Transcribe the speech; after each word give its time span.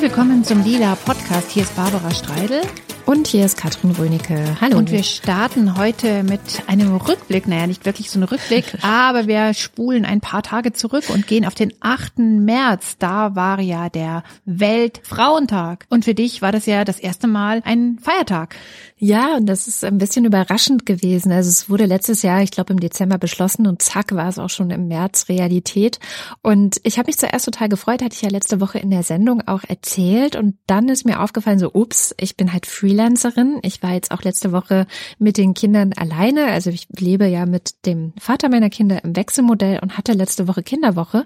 Herzlich 0.00 0.16
willkommen 0.16 0.44
zum 0.44 0.64
Lila 0.64 0.94
Podcast. 0.94 1.50
Hier 1.50 1.62
ist 1.62 1.76
Barbara 1.76 2.10
Streidel. 2.10 2.62
Und 3.06 3.26
hier 3.26 3.44
ist 3.44 3.56
Katrin 3.56 3.90
Rönecke. 3.92 4.56
Hallo. 4.60 4.78
Und 4.78 4.90
wir 4.90 5.02
starten 5.02 5.76
heute 5.76 6.22
mit 6.22 6.40
einem 6.66 6.96
Rückblick. 6.96 7.48
Naja, 7.48 7.66
nicht 7.66 7.84
wirklich 7.84 8.10
so 8.10 8.20
ein 8.20 8.24
Rückblick, 8.24 8.64
aber 8.82 9.26
wir 9.26 9.54
spulen 9.54 10.04
ein 10.04 10.20
paar 10.20 10.42
Tage 10.42 10.72
zurück 10.72 11.04
und 11.08 11.26
gehen 11.26 11.44
auf 11.44 11.54
den 11.54 11.72
8. 11.80 12.18
März. 12.18 12.96
Da 12.98 13.34
war 13.34 13.60
ja 13.60 13.88
der 13.88 14.22
Weltfrauentag. 14.44 15.86
Und 15.88 16.04
für 16.04 16.14
dich 16.14 16.42
war 16.42 16.52
das 16.52 16.66
ja 16.66 16.84
das 16.84 16.98
erste 16.98 17.26
Mal 17.26 17.62
ein 17.64 17.98
Feiertag. 18.00 18.56
Ja, 19.02 19.36
und 19.36 19.46
das 19.46 19.66
ist 19.66 19.82
ein 19.82 19.96
bisschen 19.96 20.26
überraschend 20.26 20.84
gewesen. 20.84 21.32
Also 21.32 21.48
es 21.48 21.70
wurde 21.70 21.86
letztes 21.86 22.20
Jahr, 22.20 22.42
ich 22.42 22.50
glaube 22.50 22.74
im 22.74 22.80
Dezember 22.80 23.16
beschlossen 23.16 23.66
und 23.66 23.80
zack 23.80 24.14
war 24.14 24.28
es 24.28 24.38
auch 24.38 24.50
schon 24.50 24.70
im 24.70 24.88
März 24.88 25.30
Realität. 25.30 25.98
Und 26.42 26.78
ich 26.82 26.98
habe 26.98 27.06
mich 27.06 27.16
zuerst 27.16 27.46
total 27.46 27.70
gefreut, 27.70 28.02
hatte 28.02 28.14
ich 28.14 28.20
ja 28.20 28.28
letzte 28.28 28.60
Woche 28.60 28.78
in 28.78 28.90
der 28.90 29.02
Sendung 29.02 29.40
auch 29.46 29.62
erzählt. 29.66 30.36
Und 30.36 30.58
dann 30.66 30.90
ist 30.90 31.06
mir 31.06 31.20
aufgefallen, 31.20 31.58
so 31.58 31.70
ups, 31.72 32.14
ich 32.18 32.36
bin 32.36 32.52
halt 32.52 32.66
Freelancerin. 32.90 33.60
Ich 33.62 33.84
war 33.84 33.92
jetzt 33.92 34.10
auch 34.10 34.22
letzte 34.22 34.50
Woche 34.50 34.86
mit 35.18 35.36
den 35.36 35.54
Kindern 35.54 35.92
alleine. 35.92 36.46
Also 36.46 36.70
ich 36.70 36.88
lebe 36.98 37.26
ja 37.26 37.46
mit 37.46 37.86
dem 37.86 38.12
Vater 38.18 38.48
meiner 38.48 38.68
Kinder 38.68 39.04
im 39.04 39.14
Wechselmodell 39.14 39.78
und 39.80 39.96
hatte 39.96 40.12
letzte 40.12 40.48
Woche 40.48 40.64
Kinderwoche. 40.64 41.24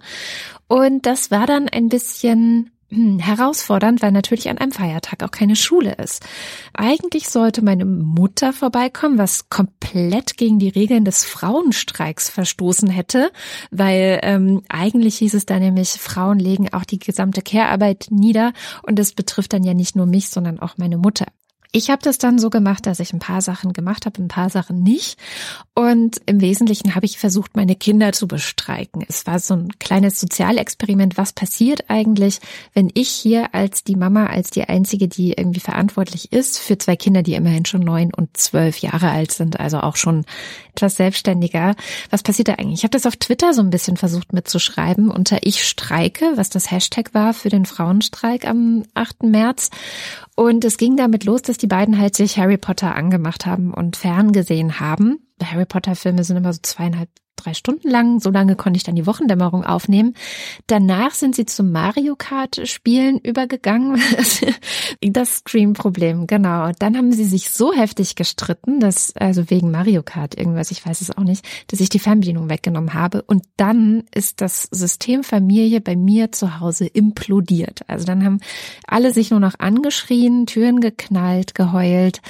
Und 0.69 1.07
das 1.07 1.31
war 1.31 1.47
dann 1.47 1.71
ein 1.71 1.89
bisschen 1.89 2.71
hm, 2.91 3.19
herausfordernd, 3.19 4.03
weil 4.03 4.13
natürlich 4.13 4.51
an 4.51 4.59
einem 4.59 4.73
Feiertag 4.73 5.23
auch 5.23 5.31
keine 5.31 5.57
Schule 5.57 5.95
ist. 5.95 6.23
Eigentlich 6.75 7.31
sollte 7.31 7.65
meine 7.65 7.87
Mutter 7.87 8.53
vorbeikommen, 8.53 9.17
was 9.17 9.49
komplett 9.49 10.37
gegen 10.37 10.59
die 10.59 10.69
Regeln 10.69 11.07
des 11.07 11.25
Frauenstreiks 11.25 12.29
verstoßen 12.29 12.91
hätte, 12.91 13.33
weil 13.71 14.21
ähm, 14.23 14.61
eigentlich 14.69 15.17
hieß 15.17 15.33
es 15.33 15.47
da 15.47 15.59
nämlich, 15.59 15.93
Frauen 15.93 16.39
legen 16.39 16.75
auch 16.75 16.85
die 16.85 16.99
gesamte 16.99 17.41
Care-Arbeit 17.41 18.09
nieder 18.11 18.53
und 18.83 18.99
das 18.99 19.13
betrifft 19.13 19.55
dann 19.55 19.65
ja 19.65 19.73
nicht 19.73 19.97
nur 19.97 20.05
mich, 20.05 20.29
sondern 20.29 20.61
auch 20.61 20.77
meine 20.77 20.99
Mutter. 20.99 21.25
Ich 21.77 21.91
habe 21.91 22.03
das 22.03 22.19
dann 22.19 22.39
so 22.39 22.51
gemacht, 22.51 22.87
dass 22.87 23.01
ich 23.01 23.13
ein 23.13 23.19
paar 23.19 23.41
Sachen 23.41 23.73
gemacht 23.73 24.07
habe, 24.07 24.23
ein 24.23 24.29
paar 24.29 24.49
Sachen 24.49 24.85
nicht. 24.85 25.19
Und 25.75 26.21
im 26.25 26.41
Wesentlichen 26.41 26.95
habe 26.95 27.05
ich 27.05 27.19
versucht, 27.19 27.57
meine 27.57 27.75
Kinder 27.75 28.13
zu 28.13 28.29
bestreiken. 28.29 29.05
Es 29.09 29.27
war 29.27 29.41
so 29.41 29.55
ein 29.55 29.71
kleines 29.81 30.21
Sozialexperiment. 30.21 31.19
Was 31.19 31.33
passiert 31.33 31.91
eigentlich, 31.91 32.39
wenn 32.75 32.93
ich 32.95 33.09
hier 33.09 33.57
als 33.57 33.83
die 33.83 33.97
Mama, 33.97 34.27
als 34.27 34.51
die 34.51 34.63
einzige, 34.63 35.09
die 35.09 35.33
irgendwie 35.33 35.59
verantwortlich 35.59 36.33
ist 36.33 36.61
für 36.61 36.79
zwei 36.79 36.95
Kinder, 36.95 37.25
die 37.25 37.35
immerhin 37.35 37.65
schon 37.65 37.81
neun 37.81 38.15
und 38.15 38.37
zwölf 38.37 38.79
Jahre 38.79 39.11
alt 39.11 39.33
sind, 39.33 39.59
also 39.59 39.81
auch 39.81 39.97
schon 39.97 40.25
etwas 40.75 40.97
selbstständiger. 40.97 41.75
Was 42.11 42.23
passiert 42.23 42.49
da 42.49 42.55
eigentlich? 42.55 42.81
Ich 42.81 42.85
habe 42.85 42.91
das 42.91 43.07
auf 43.07 43.17
Twitter 43.17 43.55
so 43.55 43.63
ein 43.63 43.71
bisschen 43.71 43.97
versucht 43.97 44.33
mitzuschreiben 44.33 45.11
unter 45.11 45.39
Ich 45.43 45.65
streike, 45.65 46.33
was 46.37 46.51
das 46.51 46.71
Hashtag 46.71 47.15
war 47.15 47.35
für 47.35 47.49
den 47.49 47.65
Frauenstreik 47.65 48.47
am 48.47 48.85
8. 48.95 49.25
März. 49.25 49.71
Und 50.37 50.65
es 50.65 50.77
ging 50.77 50.97
damit 50.97 51.25
los, 51.25 51.43
dass 51.43 51.59
die 51.59 51.67
beiden 51.67 51.99
halt 51.99 52.17
sich 52.17 52.39
Harry 52.39 52.59
Potter 52.59 52.95
angemacht 52.95 53.47
haben 53.47 53.73
und 53.73 53.97
ferngesehen 53.97 54.81
haben. 54.81 55.19
Harry 55.43 55.67
Potter 55.67 55.95
Filme 55.95 56.25
sind 56.25 56.37
immer 56.37 56.53
so 56.53 56.61
zweieinhalb, 56.63 57.09
drei 57.45 57.55
Stunden 57.55 57.89
lang. 57.89 58.21
So 58.21 58.31
lange 58.31 58.57
konnte 58.57 58.77
ich 58.77 58.85
dann 58.85 58.95
die 58.95 59.07
Wochendämmerung 59.07 59.65
aufnehmen. 59.65 60.15
Danach 60.67 61.13
sind 61.13 61.35
sie 61.35 61.47
zum 61.47 61.73
Mario 61.73 62.17
Kart 62.17 62.67
Spielen 62.69 63.19
übergegangen. 63.19 64.01
das 65.01 65.37
Scream-Problem, 65.37 66.27
genau. 66.27 66.71
Dann 66.79 66.97
haben 66.97 67.13
sie 67.13 67.25
sich 67.25 67.51
so 67.51 67.73
heftig 67.73 68.17
gestritten, 68.17 68.81
dass, 68.81 69.15
also 69.17 69.51
wegen 69.51 69.71
Mario 69.71 70.03
Kart 70.03 70.37
irgendwas, 70.37 70.71
ich 70.71 70.85
weiß 70.85 71.01
es 71.01 71.17
auch 71.17 71.23
nicht, 71.23 71.45
dass 71.69 71.81
ich 71.81 71.89
die 71.89 71.99
Fernbedienung 71.99 72.51
weggenommen 72.51 72.95
habe. 72.95 73.23
Und 73.23 73.45
dann 73.57 74.05
ist 74.15 74.41
das 74.41 74.65
System 74.71 75.23
Familie 75.23 75.81
bei 75.81 75.97
mir 75.97 76.33
zu 76.33 76.61
Hause 76.61 76.87
implodiert. 76.87 77.83
Also 77.87 78.05
dann 78.07 78.25
haben 78.25 78.41
alle 78.87 79.13
sich 79.13 79.31
nur 79.31 79.41
noch 79.41 79.59
angeschrien, 79.59 80.47
Türen 80.47 80.81
geknallt, 80.81 81.55
geheult. 81.55 82.21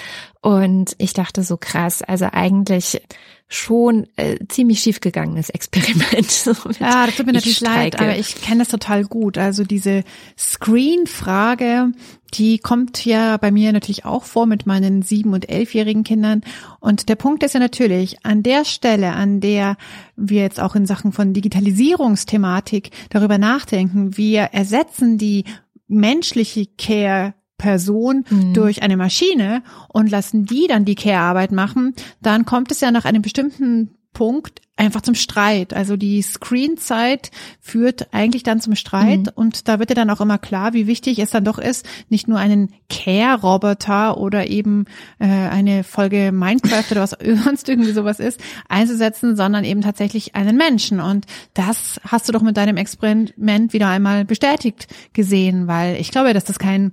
Und 0.41 0.95
ich 0.98 1.15
dachte 1.15 1.42
so 1.42 1.57
krass, 1.57 2.03
also 2.03 2.27
eigentlich 2.30 3.01
schon 3.48 4.06
äh, 4.16 4.38
ziemlich 4.48 4.80
schiefgegangenes 4.80 5.50
Experiment. 5.50 6.30
So 6.44 6.52
ja, 6.80 7.06
das 7.06 7.16
tut 7.16 7.27
mir 7.27 7.32
natürlich 7.32 7.60
leid, 7.60 8.00
aber 8.00 8.16
ich 8.16 8.34
kenne 8.36 8.60
das 8.60 8.68
total 8.68 9.05
gut. 9.05 9.38
Also 9.38 9.64
diese 9.64 10.02
Screen-Frage, 10.36 11.92
die 12.34 12.58
kommt 12.58 13.05
ja 13.05 13.36
bei 13.36 13.50
mir 13.50 13.72
natürlich 13.72 14.05
auch 14.05 14.24
vor 14.24 14.46
mit 14.46 14.66
meinen 14.66 15.02
sieben- 15.02 15.32
und 15.32 15.48
elfjährigen 15.48 16.05
Kindern. 16.05 16.42
Und 16.80 17.08
der 17.08 17.16
Punkt 17.16 17.42
ist 17.42 17.55
ja 17.55 17.60
natürlich, 17.60 18.24
an 18.24 18.42
der 18.42 18.64
Stelle, 18.64 19.12
an 19.12 19.40
der 19.40 19.76
wir 20.16 20.42
jetzt 20.42 20.61
auch 20.61 20.74
in 20.74 20.86
Sachen 20.86 21.12
von 21.12 21.32
Digitalisierungsthematik 21.32 22.90
darüber 23.11 23.38
nachdenken, 23.38 24.16
wir 24.16 24.42
ersetzen 24.52 25.18
die 25.18 25.44
menschliche 25.86 26.66
Care 26.66 27.34
Person 27.59 28.25
mhm. 28.29 28.55
durch 28.55 28.83
eine 28.83 28.97
Maschine 28.97 29.63
und 29.89 30.11
lassen 30.11 30.45
die 30.45 30.67
dann 30.67 30.85
die 30.85 30.97
Care-Arbeit 30.97 31.53
machen, 31.53 31.95
dann 32.20 32.45
kommt 32.45 32.70
es 32.73 32.81
ja 32.81 32.91
nach 32.91 33.05
einem 33.05 33.23
bestimmten 33.23 33.91
Punkt 34.15 34.63
einfach 34.77 35.03
zum 35.03 35.15
Streit. 35.15 35.75
Also 35.75 35.97
die 35.97 36.23
Screenzeit 36.23 37.31
führt 37.61 38.13
eigentlich 38.13 38.42
dann 38.42 38.61
zum 38.61 38.75
Streit 38.75 39.27
mhm. 39.27 39.33
und 39.35 39.69
da 39.69 39.79
wird 39.79 39.91
ja 39.91 39.95
dann 39.95 40.11
auch 40.11 40.20
immer 40.20 40.39
klar, 40.39 40.73
wie 40.73 40.87
wichtig 40.87 41.19
es 41.19 41.31
dann 41.31 41.45
doch 41.45 41.59
ist, 41.59 41.87
nicht 42.09 42.27
nur 42.27 42.39
einen 42.39 42.73
Care-Roboter 42.89 44.17
oder 44.19 44.48
eben 44.48 44.86
äh, 45.19 45.27
eine 45.27 45.85
Folge 45.85 46.33
Minecraft 46.33 46.91
oder 46.91 47.03
was 47.03 47.11
sonst 47.45 47.69
irgendwie 47.69 47.92
sowas 47.92 48.19
ist, 48.19 48.41
einzusetzen, 48.69 49.36
sondern 49.36 49.65
eben 49.65 49.83
tatsächlich 49.83 50.35
einen 50.35 50.57
Menschen. 50.57 51.01
Und 51.01 51.27
das 51.53 52.01
hast 52.07 52.29
du 52.29 52.33
doch 52.33 52.42
mit 52.42 52.57
deinem 52.57 52.77
Experiment 52.77 53.73
wieder 53.73 53.89
einmal 53.89 54.25
bestätigt 54.25 54.89
gesehen, 55.13 55.67
weil 55.67 55.97
ich 56.01 56.11
glaube, 56.11 56.35
dass 56.35 56.45
das 56.45 56.59
kein 56.59 56.92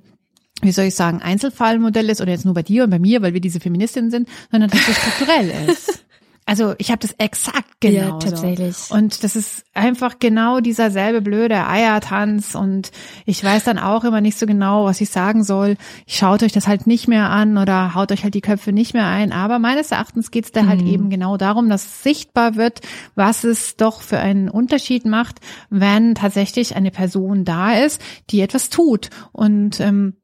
wie 0.62 0.72
soll 0.72 0.86
ich 0.86 0.96
sagen, 0.96 1.22
Einzelfallmodell 1.22 2.10
ist 2.10 2.22
oder 2.22 2.32
jetzt 2.32 2.46
nur 2.46 2.54
bei 2.54 2.64
dir 2.64 2.84
und 2.84 2.90
bei 2.90 3.00
mir, 3.00 3.22
weil 3.22 3.34
wir 3.34 3.42
diese 3.42 3.60
Feministinnen 3.60 4.12
sind, 4.12 4.30
sondern 4.52 4.70
dass 4.70 4.88
es 4.88 4.98
strukturell 4.98 5.52
ist. 5.68 6.06
Also 6.46 6.74
ich 6.80 6.90
habe 6.90 7.00
das 7.00 7.14
exakt 7.18 7.80
genau. 7.80 8.02
Ja, 8.02 8.20
tatsächlich. 8.20 8.76
Und 8.90 9.24
das 9.24 9.36
ist 9.36 9.64
einfach 9.74 10.18
genau 10.20 10.60
dieser 10.60 10.90
selbe 10.90 11.22
blöde 11.22 11.68
Eiertanz 11.68 12.56
und 12.56 12.92
ich 13.26 13.44
weiß 13.44 13.64
dann 13.64 13.78
auch 13.78 14.04
immer 14.04 14.22
nicht 14.22 14.38
so 14.38 14.46
genau, 14.48 14.86
was 14.86 15.00
ich 15.02 15.12
sagen 15.12 15.44
soll. 15.44 15.78
Ich 16.06 16.18
schaut 16.18 16.42
euch 16.42 16.52
das 16.52 16.68
halt 16.68 16.88
nicht 16.88 17.08
mehr 17.08 17.30
an 17.30 17.58
oder 17.58 17.94
haut 17.94 18.12
euch 18.12 18.24
halt 18.24 18.34
die 18.34 18.42
Köpfe 18.42 18.74
nicht 18.74 18.94
mehr 18.94 19.06
ein. 19.06 19.32
Aber 19.32 19.60
meines 19.60 19.92
Erachtens 19.92 20.32
geht's 20.32 20.52
da 20.52 20.66
halt 20.66 20.82
mhm. 20.82 20.86
halt 20.86 20.94
eben 20.94 21.10
genau 21.10 21.38
darum, 21.38 21.70
dass 21.70 22.04
sichtbar 22.04 22.56
wird, 22.56 22.82
was 23.16 23.44
es 23.44 23.78
doch 23.78 24.02
für 24.02 24.20
einen 24.20 24.50
Unterschied 24.50 25.06
macht, 25.06 25.40
wenn 25.70 26.16
tatsächlich 26.16 26.76
eine 26.76 26.92
Person 26.92 27.46
da 27.46 27.74
ist, 27.76 28.02
die 28.32 28.42
etwas 28.42 28.70
tut. 28.70 29.10
Und 29.32 29.80
ähm, 29.80 30.16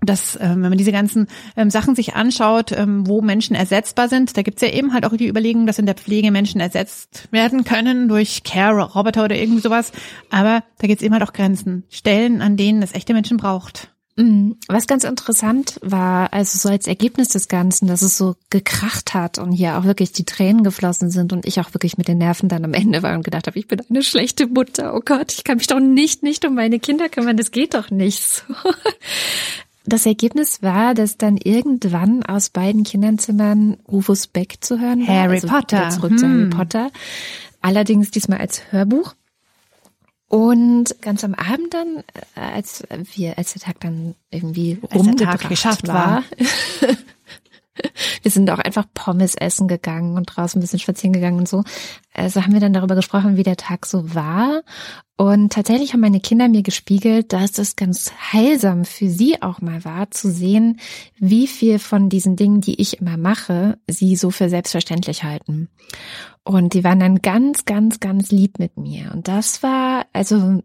dass, 0.00 0.36
äh, 0.36 0.48
wenn 0.50 0.60
man 0.60 0.78
diese 0.78 0.92
ganzen 0.92 1.26
ähm, 1.56 1.70
Sachen 1.70 1.94
sich 1.94 2.14
anschaut, 2.14 2.72
ähm, 2.72 3.06
wo 3.06 3.20
Menschen 3.20 3.56
ersetzbar 3.56 4.08
sind, 4.08 4.36
da 4.36 4.42
gibt's 4.42 4.62
ja 4.62 4.68
eben 4.68 4.92
halt 4.92 5.04
auch 5.04 5.16
die 5.16 5.28
Überlegung, 5.28 5.66
dass 5.66 5.78
in 5.78 5.86
der 5.86 5.96
Pflege 5.96 6.30
Menschen 6.30 6.60
ersetzt 6.60 7.28
werden 7.32 7.64
können 7.64 8.08
durch 8.08 8.44
Care-Roboter 8.44 9.24
oder 9.24 9.36
irgendwie 9.36 9.60
sowas. 9.60 9.92
Aber 10.30 10.62
da 10.78 10.86
gibt's 10.86 11.02
eben 11.02 11.14
halt 11.14 11.24
auch 11.24 11.32
Grenzen. 11.32 11.84
Stellen, 11.88 12.42
an 12.42 12.56
denen 12.56 12.82
es 12.82 12.94
echte 12.94 13.12
Menschen 13.12 13.38
braucht. 13.38 13.90
Mhm. 14.18 14.56
Was 14.66 14.88
ganz 14.88 15.04
interessant 15.04 15.78
war, 15.80 16.32
also 16.32 16.58
so 16.58 16.68
als 16.68 16.88
Ergebnis 16.88 17.28
des 17.28 17.46
Ganzen, 17.46 17.86
dass 17.86 18.02
es 18.02 18.18
so 18.18 18.34
gekracht 18.50 19.14
hat 19.14 19.38
und 19.38 19.52
hier 19.52 19.78
auch 19.78 19.84
wirklich 19.84 20.10
die 20.10 20.24
Tränen 20.24 20.64
geflossen 20.64 21.08
sind 21.08 21.32
und 21.32 21.46
ich 21.46 21.60
auch 21.60 21.72
wirklich 21.72 21.96
mit 21.98 22.08
den 22.08 22.18
Nerven 22.18 22.48
dann 22.48 22.64
am 22.64 22.74
Ende 22.74 23.04
war 23.04 23.14
und 23.14 23.22
gedacht 23.22 23.46
habe, 23.46 23.58
ich 23.58 23.68
bin 23.68 23.80
eine 23.88 24.02
schlechte 24.02 24.48
Mutter. 24.48 24.94
Oh 24.94 25.02
Gott, 25.04 25.32
ich 25.32 25.44
kann 25.44 25.58
mich 25.58 25.68
doch 25.68 25.78
nicht, 25.78 26.24
nicht 26.24 26.44
um 26.44 26.56
meine 26.56 26.80
Kinder 26.80 27.08
kümmern. 27.08 27.36
Das 27.36 27.52
geht 27.52 27.74
doch 27.74 27.90
nicht. 27.90 28.44
Das 29.88 30.04
Ergebnis 30.04 30.62
war, 30.62 30.92
dass 30.94 31.16
dann 31.16 31.38
irgendwann 31.38 32.22
aus 32.22 32.50
beiden 32.50 32.84
Kinderzimmern 32.84 33.78
Rufus 33.90 34.26
Beck 34.26 34.56
zu 34.60 34.78
hören 34.78 35.06
war. 35.06 35.14
Harry 35.14 35.36
also 35.36 35.48
Potter. 35.48 35.88
Zurück 35.88 36.10
hm. 36.10 36.18
zu 36.18 36.26
Harry 36.26 36.42
hm. 36.42 36.50
Potter. 36.50 36.90
Allerdings 37.62 38.10
diesmal 38.10 38.38
als 38.38 38.70
Hörbuch. 38.70 39.14
Und 40.28 41.00
ganz 41.00 41.24
am 41.24 41.32
Abend 41.32 41.72
dann, 41.72 42.04
äh, 42.34 42.40
als 42.40 42.84
wir, 43.14 43.38
als 43.38 43.54
der 43.54 43.62
Tag 43.62 43.80
dann 43.80 44.14
irgendwie 44.30 44.78
als 44.82 44.94
rumgebracht 44.94 45.40
Tag 45.40 45.48
geschafft 45.48 45.88
war, 45.88 45.94
war 45.96 46.24
wir 48.28 48.32
sind 48.32 48.50
auch 48.50 48.58
einfach 48.58 48.84
Pommes 48.92 49.34
essen 49.36 49.68
gegangen 49.68 50.18
und 50.18 50.24
draußen 50.26 50.58
ein 50.58 50.60
bisschen 50.60 50.78
spazieren 50.78 51.14
gegangen 51.14 51.38
und 51.38 51.48
so. 51.48 51.64
Also 52.12 52.42
haben 52.42 52.52
wir 52.52 52.60
dann 52.60 52.74
darüber 52.74 52.94
gesprochen, 52.94 53.38
wie 53.38 53.42
der 53.42 53.56
Tag 53.56 53.86
so 53.86 54.14
war. 54.14 54.64
Und 55.16 55.50
tatsächlich 55.54 55.94
haben 55.94 56.00
meine 56.00 56.20
Kinder 56.20 56.46
mir 56.46 56.62
gespiegelt, 56.62 57.32
dass 57.32 57.56
es 57.56 57.74
ganz 57.74 58.12
heilsam 58.30 58.84
für 58.84 59.08
sie 59.08 59.40
auch 59.40 59.62
mal 59.62 59.82
war, 59.86 60.10
zu 60.10 60.30
sehen, 60.30 60.78
wie 61.16 61.46
viel 61.46 61.78
von 61.78 62.10
diesen 62.10 62.36
Dingen, 62.36 62.60
die 62.60 62.78
ich 62.82 63.00
immer 63.00 63.16
mache, 63.16 63.78
sie 63.88 64.14
so 64.14 64.30
für 64.30 64.50
selbstverständlich 64.50 65.24
halten. 65.24 65.70
Und 66.44 66.74
die 66.74 66.84
waren 66.84 67.00
dann 67.00 67.22
ganz, 67.22 67.64
ganz, 67.64 67.98
ganz 67.98 68.30
lieb 68.30 68.58
mit 68.58 68.76
mir. 68.76 69.10
Und 69.14 69.26
das 69.26 69.62
war, 69.62 70.04
also 70.12 70.62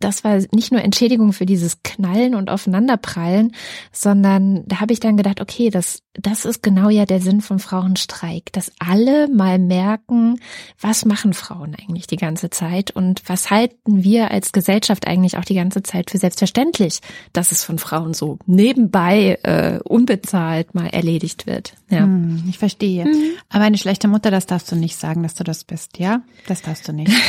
das 0.00 0.24
war 0.24 0.38
nicht 0.52 0.72
nur 0.72 0.82
Entschädigung 0.82 1.32
für 1.32 1.46
dieses 1.46 1.82
Knallen 1.82 2.34
und 2.34 2.50
Aufeinanderprallen, 2.50 3.52
sondern 3.92 4.66
da 4.66 4.80
habe 4.80 4.92
ich 4.92 5.00
dann 5.00 5.16
gedacht, 5.16 5.40
okay, 5.40 5.70
das, 5.70 6.02
das 6.14 6.44
ist 6.44 6.62
genau 6.62 6.88
ja 6.88 7.04
der 7.04 7.20
Sinn 7.20 7.40
vom 7.40 7.58
Frauenstreik, 7.58 8.52
dass 8.52 8.72
alle 8.78 9.28
mal 9.28 9.58
merken, 9.58 10.40
was 10.80 11.04
machen 11.04 11.32
Frauen 11.32 11.74
eigentlich 11.74 12.06
die 12.06 12.16
ganze 12.16 12.50
Zeit 12.50 12.90
und 12.90 13.22
was 13.26 13.50
halten 13.50 14.04
wir 14.04 14.30
als 14.30 14.52
Gesellschaft 14.52 15.06
eigentlich 15.06 15.36
auch 15.36 15.44
die 15.44 15.54
ganze 15.54 15.82
Zeit 15.82 16.10
für 16.10 16.18
selbstverständlich, 16.18 17.00
dass 17.32 17.52
es 17.52 17.64
von 17.64 17.78
Frauen 17.78 18.14
so 18.14 18.38
nebenbei 18.46 19.38
äh, 19.42 19.80
unbezahlt 19.84 20.74
mal 20.74 20.86
erledigt 20.86 21.46
wird. 21.46 21.74
Ja. 21.90 22.00
Hm, 22.00 22.44
ich 22.48 22.58
verstehe. 22.58 23.04
Mhm. 23.04 23.32
Aber 23.48 23.64
eine 23.64 23.78
schlechte 23.78 24.08
Mutter, 24.08 24.30
das 24.30 24.46
darfst 24.46 24.70
du 24.70 24.76
nicht 24.76 24.96
sagen, 24.96 25.22
dass 25.22 25.34
du 25.34 25.44
das 25.44 25.64
bist, 25.64 25.98
ja? 25.98 26.22
Das 26.46 26.62
darfst 26.62 26.86
du 26.88 26.92
nicht. 26.92 27.12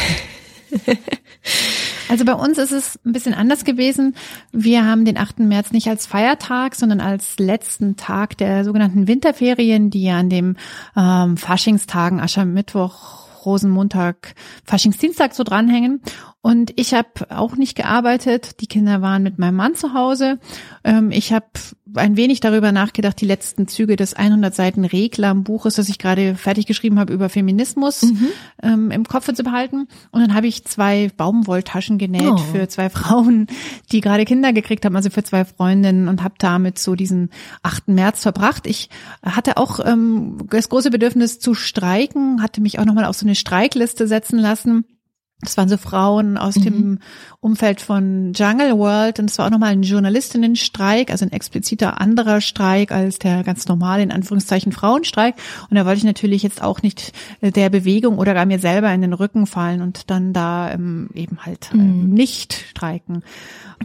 Also 2.10 2.26
bei 2.26 2.34
uns 2.34 2.58
ist 2.58 2.72
es 2.72 3.00
ein 3.06 3.14
bisschen 3.14 3.36
anders 3.36 3.64
gewesen. 3.64 4.16
Wir 4.52 4.84
haben 4.84 5.06
den 5.06 5.16
8. 5.16 5.40
März 5.40 5.72
nicht 5.72 5.88
als 5.88 6.08
Feiertag, 6.08 6.74
sondern 6.74 7.02
als 7.02 7.38
letzten 7.38 7.98
Tag 7.98 8.36
der 8.40 8.66
sogenannten 8.66 9.08
Winterferien, 9.08 9.92
die 9.92 10.10
an 10.10 10.28
dem 10.28 10.58
ähm, 10.98 11.38
Faschingstagen, 11.38 12.20
Aschermittwoch, 12.20 13.46
Rosenmontag, 13.46 14.34
Faschingsdienstag 14.66 15.36
so 15.36 15.44
dranhängen. 15.44 16.02
Und 16.41 16.71
ich 16.80 16.94
habe 16.94 17.09
auch 17.31 17.57
nicht 17.57 17.75
gearbeitet. 17.75 18.62
Die 18.62 18.68
Kinder 18.68 19.01
waren 19.01 19.24
mit 19.24 19.39
meinem 19.39 19.57
Mann 19.57 19.75
zu 19.75 19.94
Hause. 19.94 20.39
Ähm, 20.86 21.12
ich 21.12 21.33
habe 21.33 21.47
ein 21.95 22.15
wenig 22.15 22.39
darüber 22.39 22.71
nachgedacht, 22.71 23.19
die 23.19 23.25
letzten 23.25 23.68
Züge 23.68 23.97
des 23.97 24.13
100 24.13 24.56
Seiten 24.56 24.86
Reklam-Buches, 24.86 25.75
das 25.75 25.89
ich 25.89 26.00
gerade 26.00 26.36
fertig 26.36 26.65
geschrieben 26.65 26.97
habe 26.97 27.12
über 27.12 27.27
Feminismus, 27.27 28.03
mhm. 28.03 28.27
ähm, 28.63 28.91
im 28.91 29.06
Kopf 29.06 29.33
zu 29.33 29.44
behalten. 29.44 29.88
Und 30.12 30.21
dann 30.21 30.33
habe 30.33 30.47
ich 30.47 30.63
zwei 30.63 31.12
Baumwolltaschen 31.18 31.97
genäht 31.97 32.31
oh. 32.31 32.38
für 32.38 32.69
zwei 32.69 32.89
Frauen, 32.89 33.47
die 33.91 34.00
gerade 34.00 34.24
Kinder 34.24 34.53
gekriegt 34.53 34.86
haben, 34.86 34.95
also 34.95 35.09
für 35.09 35.24
zwei 35.24 35.44
Freundinnen 35.44 36.07
und 36.07 36.24
habe 36.24 36.36
damit 36.38 36.80
so 36.80 36.95
diesen 36.95 37.31
8. 37.63 37.89
März 37.89 38.21
verbracht. 38.21 38.65
Ich 38.65 38.89
hatte 39.24 39.57
auch 39.57 39.80
ähm, 39.86 40.38
das 40.50 40.69
große 40.69 40.89
Bedürfnis 40.89 41.39
zu 41.39 41.53
streiken, 41.53 42.41
hatte 42.41 42.62
mich 42.62 42.80
auch 42.80 42.86
nochmal 42.86 43.06
auf 43.06 43.18
so 43.18 43.25
eine 43.25 43.36
Streikliste 43.36 44.07
setzen 44.07 44.39
lassen 44.39 44.86
das 45.41 45.56
waren 45.56 45.69
so 45.69 45.77
Frauen 45.77 46.38
aus 46.38 46.57
mhm. 46.57 46.63
dem 46.63 47.00
Umfeld 47.39 47.80
von 47.80 48.33
Jungle 48.33 48.77
World 48.77 49.19
und 49.19 49.30
es 49.30 49.38
war 49.38 49.45
auch 49.45 49.51
nochmal 49.51 49.71
ein 49.71 49.83
Journalistinnenstreik, 49.83 51.12
also 51.12 51.25
ein 51.25 51.31
expliziter 51.31 52.01
anderer 52.01 52.41
Streik 52.41 52.91
als 52.91 53.19
der 53.19 53.44
ganz 53.44 53.68
normale, 53.68 54.03
in 54.03 54.12
Anführungszeichen, 54.12 54.74
Frauenstreik. 54.74 55.36
Und 55.69 55.77
da 55.77 55.86
wollte 55.86 56.00
ich 56.00 56.03
natürlich 56.03 56.44
jetzt 56.44 56.62
auch 56.62 56.81
nicht 56.81 57.13
äh, 57.39 57.51
der 57.51 57.69
Bewegung 57.69 58.18
oder 58.18 58.33
gar 58.33 58.45
mir 58.45 58.59
selber 58.59 58.91
in 58.91 59.01
den 59.01 59.13
Rücken 59.13 59.47
fallen 59.47 59.81
und 59.81 60.09
dann 60.09 60.33
da 60.33 60.71
ähm, 60.71 61.09
eben 61.13 61.38
halt 61.45 61.69
ähm, 61.74 62.09
nicht 62.09 62.53
streiken. 62.53 63.24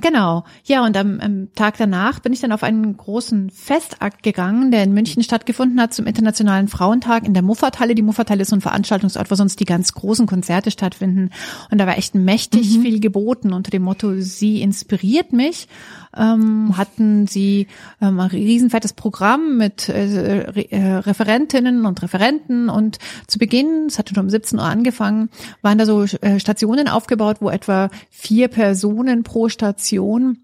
Genau. 0.01 0.45
Ja, 0.65 0.85
und 0.85 0.97
am, 0.97 1.21
am 1.21 1.53
Tag 1.55 1.77
danach 1.79 2.19
bin 2.21 2.33
ich 2.33 2.41
dann 2.41 2.53
auf 2.53 2.63
einen 2.63 2.97
großen 2.97 3.51
Festakt 3.51 4.23
gegangen, 4.23 4.71
der 4.71 4.83
in 4.83 4.93
München 4.93 5.23
stattgefunden 5.23 5.81
hat 5.81 5.95
zum 5.95 6.07
Internationalen 6.07 6.69
Frauentag 6.69 7.25
in 7.25 7.35
der 7.35 7.43
Muffathalle. 7.43 7.95
Die 7.95 8.03
Muffathalle 8.03 8.43
ist 8.43 8.51
so 8.51 8.57
ein 8.57 8.61
Veranstaltungsort, 8.61 9.31
wo 9.31 9.35
sonst 9.35 9.61
die 9.61 9.65
ganz 9.65 9.93
großen 9.95 10.27
Konzerte 10.27 10.71
stattfinden. 10.71 11.31
Und 11.71 11.79
da 11.79 11.87
war 11.87 11.97
echt 11.97 12.15
mächtig 12.15 12.77
mhm. 12.77 12.83
viel 12.83 13.01
geboten 13.01 13.53
unter 13.53 13.71
dem 13.71 13.83
Motto, 13.83 14.21
sie 14.21 14.63
inspiriert 14.63 15.33
mich. 15.33 15.69
Ähm, 16.17 16.77
hatten 16.77 17.27
sie 17.27 17.67
ähm, 18.01 18.21
ein 18.21 18.31
riesenfettes 18.31 18.93
Programm 18.93 19.57
mit 19.57 19.89
äh, 19.89 20.41
äh, 20.41 20.95
Referentinnen 20.97 21.87
und 21.87 22.03
Referenten 22.03 22.69
und 22.69 22.99
zu 23.27 23.39
Beginn, 23.39 23.87
es 23.87 23.99
hatte 23.99 24.15
schon 24.15 24.25
um 24.25 24.31
17 24.31 24.59
Uhr 24.59 24.65
angefangen, 24.65 25.31
waren 25.63 25.79
da 25.79 25.87
so 25.87 26.05
äh, 26.05 26.39
Stationen 26.39 26.89
aufgebaut, 26.89 27.39
wo 27.41 27.51
etwa 27.51 27.91
vier 28.11 28.49
Personen 28.49 29.23
pro 29.23 29.49
Station 29.49 30.39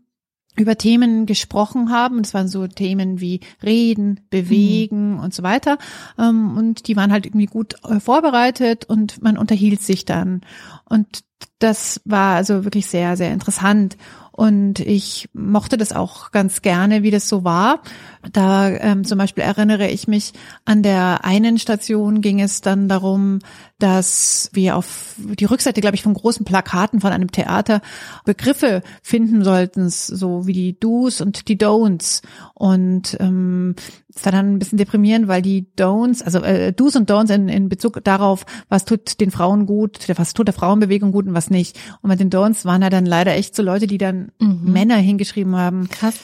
über 0.56 0.76
Themen 0.76 1.26
gesprochen 1.26 1.90
haben. 1.90 2.22
Das 2.22 2.34
waren 2.34 2.48
so 2.48 2.66
Themen 2.66 3.20
wie 3.20 3.40
Reden, 3.62 4.20
Bewegen 4.30 5.14
mhm. 5.14 5.20
und 5.20 5.34
so 5.34 5.42
weiter. 5.42 5.78
Ähm, 6.18 6.56
und 6.56 6.88
die 6.88 6.96
waren 6.96 7.12
halt 7.12 7.26
irgendwie 7.26 7.46
gut 7.46 7.74
äh, 7.84 8.00
vorbereitet 8.00 8.84
und 8.84 9.22
man 9.22 9.38
unterhielt 9.38 9.82
sich 9.82 10.04
dann. 10.04 10.42
Und 10.84 11.24
das 11.58 12.00
war 12.04 12.36
also 12.36 12.64
wirklich 12.64 12.86
sehr, 12.86 13.16
sehr 13.16 13.32
interessant. 13.32 13.96
Und 14.40 14.80
ich 14.80 15.28
mochte 15.34 15.76
das 15.76 15.92
auch 15.92 16.30
ganz 16.30 16.62
gerne, 16.62 17.02
wie 17.02 17.10
das 17.10 17.28
so 17.28 17.44
war. 17.44 17.82
Da 18.32 18.70
ähm, 18.70 19.04
zum 19.04 19.18
Beispiel 19.18 19.44
erinnere 19.44 19.88
ich 19.88 20.08
mich, 20.08 20.32
an 20.64 20.82
der 20.82 21.26
einen 21.26 21.58
Station 21.58 22.22
ging 22.22 22.40
es 22.40 22.62
dann 22.62 22.88
darum, 22.88 23.40
dass 23.78 24.48
wir 24.54 24.76
auf 24.76 25.14
die 25.18 25.44
Rückseite, 25.44 25.82
glaube 25.82 25.96
ich, 25.96 26.02
von 26.02 26.14
großen 26.14 26.46
Plakaten 26.46 27.00
von 27.00 27.12
einem 27.12 27.30
Theater 27.30 27.82
Begriffe 28.24 28.82
finden 29.02 29.44
sollten, 29.44 29.90
so 29.90 30.46
wie 30.46 30.52
die 30.54 30.78
Do's 30.78 31.20
und 31.20 31.48
die 31.48 31.58
Don'ts. 31.58 32.22
Und 32.54 33.18
ähm, 33.20 33.74
es 34.14 34.24
war 34.24 34.32
dann 34.32 34.54
ein 34.54 34.58
bisschen 34.58 34.78
deprimierend, 34.78 35.28
weil 35.28 35.42
die 35.42 35.66
Don'ts, 35.78 36.22
also 36.22 36.40
äh, 36.40 36.72
Do's 36.72 36.96
und 36.96 37.10
Don'ts 37.10 37.32
in, 37.32 37.48
in 37.48 37.68
Bezug 37.68 38.02
darauf, 38.04 38.44
was 38.68 38.84
tut 38.84 39.20
den 39.20 39.30
Frauen 39.30 39.66
gut, 39.66 39.98
was 40.16 40.34
tut 40.34 40.48
der 40.48 40.54
Frauenbewegung 40.54 41.12
gut 41.12 41.26
und 41.26 41.34
was 41.34 41.50
nicht. 41.50 41.78
Und 42.02 42.10
mit 42.10 42.20
den 42.20 42.30
Don'ts 42.30 42.64
waren 42.64 42.80
da 42.80 42.90
dann 42.90 43.06
leider 43.06 43.34
echt 43.34 43.54
so 43.54 43.62
Leute, 43.62 43.86
die 43.86 43.98
dann 43.98 44.29
mhm. 44.38 44.72
Männer 44.72 44.96
hingeschrieben 44.96 45.56
haben. 45.56 45.88
Krass. 45.88 46.18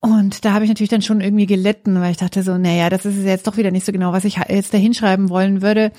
Und 0.00 0.44
da 0.44 0.52
habe 0.52 0.64
ich 0.64 0.68
natürlich 0.68 0.90
dann 0.90 1.02
schon 1.02 1.20
irgendwie 1.20 1.46
gelitten, 1.46 2.00
weil 2.00 2.12
ich 2.12 2.18
dachte 2.18 2.44
so, 2.44 2.56
naja, 2.56 2.88
das 2.88 3.04
ist 3.04 3.24
jetzt 3.24 3.48
doch 3.48 3.56
wieder 3.56 3.72
nicht 3.72 3.84
so 3.84 3.90
genau, 3.90 4.12
was 4.12 4.24
ich 4.24 4.38
jetzt 4.48 4.72
da 4.72 4.78
hinschreiben 4.78 5.28
wollen 5.28 5.60
würde. 5.60 5.90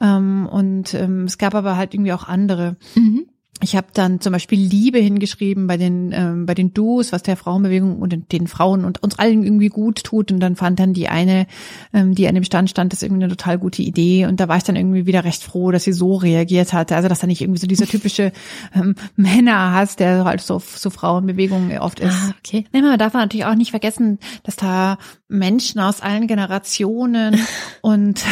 Ähm, 0.00 0.48
und 0.50 0.94
ähm, 0.94 1.24
es 1.24 1.38
gab 1.38 1.56
aber 1.56 1.76
halt 1.76 1.92
irgendwie 1.92 2.12
auch 2.12 2.28
andere. 2.28 2.76
Mhm 2.94 3.26
ich 3.60 3.74
habe 3.74 3.88
dann 3.92 4.20
zum 4.20 4.32
Beispiel 4.32 4.58
Liebe 4.58 4.98
hingeschrieben 4.98 5.66
bei 5.66 5.76
den 5.76 6.12
ähm, 6.12 6.46
bei 6.46 6.54
den 6.54 6.74
Duos, 6.74 7.10
was 7.12 7.24
der 7.24 7.36
Frauenbewegung 7.36 7.98
und 7.98 8.32
den 8.32 8.46
Frauen 8.46 8.84
und 8.84 9.02
uns 9.02 9.18
allen 9.18 9.42
irgendwie 9.42 9.68
gut 9.68 10.04
tut. 10.04 10.30
Und 10.30 10.38
dann 10.38 10.54
fand 10.54 10.78
dann 10.78 10.92
die 10.92 11.08
eine, 11.08 11.46
ähm, 11.92 12.14
die 12.14 12.28
an 12.28 12.36
dem 12.36 12.44
Stand 12.44 12.70
stand, 12.70 12.92
das 12.92 13.02
irgendwie 13.02 13.24
eine 13.24 13.36
total 13.36 13.58
gute 13.58 13.82
Idee. 13.82 14.26
Und 14.26 14.38
da 14.38 14.46
war 14.46 14.58
ich 14.58 14.62
dann 14.62 14.76
irgendwie 14.76 15.06
wieder 15.06 15.24
recht 15.24 15.42
froh, 15.42 15.72
dass 15.72 15.84
sie 15.84 15.92
so 15.92 16.14
reagiert 16.14 16.72
hatte. 16.72 16.94
Also 16.94 17.08
dass 17.08 17.18
da 17.18 17.26
nicht 17.26 17.40
irgendwie 17.40 17.60
so 17.60 17.66
dieser 17.66 17.86
typische 17.86 18.32
ähm, 18.74 18.94
Männerhass, 19.16 19.96
der 19.96 20.24
halt 20.24 20.40
so 20.40 20.60
so 20.64 20.90
Frauenbewegungen 20.90 21.78
oft 21.78 21.98
ist. 21.98 22.14
Ah, 22.14 22.34
okay. 22.38 22.64
Nee, 22.72 22.82
man 22.82 22.98
darf 22.98 23.14
natürlich 23.14 23.46
auch 23.46 23.56
nicht 23.56 23.70
vergessen, 23.70 24.18
dass 24.44 24.54
da 24.54 24.98
Menschen 25.26 25.80
aus 25.80 26.00
allen 26.00 26.28
Generationen 26.28 27.36
und 27.82 28.24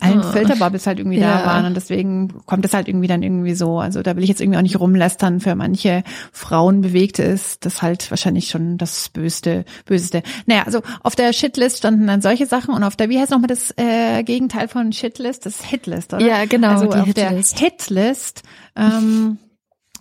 allen 0.00 0.20
oh. 0.20 0.32
Filterbubbles 0.32 0.86
halt 0.86 0.98
irgendwie 0.98 1.18
ja. 1.18 1.38
da 1.38 1.46
waren. 1.46 1.64
Und 1.64 1.74
deswegen 1.74 2.44
kommt 2.44 2.66
es 2.66 2.74
halt 2.74 2.88
irgendwie 2.88 3.08
dann 3.08 3.22
irgendwie 3.22 3.54
so. 3.54 3.78
Also 3.78 4.02
da 4.02 4.16
will 4.16 4.22
ich 4.22 4.28
jetzt 4.28 4.42
irgendwie 4.42 4.55
auch 4.56 4.62
nicht 4.62 4.80
rumlästern. 4.80 5.40
Für 5.40 5.54
manche 5.54 6.02
Frauen 6.32 6.80
bewegt 6.80 7.18
ist 7.18 7.64
das 7.64 7.82
halt 7.82 8.10
wahrscheinlich 8.10 8.48
schon 8.48 8.78
das 8.78 9.08
Böste, 9.08 9.64
Böseste. 9.84 10.22
Naja, 10.46 10.64
also 10.64 10.82
auf 11.02 11.14
der 11.16 11.32
Shitlist 11.32 11.78
standen 11.78 12.06
dann 12.06 12.22
solche 12.22 12.46
Sachen 12.46 12.74
und 12.74 12.82
auf 12.84 12.96
der, 12.96 13.08
wie 13.08 13.18
heißt 13.18 13.30
nochmal 13.30 13.48
das 13.48 13.72
äh, 13.76 14.22
Gegenteil 14.22 14.68
von 14.68 14.92
Shitlist? 14.92 15.46
Das 15.46 15.64
Hitlist, 15.64 16.14
oder? 16.14 16.24
Ja, 16.24 16.44
genau. 16.44 16.68
Also 16.68 16.88
auf 16.88 17.04
Hitlist. 17.04 17.58
der 17.60 17.68
Hitlist, 17.68 18.42
ähm, 18.76 19.38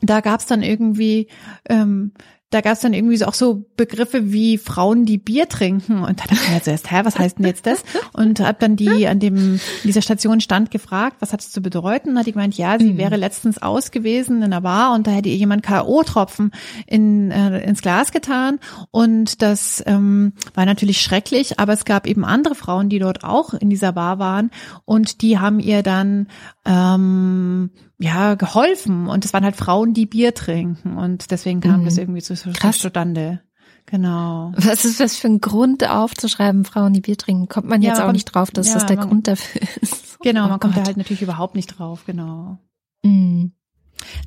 da 0.02 0.22
gab's 0.22 0.46
dann 0.46 0.62
irgendwie 0.62 1.28
ähm, 1.70 2.14
da 2.56 2.62
gab 2.62 2.74
es 2.74 2.80
dann 2.80 2.94
irgendwie 2.94 3.18
so 3.18 3.26
auch 3.26 3.34
so 3.34 3.66
Begriffe 3.76 4.32
wie 4.32 4.58
Frauen, 4.58 5.06
die 5.06 5.18
Bier 5.18 5.50
trinken. 5.50 6.04
Und 6.04 6.22
da 6.22 6.24
dachte 6.24 6.40
ich 6.46 6.54
mir 6.54 6.64
zuerst, 6.64 6.90
hä, 6.90 7.02
was 7.04 7.20
heißt 7.20 7.38
denn 7.38 7.46
jetzt 7.46 7.68
das? 7.68 7.84
Und 8.14 8.40
habe 8.40 8.58
dann 8.62 8.78
die 8.78 9.08
an 9.08 9.20
dem 9.20 9.56
in 9.56 9.60
dieser 9.84 10.02
Station 10.02 10.40
stand 10.40 10.72
gefragt, 10.72 11.18
was 11.20 11.34
hat 11.34 11.42
es 11.42 11.52
zu 11.52 11.62
bedeuten? 11.62 12.12
Und 12.12 12.20
hat 12.20 12.28
die 12.28 12.32
gemeint, 12.32 12.58
ja, 12.58 12.80
sie 12.80 12.94
mhm. 12.94 12.98
wäre 12.98 13.18
letztens 13.18 13.62
aus 13.62 13.92
gewesen 13.92 14.38
in 14.38 14.44
einer 14.46 14.62
Bar 14.62 14.96
und 14.96 15.06
da 15.06 15.12
hätte 15.12 15.28
ihr 15.28 15.36
jemand 15.36 15.64
K.O.-Tropfen 15.64 16.52
in, 16.88 17.30
äh, 17.30 17.60
ins 17.66 17.82
Glas 17.82 18.14
getan. 18.14 18.60
Und 18.90 19.42
das 19.42 19.84
ähm, 19.86 20.32
war 20.54 20.66
natürlich 20.66 21.02
schrecklich, 21.02 21.60
aber 21.60 21.74
es 21.74 21.84
gab 21.84 22.08
eben 22.08 22.24
andere 22.24 22.56
Frauen, 22.56 22.88
die 22.88 23.00
dort 23.00 23.26
auch 23.26 23.54
in 23.54 23.70
dieser 23.70 23.92
Bar 23.92 24.18
waren 24.18 24.50
und 24.86 25.22
die 25.22 25.40
haben 25.40 25.60
ihr 25.60 25.84
dann 25.84 26.28
ähm, 26.66 27.72
ja 27.98 28.36
geholfen 28.36 29.08
und 29.08 29.26
es 29.26 29.34
waren 29.34 29.44
halt 29.44 29.56
Frauen, 29.56 29.94
die 29.94 30.06
Bier 30.06 30.34
trinken 30.34 30.98
und 30.98 31.32
deswegen 31.32 31.62
kam 31.62 31.82
mhm. 31.82 31.86
das 31.86 31.98
irgendwie 31.98 32.22
zu 32.22 32.36
Krass. 32.36 32.80
zustande. 32.80 33.42
Genau. 33.86 34.52
Was 34.56 34.84
ist 34.84 35.00
das 35.00 35.16
für 35.16 35.28
ein 35.28 35.42
Grund 35.42 35.88
aufzuschreiben, 35.88 36.66
Frauen, 36.66 36.94
die 36.94 37.02
Bier 37.02 37.18
trinken? 37.18 37.48
Kommt 37.48 37.68
man 37.68 37.82
jetzt 37.84 38.00
ja, 38.00 38.08
auch 38.08 38.12
nicht 38.12 38.26
drauf, 38.26 38.50
dass 38.50 38.70
ja, 38.70 38.74
das 38.76 38.88
der 38.88 38.98
man, 38.98 39.08
Grund 39.08 39.28
dafür 39.28 39.62
ist. 39.82 40.20
Genau, 40.22 40.48
man 40.48 40.54
oh 40.54 40.58
kommt 40.58 40.76
da 40.76 40.84
halt 40.84 40.98
natürlich 40.98 41.22
überhaupt 41.22 41.56
nicht 41.56 41.68
drauf, 41.68 42.04
genau. 42.06 42.58
Mhm. 43.04 43.54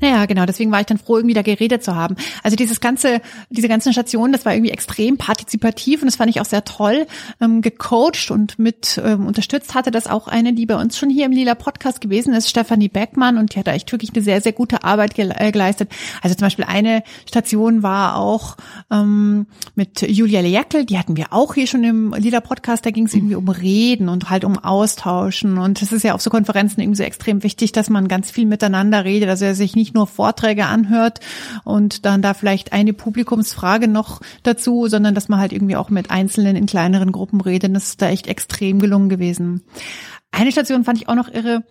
Naja, 0.00 0.26
genau, 0.26 0.47
deswegen 0.47 0.70
war 0.70 0.80
ich 0.80 0.87
dann 0.87 0.99
froh, 0.99 1.16
irgendwie 1.16 1.35
da 1.35 1.42
geredet 1.42 1.82
zu 1.85 1.94
haben. 1.94 2.16
Also 2.42 2.56
dieses 2.56 2.80
ganze, 2.80 3.20
diese 3.50 3.68
ganzen 3.68 3.92
Stationen, 3.92 4.32
das 4.32 4.44
war 4.44 4.54
irgendwie 4.54 4.70
extrem 4.70 5.16
partizipativ 5.18 6.02
und 6.02 6.06
das 6.06 6.16
fand 6.16 6.30
ich 6.30 6.40
auch 6.40 6.44
sehr 6.44 6.64
toll. 6.64 7.06
Ähm, 7.40 7.62
gecoacht 7.62 8.30
und 8.30 8.58
mit 8.58 9.00
ähm, 9.04 9.26
unterstützt 9.26 9.75
hatte 9.75 9.90
das 9.90 10.06
auch 10.06 10.28
eine, 10.28 10.52
die 10.52 10.66
bei 10.66 10.76
uns 10.76 10.99
schon 10.99 11.11
hier 11.11 11.26
im 11.26 11.32
Lila 11.32 11.54
Podcast 11.54 12.00
gewesen 12.00 12.35
ist, 12.35 12.49
Stefanie 12.49 12.88
Beckmann, 12.88 13.38
und 13.38 13.54
die 13.54 13.58
hat 13.58 13.66
da 13.66 13.73
echt 13.73 13.90
wirklich 13.92 14.12
eine 14.14 14.23
sehr, 14.23 14.40
sehr 14.40 14.52
gute 14.52 14.85
Arbeit 14.85 15.18
äh, 15.18 15.52
geleistet. 15.52 15.90
Also 16.23 16.35
zum 16.35 16.47
Beispiel 16.47 16.64
eine 16.64 17.02
Station 17.28 17.82
war 17.82 18.16
auch 18.16 18.56
ähm, 18.90 19.47
mit 19.75 20.02
Julia 20.02 20.40
Leckel, 20.40 20.85
die 20.85 20.99
hatten 20.99 21.16
wir 21.16 21.32
auch 21.32 21.54
hier 21.54 21.66
schon 21.66 21.85
im 21.85 22.14
Lila 22.16 22.40
Podcast, 22.40 22.87
da 22.87 22.90
ging 22.90 23.06
es 23.06 23.14
irgendwie 23.14 23.35
um 23.35 23.49
Reden 23.49 24.08
und 24.08 24.30
halt 24.30 24.44
um 24.44 24.58
Austauschen. 24.58 25.58
Und 25.58 25.82
das 25.82 25.92
ist 25.92 26.04
ja 26.04 26.14
auf 26.14 26.23
so 26.23 26.30
Konferenzen 26.30 26.80
irgendwie 26.80 26.97
so 26.97 27.02
extrem 27.02 27.42
wichtig, 27.42 27.73
dass 27.73 27.90
man 27.90 28.08
ganz 28.08 28.30
viel 28.30 28.47
miteinander 28.47 29.04
redet. 29.04 29.28
Also 29.28 29.52
sich 29.52 29.67
nicht 29.76 29.94
nur 29.94 30.06
Vorträge 30.06 30.66
anhört 30.66 31.20
und 31.64 32.04
dann 32.04 32.22
da 32.22 32.34
vielleicht 32.34 32.72
eine 32.72 32.92
Publikumsfrage 32.92 33.88
noch 33.88 34.20
dazu, 34.42 34.88
sondern 34.88 35.14
dass 35.14 35.28
man 35.28 35.40
halt 35.40 35.52
irgendwie 35.52 35.76
auch 35.76 35.90
mit 35.90 36.10
Einzelnen 36.10 36.56
in 36.56 36.66
kleineren 36.66 37.12
Gruppen 37.12 37.40
redet. 37.40 37.75
Das 37.75 37.88
ist 37.90 38.02
da 38.02 38.08
echt 38.08 38.26
extrem 38.26 38.78
gelungen 38.78 39.08
gewesen. 39.08 39.62
Eine 40.30 40.52
Station 40.52 40.84
fand 40.84 40.98
ich 40.98 41.08
auch 41.08 41.14
noch 41.14 41.28
irre. 41.32 41.64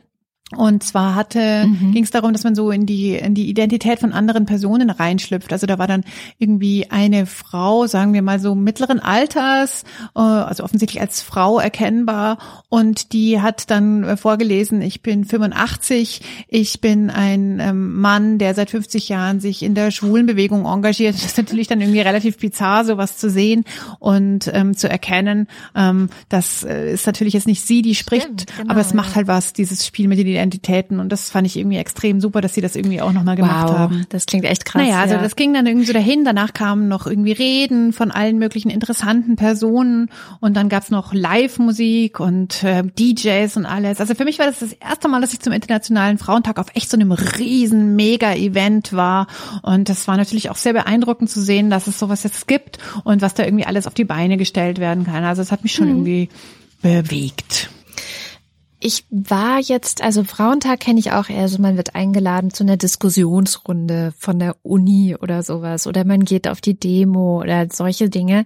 Und 0.55 0.81
zwar 0.81 1.13
hatte, 1.15 1.65
mhm. 1.67 1.91
ging 1.91 2.05
es 2.05 2.11
darum, 2.11 2.31
dass 2.31 2.45
man 2.45 2.55
so 2.55 2.71
in 2.71 2.85
die, 2.85 3.15
in 3.15 3.33
die 3.33 3.49
Identität 3.49 3.99
von 3.99 4.13
anderen 4.13 4.45
Personen 4.45 4.89
reinschlüpft. 4.89 5.51
Also 5.51 5.67
da 5.67 5.77
war 5.77 5.87
dann 5.87 6.05
irgendwie 6.37 6.89
eine 6.89 7.25
Frau, 7.25 7.85
sagen 7.85 8.13
wir 8.13 8.21
mal 8.21 8.39
so 8.39 8.55
mittleren 8.55 9.01
Alters, 9.01 9.83
äh, 10.15 10.19
also 10.19 10.63
offensichtlich 10.63 11.01
als 11.01 11.21
Frau 11.21 11.59
erkennbar. 11.59 12.37
Und 12.69 13.11
die 13.11 13.41
hat 13.41 13.69
dann 13.69 14.05
äh, 14.05 14.15
vorgelesen, 14.15 14.81
ich 14.81 15.01
bin 15.01 15.25
85, 15.25 16.21
ich 16.47 16.79
bin 16.79 17.09
ein 17.09 17.59
ähm, 17.59 17.99
Mann, 17.99 18.37
der 18.37 18.53
seit 18.53 18.69
50 18.69 19.09
Jahren 19.09 19.41
sich 19.41 19.63
in 19.63 19.75
der 19.75 19.91
Schwulenbewegung 19.91 20.65
engagiert. 20.65 21.15
Das 21.15 21.25
ist 21.25 21.37
natürlich 21.37 21.67
dann 21.67 21.81
irgendwie 21.81 21.99
relativ 21.99 22.37
bizarr, 22.37 22.85
sowas 22.85 23.17
zu 23.17 23.29
sehen 23.29 23.65
und 23.99 24.49
ähm, 24.53 24.77
zu 24.77 24.89
erkennen. 24.89 25.47
Ähm, 25.75 26.07
das 26.29 26.63
äh, 26.63 26.93
ist 26.93 27.05
natürlich 27.05 27.33
jetzt 27.33 27.47
nicht 27.47 27.67
sie, 27.67 27.81
die 27.81 27.95
spricht, 27.95 28.23
Stimmt, 28.23 28.45
genau, 28.55 28.71
aber 28.71 28.79
es 28.79 28.93
macht 28.93 29.15
halt 29.15 29.27
was, 29.27 29.51
dieses 29.51 29.85
Spiel 29.85 30.07
mit 30.07 30.17
den 30.19 30.36
Identitäten 30.37 30.99
und 30.99 31.11
das 31.11 31.29
fand 31.29 31.47
ich 31.47 31.57
irgendwie 31.57 31.77
extrem 31.77 32.21
super, 32.21 32.41
dass 32.41 32.53
sie 32.53 32.61
das 32.61 32.75
irgendwie 32.75 33.01
auch 33.01 33.11
nochmal 33.11 33.35
gemacht 33.35 33.69
wow, 33.69 33.77
haben. 33.77 34.05
Das 34.09 34.25
klingt 34.25 34.45
echt 34.45 34.65
krass. 34.65 34.81
Naja, 34.81 34.99
also 34.99 35.15
ja. 35.15 35.21
das 35.21 35.35
ging 35.35 35.53
dann 35.53 35.65
irgendwie 35.65 35.85
so 35.85 35.93
dahin. 35.93 36.23
Danach 36.25 36.53
kamen 36.53 36.87
noch 36.87 37.07
irgendwie 37.07 37.31
Reden 37.31 37.93
von 37.93 38.11
allen 38.11 38.37
möglichen 38.37 38.69
interessanten 38.69 39.35
Personen 39.35 40.09
und 40.39 40.55
dann 40.55 40.69
gab's 40.69 40.89
noch 40.89 41.13
Live-Musik 41.13 42.19
und 42.19 42.63
äh, 42.63 42.83
DJs 42.83 43.57
und 43.57 43.65
alles. 43.65 43.99
Also 43.99 44.15
für 44.15 44.25
mich 44.25 44.39
war 44.39 44.45
das 44.45 44.59
das 44.59 44.73
erste 44.73 45.07
Mal, 45.07 45.21
dass 45.21 45.33
ich 45.33 45.39
zum 45.39 45.53
Internationalen 45.53 46.17
Frauentag 46.17 46.59
auf 46.59 46.67
echt 46.75 46.89
so 46.89 46.97
einem 46.97 47.11
riesen 47.11 47.95
Mega-Event 47.95 48.93
war 48.93 49.27
und 49.63 49.89
das 49.89 50.07
war 50.07 50.17
natürlich 50.17 50.49
auch 50.49 50.55
sehr 50.55 50.73
beeindruckend 50.73 51.29
zu 51.29 51.41
sehen, 51.41 51.69
dass 51.69 51.87
es 51.87 51.99
sowas 51.99 52.23
jetzt 52.23 52.47
gibt 52.47 52.77
und 53.03 53.21
was 53.21 53.33
da 53.33 53.43
irgendwie 53.43 53.65
alles 53.65 53.87
auf 53.87 53.93
die 53.93 54.05
Beine 54.05 54.37
gestellt 54.37 54.79
werden 54.79 55.05
kann. 55.05 55.23
Also 55.23 55.41
es 55.41 55.51
hat 55.51 55.63
mich 55.63 55.73
schon 55.73 55.85
mhm. 55.85 55.91
irgendwie 55.91 56.29
bewegt. 56.81 57.69
Ich 58.87 59.03
war 59.09 59.59
jetzt, 59.59 60.01
also 60.01 60.23
Frauentag 60.23 60.79
kenne 60.79 61.01
ich 61.01 61.11
auch 61.11 61.27
eher 61.27 61.49
so, 61.49 61.61
man 61.61 61.75
wird 61.75 61.93
eingeladen 61.93 62.51
zu 62.51 62.63
einer 62.63 62.77
Diskussionsrunde 62.77 64.13
von 64.17 64.39
der 64.39 64.55
Uni 64.63 65.13
oder 65.13 65.43
sowas 65.43 65.87
oder 65.87 66.05
man 66.05 66.23
geht 66.23 66.47
auf 66.47 66.61
die 66.61 66.79
Demo 66.79 67.41
oder 67.41 67.67
solche 67.69 68.09
Dinge. 68.09 68.45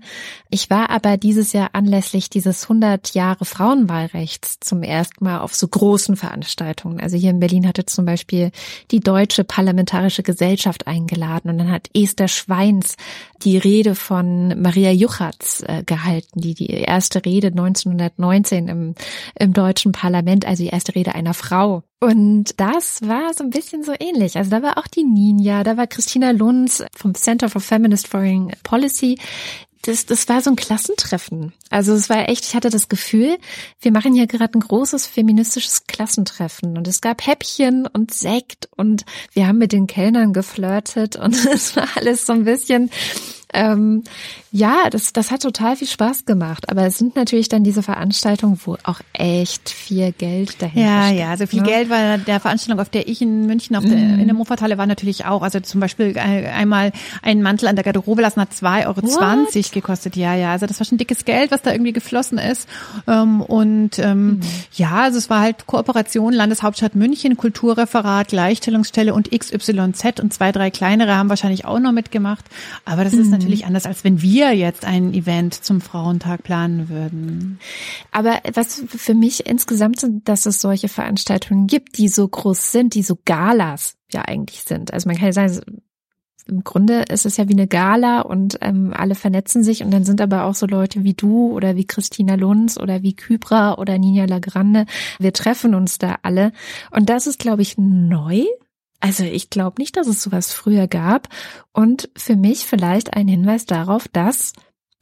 Ich 0.49 0.71
war 0.71 0.89
aber 0.89 1.17
dieses 1.17 1.53
Jahr 1.53 1.69
anlässlich 1.73 2.31
dieses 2.31 2.63
100 2.63 3.13
Jahre 3.13 3.45
Frauenwahlrechts 3.45 4.59
zum 4.61 4.81
ersten 4.81 5.25
Mal 5.25 5.41
auf 5.41 5.53
so 5.53 5.67
großen 5.67 6.15
Veranstaltungen. 6.15 6.99
Also 6.99 7.17
hier 7.17 7.29
in 7.29 7.39
Berlin 7.39 7.67
hatte 7.67 7.85
zum 7.85 8.05
Beispiel 8.05 8.49
die 8.89 8.99
Deutsche 8.99 9.43
Parlamentarische 9.43 10.23
Gesellschaft 10.23 10.87
eingeladen 10.87 11.51
und 11.51 11.59
dann 11.59 11.69
hat 11.69 11.87
Esther 11.93 12.27
Schweins 12.27 12.95
die 13.43 13.57
Rede 13.57 13.95
von 13.95 14.59
Maria 14.61 14.91
Juchatz 14.91 15.63
äh, 15.67 15.83
gehalten, 15.83 16.39
die 16.39 16.53
die 16.53 16.69
erste 16.69 17.25
Rede 17.25 17.47
1919 17.47 18.67
im, 18.67 18.95
im 19.37 19.53
Deutschen 19.53 19.91
Parlament 19.91 20.45
also 20.45 20.63
die 20.63 20.69
erste 20.69 20.95
Rede 20.95 21.15
einer 21.15 21.33
Frau. 21.33 21.83
Und 21.99 22.59
das 22.59 23.07
war 23.07 23.33
so 23.33 23.43
ein 23.43 23.51
bisschen 23.51 23.83
so 23.83 23.93
ähnlich. 23.99 24.37
Also 24.37 24.49
da 24.49 24.63
war 24.63 24.77
auch 24.77 24.87
die 24.87 25.03
Ninja, 25.03 25.63
da 25.63 25.77
war 25.77 25.87
Christina 25.87 26.31
Lunz 26.31 26.83
vom 26.95 27.13
Center 27.13 27.49
for 27.49 27.61
Feminist 27.61 28.07
Foreign 28.07 28.51
Policy. 28.63 29.19
Das, 29.83 30.05
das 30.05 30.29
war 30.29 30.41
so 30.41 30.51
ein 30.51 30.55
Klassentreffen. 30.55 31.53
Also 31.69 31.93
es 31.93 32.09
war 32.09 32.29
echt, 32.29 32.45
ich 32.45 32.55
hatte 32.55 32.69
das 32.69 32.87
Gefühl, 32.87 33.37
wir 33.79 33.91
machen 33.91 34.13
hier 34.13 34.27
gerade 34.27 34.57
ein 34.57 34.61
großes 34.61 35.07
feministisches 35.07 35.87
Klassentreffen. 35.87 36.77
Und 36.77 36.87
es 36.87 37.01
gab 37.01 37.25
Häppchen 37.25 37.87
und 37.87 38.13
Sekt 38.13 38.69
und 38.75 39.05
wir 39.33 39.47
haben 39.47 39.57
mit 39.57 39.71
den 39.71 39.87
Kellnern 39.87 40.33
geflirtet 40.33 41.15
und 41.15 41.33
es 41.53 41.75
war 41.75 41.87
alles 41.95 42.25
so 42.25 42.33
ein 42.33 42.45
bisschen 42.45 42.91
ähm, 43.53 44.03
ja, 44.53 44.89
das, 44.89 45.13
das 45.13 45.31
hat 45.31 45.41
total 45.43 45.75
viel 45.75 45.87
Spaß 45.87 46.25
gemacht. 46.25 46.69
Aber 46.69 46.85
es 46.85 46.97
sind 46.97 47.15
natürlich 47.15 47.49
dann 47.49 47.63
diese 47.63 47.83
Veranstaltungen, 47.83 48.59
wo 48.65 48.77
auch 48.83 48.99
echt 49.13 49.69
viel 49.69 50.11
Geld 50.11 50.61
dahinter 50.61 50.81
Ja, 50.81 51.05
steckt, 51.05 51.19
ja, 51.19 51.29
also 51.29 51.47
viel 51.47 51.61
ne? 51.61 51.67
Geld 51.67 51.89
war 51.89 52.17
der 52.17 52.39
Veranstaltung, 52.39 52.79
auf 52.81 52.89
der 52.89 53.07
ich 53.07 53.21
in 53.21 53.45
München 53.45 53.75
auf 53.75 53.85
der, 53.85 53.97
mhm. 53.97 54.19
in 54.19 54.25
der 54.25 54.33
Muffathalle 54.33 54.77
war 54.77 54.87
natürlich 54.87 55.25
auch. 55.25 55.41
Also 55.41 55.59
zum 55.61 55.79
Beispiel 55.79 56.17
einmal 56.17 56.91
einen 57.21 57.41
Mantel 57.41 57.67
an 57.67 57.75
der 57.75 57.83
Garderobe 57.83 58.21
lassen 58.21 58.41
hat 58.41 58.51
2,20 58.51 58.87
Euro 58.87 59.01
What? 59.03 59.71
gekostet. 59.71 60.15
Ja, 60.15 60.35
ja, 60.35 60.51
also 60.51 60.65
das 60.65 60.79
war 60.79 60.85
schon 60.85 60.97
dickes 60.97 61.23
Geld, 61.23 61.51
was 61.51 61.61
da 61.61 61.71
irgendwie 61.71 61.93
geflossen 61.93 62.37
ist. 62.37 62.67
Ähm, 63.07 63.41
und 63.41 63.99
ähm, 63.99 64.27
mhm. 64.27 64.41
ja, 64.73 65.03
also 65.03 65.17
es 65.17 65.29
war 65.29 65.39
halt 65.39 65.65
Kooperation, 65.65 66.33
Landeshauptstadt 66.33 66.95
München, 66.95 67.37
Kulturreferat, 67.37 68.29
Gleichstellungsstelle 68.29 69.13
und 69.13 69.31
XYZ 69.31 70.19
und 70.19 70.33
zwei, 70.33 70.51
drei 70.51 70.71
kleinere 70.71 71.15
haben 71.15 71.29
wahrscheinlich 71.29 71.63
auch 71.63 71.79
noch 71.79 71.93
mitgemacht. 71.93 72.45
Aber 72.85 73.05
das 73.05 73.13
ist 73.13 73.27
mhm 73.27 73.40
natürlich 73.41 73.65
anders, 73.65 73.85
als 73.85 74.03
wenn 74.03 74.21
wir 74.21 74.53
jetzt 74.53 74.85
ein 74.85 75.13
Event 75.13 75.53
zum 75.53 75.81
Frauentag 75.81 76.43
planen 76.43 76.89
würden. 76.89 77.59
Aber 78.11 78.39
was 78.53 78.83
für 78.87 79.13
mich 79.13 79.45
insgesamt 79.45 79.99
sind, 79.99 80.27
dass 80.27 80.45
es 80.45 80.61
solche 80.61 80.87
Veranstaltungen 80.87 81.67
gibt, 81.67 81.97
die 81.97 82.07
so 82.07 82.27
groß 82.27 82.71
sind, 82.71 82.95
die 82.95 83.03
so 83.03 83.17
Galas 83.25 83.95
ja 84.11 84.23
eigentlich 84.23 84.63
sind. 84.63 84.93
Also 84.93 85.07
man 85.07 85.17
kann 85.17 85.27
ja 85.27 85.33
sagen, 85.33 85.81
im 86.47 86.63
Grunde 86.63 87.03
ist 87.09 87.25
es 87.25 87.37
ja 87.37 87.47
wie 87.47 87.53
eine 87.53 87.67
Gala 87.67 88.21
und 88.21 88.57
ähm, 88.61 88.93
alle 88.95 89.15
vernetzen 89.15 89.63
sich 89.63 89.83
und 89.83 89.91
dann 89.91 90.03
sind 90.03 90.21
aber 90.21 90.45
auch 90.45 90.55
so 90.55 90.65
Leute 90.65 91.03
wie 91.03 91.13
du 91.13 91.51
oder 91.51 91.75
wie 91.75 91.85
Christina 91.85 92.35
Lunz 92.35 92.77
oder 92.77 93.01
wie 93.03 93.15
Kybra 93.15 93.77
oder 93.77 93.97
Nina 93.97 94.25
Lagrande. 94.25 94.85
Wir 95.19 95.33
treffen 95.33 95.75
uns 95.75 95.97
da 95.97 96.17
alle 96.23 96.51
und 96.91 97.09
das 97.09 97.27
ist, 97.27 97.39
glaube 97.39 97.61
ich, 97.61 97.77
neu 97.77 98.43
also 99.01 99.23
ich 99.23 99.49
glaube 99.49 99.81
nicht, 99.81 99.97
dass 99.97 100.07
es 100.07 100.23
sowas 100.23 100.53
früher 100.53 100.87
gab. 100.87 101.27
Und 101.73 102.09
für 102.15 102.35
mich 102.35 102.65
vielleicht 102.65 103.13
ein 103.13 103.27
Hinweis 103.27 103.65
darauf, 103.65 104.07
dass 104.07 104.53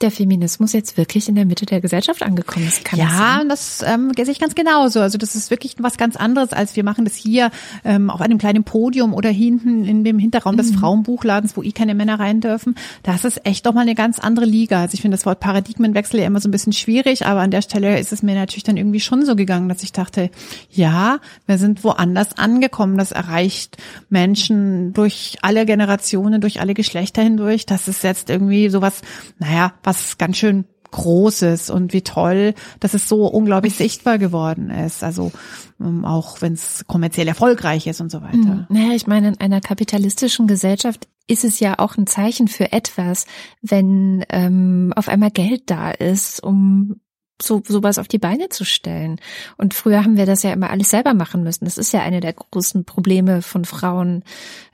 der 0.02 0.12
Feminismus 0.12 0.72
jetzt 0.74 0.98
wirklich 0.98 1.28
in 1.28 1.36
der 1.36 1.46
Mitte 1.46 1.66
der 1.66 1.82
Gesellschaft 1.82 2.24
angekommen 2.24 2.68
ist. 2.68 2.86
Kann 2.86 3.00
ja, 3.00 3.44
das, 3.48 3.80
das 3.80 3.90
ähm, 3.90 4.12
sehe 4.16 4.32
ich 4.32 4.40
ganz 4.40 4.56
genauso. 4.56 5.02
Also 5.02 5.18
das 5.18 5.36
ist 5.36 5.52
wirklich 5.52 5.76
was 5.80 5.98
ganz 5.98 6.16
anderes, 6.16 6.54
als 6.54 6.76
wir 6.76 6.84
machen 6.86 7.04
das 7.04 7.16
hier 7.16 7.52
ähm, 7.84 8.10
auf 8.10 8.22
einem 8.22 8.38
kleinen 8.38 8.64
Podium 8.64 9.14
oder 9.14 9.30
hinten 9.30 9.84
in 9.84 10.04
dem 10.06 10.18
Hinterraum 10.18 10.56
des 10.56 10.72
mhm. 10.72 10.78
Frauenbuchladens, 10.78 11.58
wo 11.58 11.64
eh 11.64 11.72
keine 11.72 11.96
Männer 11.96 12.20
rein 12.20 12.40
dürfen. 12.40 12.76
Das 13.04 13.26
ist 13.26 13.46
echt 13.46 13.66
doch 13.66 13.74
mal 13.74 13.82
eine 13.82 13.96
ganz 13.96 14.20
andere 14.20 14.46
Liga. 14.46 14.82
Also 14.82 14.94
ich 14.94 15.02
finde 15.02 15.18
das 15.18 15.26
Wort 15.26 15.42
Paradigmenwechsel 15.42 16.22
ja 16.22 16.28
immer 16.28 16.40
so 16.40 16.48
ein 16.48 16.52
bisschen 16.52 16.74
schwierig, 16.74 17.26
aber 17.26 17.42
an 17.42 17.52
der 17.52 17.62
Stelle 17.62 18.00
ist 18.00 18.14
es 18.14 18.24
mir 18.24 18.36
natürlich 18.36 18.64
dann 18.64 18.78
irgendwie 18.78 19.02
schon 19.02 19.26
so 19.26 19.36
gegangen, 19.36 19.68
dass 19.68 19.84
ich 19.84 19.92
dachte, 19.92 20.30
ja, 20.72 21.20
wir 21.46 21.58
sind 21.58 21.84
woanders 21.84 22.38
angekommen. 22.38 22.98
Das 22.98 23.12
erreicht 23.12 23.78
Menschen 24.10 24.94
durch 24.94 25.38
alle 25.42 25.66
Generationen, 25.66 26.40
durch 26.40 26.62
alle 26.62 26.74
Geschlechter 26.74 27.22
hindurch. 27.22 27.66
Das 27.66 27.90
ist 27.90 28.04
jetzt 28.04 28.30
irgendwie 28.30 28.70
sowas, 28.70 29.02
naja, 29.40 29.74
was 29.90 30.18
ganz 30.18 30.38
schön 30.38 30.66
Großes 30.92 31.70
und 31.70 31.94
wie 31.94 32.02
toll, 32.02 32.56
dass 32.80 32.96
es 32.96 33.08
so 33.08 33.28
unglaublich 33.28 33.76
sichtbar 33.76 34.18
geworden 34.18 34.72
ist. 34.72 35.04
Also 35.04 35.32
ähm, 35.80 36.04
auch 36.04 36.42
wenn 36.42 36.54
es 36.54 36.86
kommerziell 36.88 37.28
erfolgreich 37.28 37.86
ist 37.86 38.02
und 38.02 38.10
so 38.10 38.24
weiter. 38.24 38.38
Mhm. 38.38 38.66
Naja, 38.70 38.94
ich 38.96 39.06
meine, 39.06 39.28
in 39.30 39.40
einer 39.40 39.62
kapitalistischen 39.62 40.48
Gesellschaft 40.48 41.08
ist 41.28 41.44
es 41.44 41.60
ja 41.60 41.78
auch 41.78 41.96
ein 41.96 42.08
Zeichen 42.08 42.48
für 42.48 42.72
etwas, 42.72 43.28
wenn 43.62 44.26
ähm, 44.30 44.92
auf 44.96 45.10
einmal 45.10 45.30
Geld 45.30 45.70
da 45.70 45.92
ist, 45.92 46.42
um 46.42 47.02
so 47.42 47.62
sowas 47.66 48.00
auf 48.00 48.08
die 48.08 48.18
Beine 48.18 48.50
zu 48.50 48.66
stellen. 48.66 49.20
Und 49.58 49.74
früher 49.74 50.04
haben 50.04 50.18
wir 50.18 50.26
das 50.26 50.44
ja 50.44 50.52
immer 50.52 50.72
alles 50.72 50.90
selber 50.90 51.14
machen 51.14 51.44
müssen. 51.44 51.66
Das 51.66 51.78
ist 51.78 51.94
ja 51.94 52.02
eine 52.02 52.20
der 52.20 52.34
großen 52.34 52.84
Probleme 52.84 53.42
von 53.42 53.64
Frauen 53.64 54.24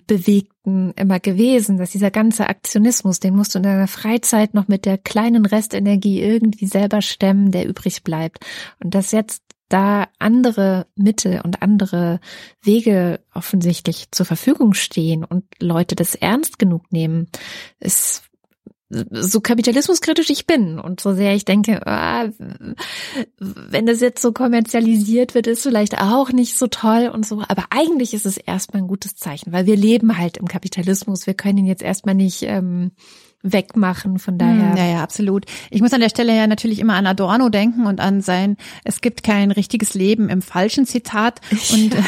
Bewegten 0.07 0.91
immer 0.95 1.19
gewesen, 1.19 1.77
dass 1.77 1.91
dieser 1.91 2.11
ganze 2.11 2.47
Aktionismus, 2.47 3.19
den 3.19 3.35
musst 3.35 3.55
du 3.55 3.59
in 3.59 3.63
deiner 3.63 3.87
Freizeit 3.87 4.53
noch 4.53 4.67
mit 4.67 4.85
der 4.85 4.97
kleinen 4.97 5.45
Restenergie 5.45 6.21
irgendwie 6.21 6.67
selber 6.67 7.01
stemmen, 7.01 7.51
der 7.51 7.67
übrig 7.67 8.03
bleibt. 8.03 8.45
Und 8.83 8.95
dass 8.95 9.11
jetzt 9.11 9.41
da 9.69 10.07
andere 10.19 10.87
Mittel 10.95 11.41
und 11.41 11.61
andere 11.61 12.19
Wege 12.61 13.19
offensichtlich 13.33 14.11
zur 14.11 14.25
Verfügung 14.25 14.73
stehen 14.73 15.23
und 15.23 15.43
Leute 15.59 15.95
das 15.95 16.13
ernst 16.13 16.59
genug 16.59 16.91
nehmen, 16.91 17.27
ist 17.79 18.24
so 18.89 19.41
kapitalismuskritisch 19.41 20.29
ich 20.29 20.45
bin 20.45 20.79
und 20.79 20.99
so 20.99 21.13
sehr 21.13 21.33
ich 21.33 21.43
denke, 21.43 21.85
ah, 21.87 22.29
wenn 23.39 23.85
das 23.85 23.99
jetzt 23.99 24.21
so 24.21 24.31
kommerzialisiert 24.31 25.33
wird, 25.33 25.47
ist 25.47 25.63
vielleicht 25.63 25.99
auch 25.99 26.31
nicht 26.31 26.57
so 26.57 26.67
toll 26.67 27.09
und 27.11 27.25
so. 27.25 27.41
Aber 27.47 27.65
eigentlich 27.71 28.13
ist 28.13 28.27
es 28.27 28.37
erstmal 28.37 28.83
ein 28.83 28.87
gutes 28.87 29.15
Zeichen, 29.15 29.51
weil 29.51 29.65
wir 29.65 29.75
leben 29.75 30.17
halt 30.17 30.37
im 30.37 30.47
Kapitalismus. 30.47 31.25
Wir 31.25 31.33
können 31.33 31.59
ihn 31.59 31.65
jetzt 31.65 31.81
erstmal 31.81 32.15
nicht 32.15 32.43
ähm, 32.43 32.91
wegmachen. 33.45 34.19
Von 34.19 34.37
daher. 34.37 34.71
Hm, 34.71 34.77
ja, 34.77 34.85
ja, 34.85 35.03
absolut. 35.03 35.45
Ich 35.69 35.81
muss 35.81 35.93
an 35.93 36.01
der 36.01 36.09
Stelle 36.09 36.35
ja 36.35 36.47
natürlich 36.47 36.79
immer 36.79 36.95
an 36.95 37.07
Adorno 37.07 37.49
denken 37.49 37.85
und 37.85 37.99
an 37.99 38.21
sein, 38.21 38.57
es 38.83 39.01
gibt 39.01 39.23
kein 39.23 39.51
richtiges 39.51 39.93
Leben 39.93 40.29
im 40.29 40.41
falschen 40.41 40.85
Zitat. 40.85 41.41
Und 41.71 41.93
ja. 41.93 42.03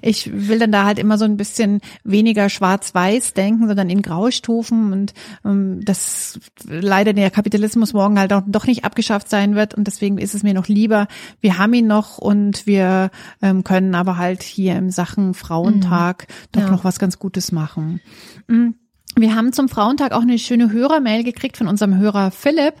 ich 0.00 0.30
will 0.32 0.58
dann 0.58 0.72
da 0.72 0.84
halt 0.84 0.98
immer 0.98 1.18
so 1.18 1.24
ein 1.24 1.36
bisschen 1.36 1.80
weniger 2.04 2.48
schwarz-weiß 2.48 3.34
denken, 3.34 3.66
sondern 3.66 3.90
in 3.90 4.02
Graustufen 4.02 4.92
und 4.92 5.14
um, 5.42 5.50
ähm, 5.50 5.84
dass 5.84 6.38
leider 6.66 7.12
der 7.12 7.30
Kapitalismus 7.30 7.92
morgen 7.92 8.18
halt 8.18 8.32
auch 8.32 8.42
doch 8.46 8.66
nicht 8.66 8.84
abgeschafft 8.84 9.28
sein 9.28 9.54
wird. 9.54 9.74
Und 9.74 9.86
deswegen 9.86 10.18
ist 10.18 10.34
es 10.34 10.42
mir 10.42 10.54
noch 10.54 10.68
lieber, 10.68 11.08
wir 11.40 11.58
haben 11.58 11.74
ihn 11.74 11.86
noch 11.86 12.18
und 12.18 12.66
wir 12.66 13.10
ähm, 13.40 13.64
können 13.64 13.94
aber 13.94 14.16
halt 14.16 14.42
hier 14.42 14.76
im 14.76 14.90
Sachen 14.90 15.34
Frauentag 15.34 16.26
mhm. 16.28 16.32
doch 16.52 16.62
ja. 16.62 16.70
noch 16.70 16.84
was 16.84 16.98
ganz 16.98 17.18
Gutes 17.18 17.52
machen. 17.52 18.00
Mhm. 18.48 18.74
Wir 19.14 19.34
haben 19.34 19.52
zum 19.52 19.68
Frauentag 19.68 20.12
auch 20.12 20.22
eine 20.22 20.38
schöne 20.38 20.72
Hörermail 20.72 21.22
gekriegt 21.22 21.58
von 21.58 21.68
unserem 21.68 21.98
Hörer 21.98 22.30
Philipp 22.30 22.74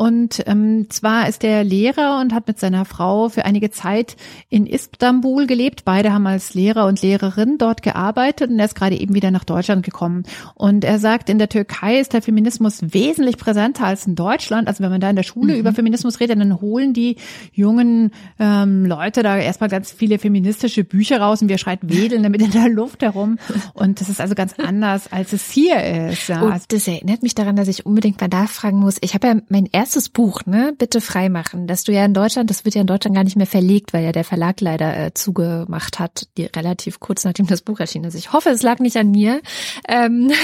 und 0.00 0.44
ähm, 0.46 0.86
zwar 0.88 1.28
ist 1.28 1.44
er 1.44 1.62
Lehrer 1.62 2.20
und 2.22 2.32
hat 2.32 2.46
mit 2.46 2.58
seiner 2.58 2.86
Frau 2.86 3.28
für 3.28 3.44
einige 3.44 3.70
Zeit 3.70 4.16
in 4.48 4.64
Istanbul 4.64 5.46
gelebt. 5.46 5.84
Beide 5.84 6.10
haben 6.14 6.26
als 6.26 6.54
Lehrer 6.54 6.86
und 6.86 7.02
Lehrerin 7.02 7.58
dort 7.58 7.82
gearbeitet 7.82 8.48
und 8.48 8.58
er 8.58 8.64
ist 8.64 8.74
gerade 8.74 8.98
eben 8.98 9.14
wieder 9.14 9.30
nach 9.30 9.44
Deutschland 9.44 9.84
gekommen. 9.84 10.22
Und 10.54 10.84
er 10.84 10.98
sagt, 10.98 11.28
in 11.28 11.36
der 11.36 11.50
Türkei 11.50 12.00
ist 12.00 12.14
der 12.14 12.22
Feminismus 12.22 12.78
wesentlich 12.80 13.36
präsenter 13.36 13.84
als 13.84 14.06
in 14.06 14.14
Deutschland. 14.14 14.68
Also 14.68 14.82
wenn 14.82 14.90
man 14.90 15.02
da 15.02 15.10
in 15.10 15.16
der 15.16 15.22
Schule 15.22 15.52
mhm. 15.52 15.60
über 15.60 15.74
Feminismus 15.74 16.18
redet, 16.18 16.40
dann 16.40 16.62
holen 16.62 16.94
die 16.94 17.16
jungen 17.52 18.12
ähm, 18.38 18.86
Leute 18.86 19.22
da 19.22 19.36
erstmal 19.36 19.68
ganz 19.68 19.92
viele 19.92 20.18
feministische 20.18 20.82
Bücher 20.82 21.20
raus 21.20 21.42
und 21.42 21.50
wir 21.50 21.58
schreit 21.58 21.80
wedeln 21.82 22.22
damit 22.22 22.40
in 22.40 22.52
der 22.52 22.70
Luft 22.70 23.02
herum. 23.02 23.38
Und 23.74 24.00
das 24.00 24.08
ist 24.08 24.22
also 24.22 24.34
ganz 24.34 24.54
anders, 24.56 25.12
als 25.12 25.34
es 25.34 25.50
hier 25.50 26.08
ist. 26.08 26.28
Ja. 26.28 26.40
Und 26.40 26.72
das 26.72 26.88
erinnert 26.88 27.22
mich 27.22 27.34
daran, 27.34 27.56
dass 27.56 27.68
ich 27.68 27.84
unbedingt 27.84 28.18
mal 28.18 28.28
nachfragen 28.28 28.78
muss. 28.78 28.96
Ich 29.02 29.12
habe 29.12 29.26
ja 29.26 29.34
mein 29.50 29.68
erstes 29.70 29.89
Buch, 30.08 30.46
ne, 30.46 30.74
bitte 30.76 31.00
freimachen, 31.00 31.66
dass 31.66 31.84
du 31.84 31.92
ja 31.92 32.04
in 32.04 32.14
Deutschland, 32.14 32.50
das 32.50 32.64
wird 32.64 32.74
ja 32.74 32.80
in 32.80 32.86
Deutschland 32.86 33.14
gar 33.14 33.24
nicht 33.24 33.36
mehr 33.36 33.46
verlegt, 33.46 33.92
weil 33.92 34.04
ja 34.04 34.12
der 34.12 34.24
Verlag 34.24 34.60
leider 34.60 34.96
äh, 34.96 35.14
zugemacht 35.14 35.98
hat, 35.98 36.28
die, 36.36 36.46
relativ 36.46 37.00
kurz 37.00 37.24
nachdem 37.24 37.46
das 37.46 37.62
Buch 37.62 37.80
erschienen 37.80 38.06
ist. 38.06 38.14
Ich 38.14 38.32
hoffe, 38.32 38.50
es 38.50 38.62
lag 38.62 38.78
nicht 38.78 38.96
an 38.96 39.10
mir. 39.10 39.40
Ähm 39.88 40.32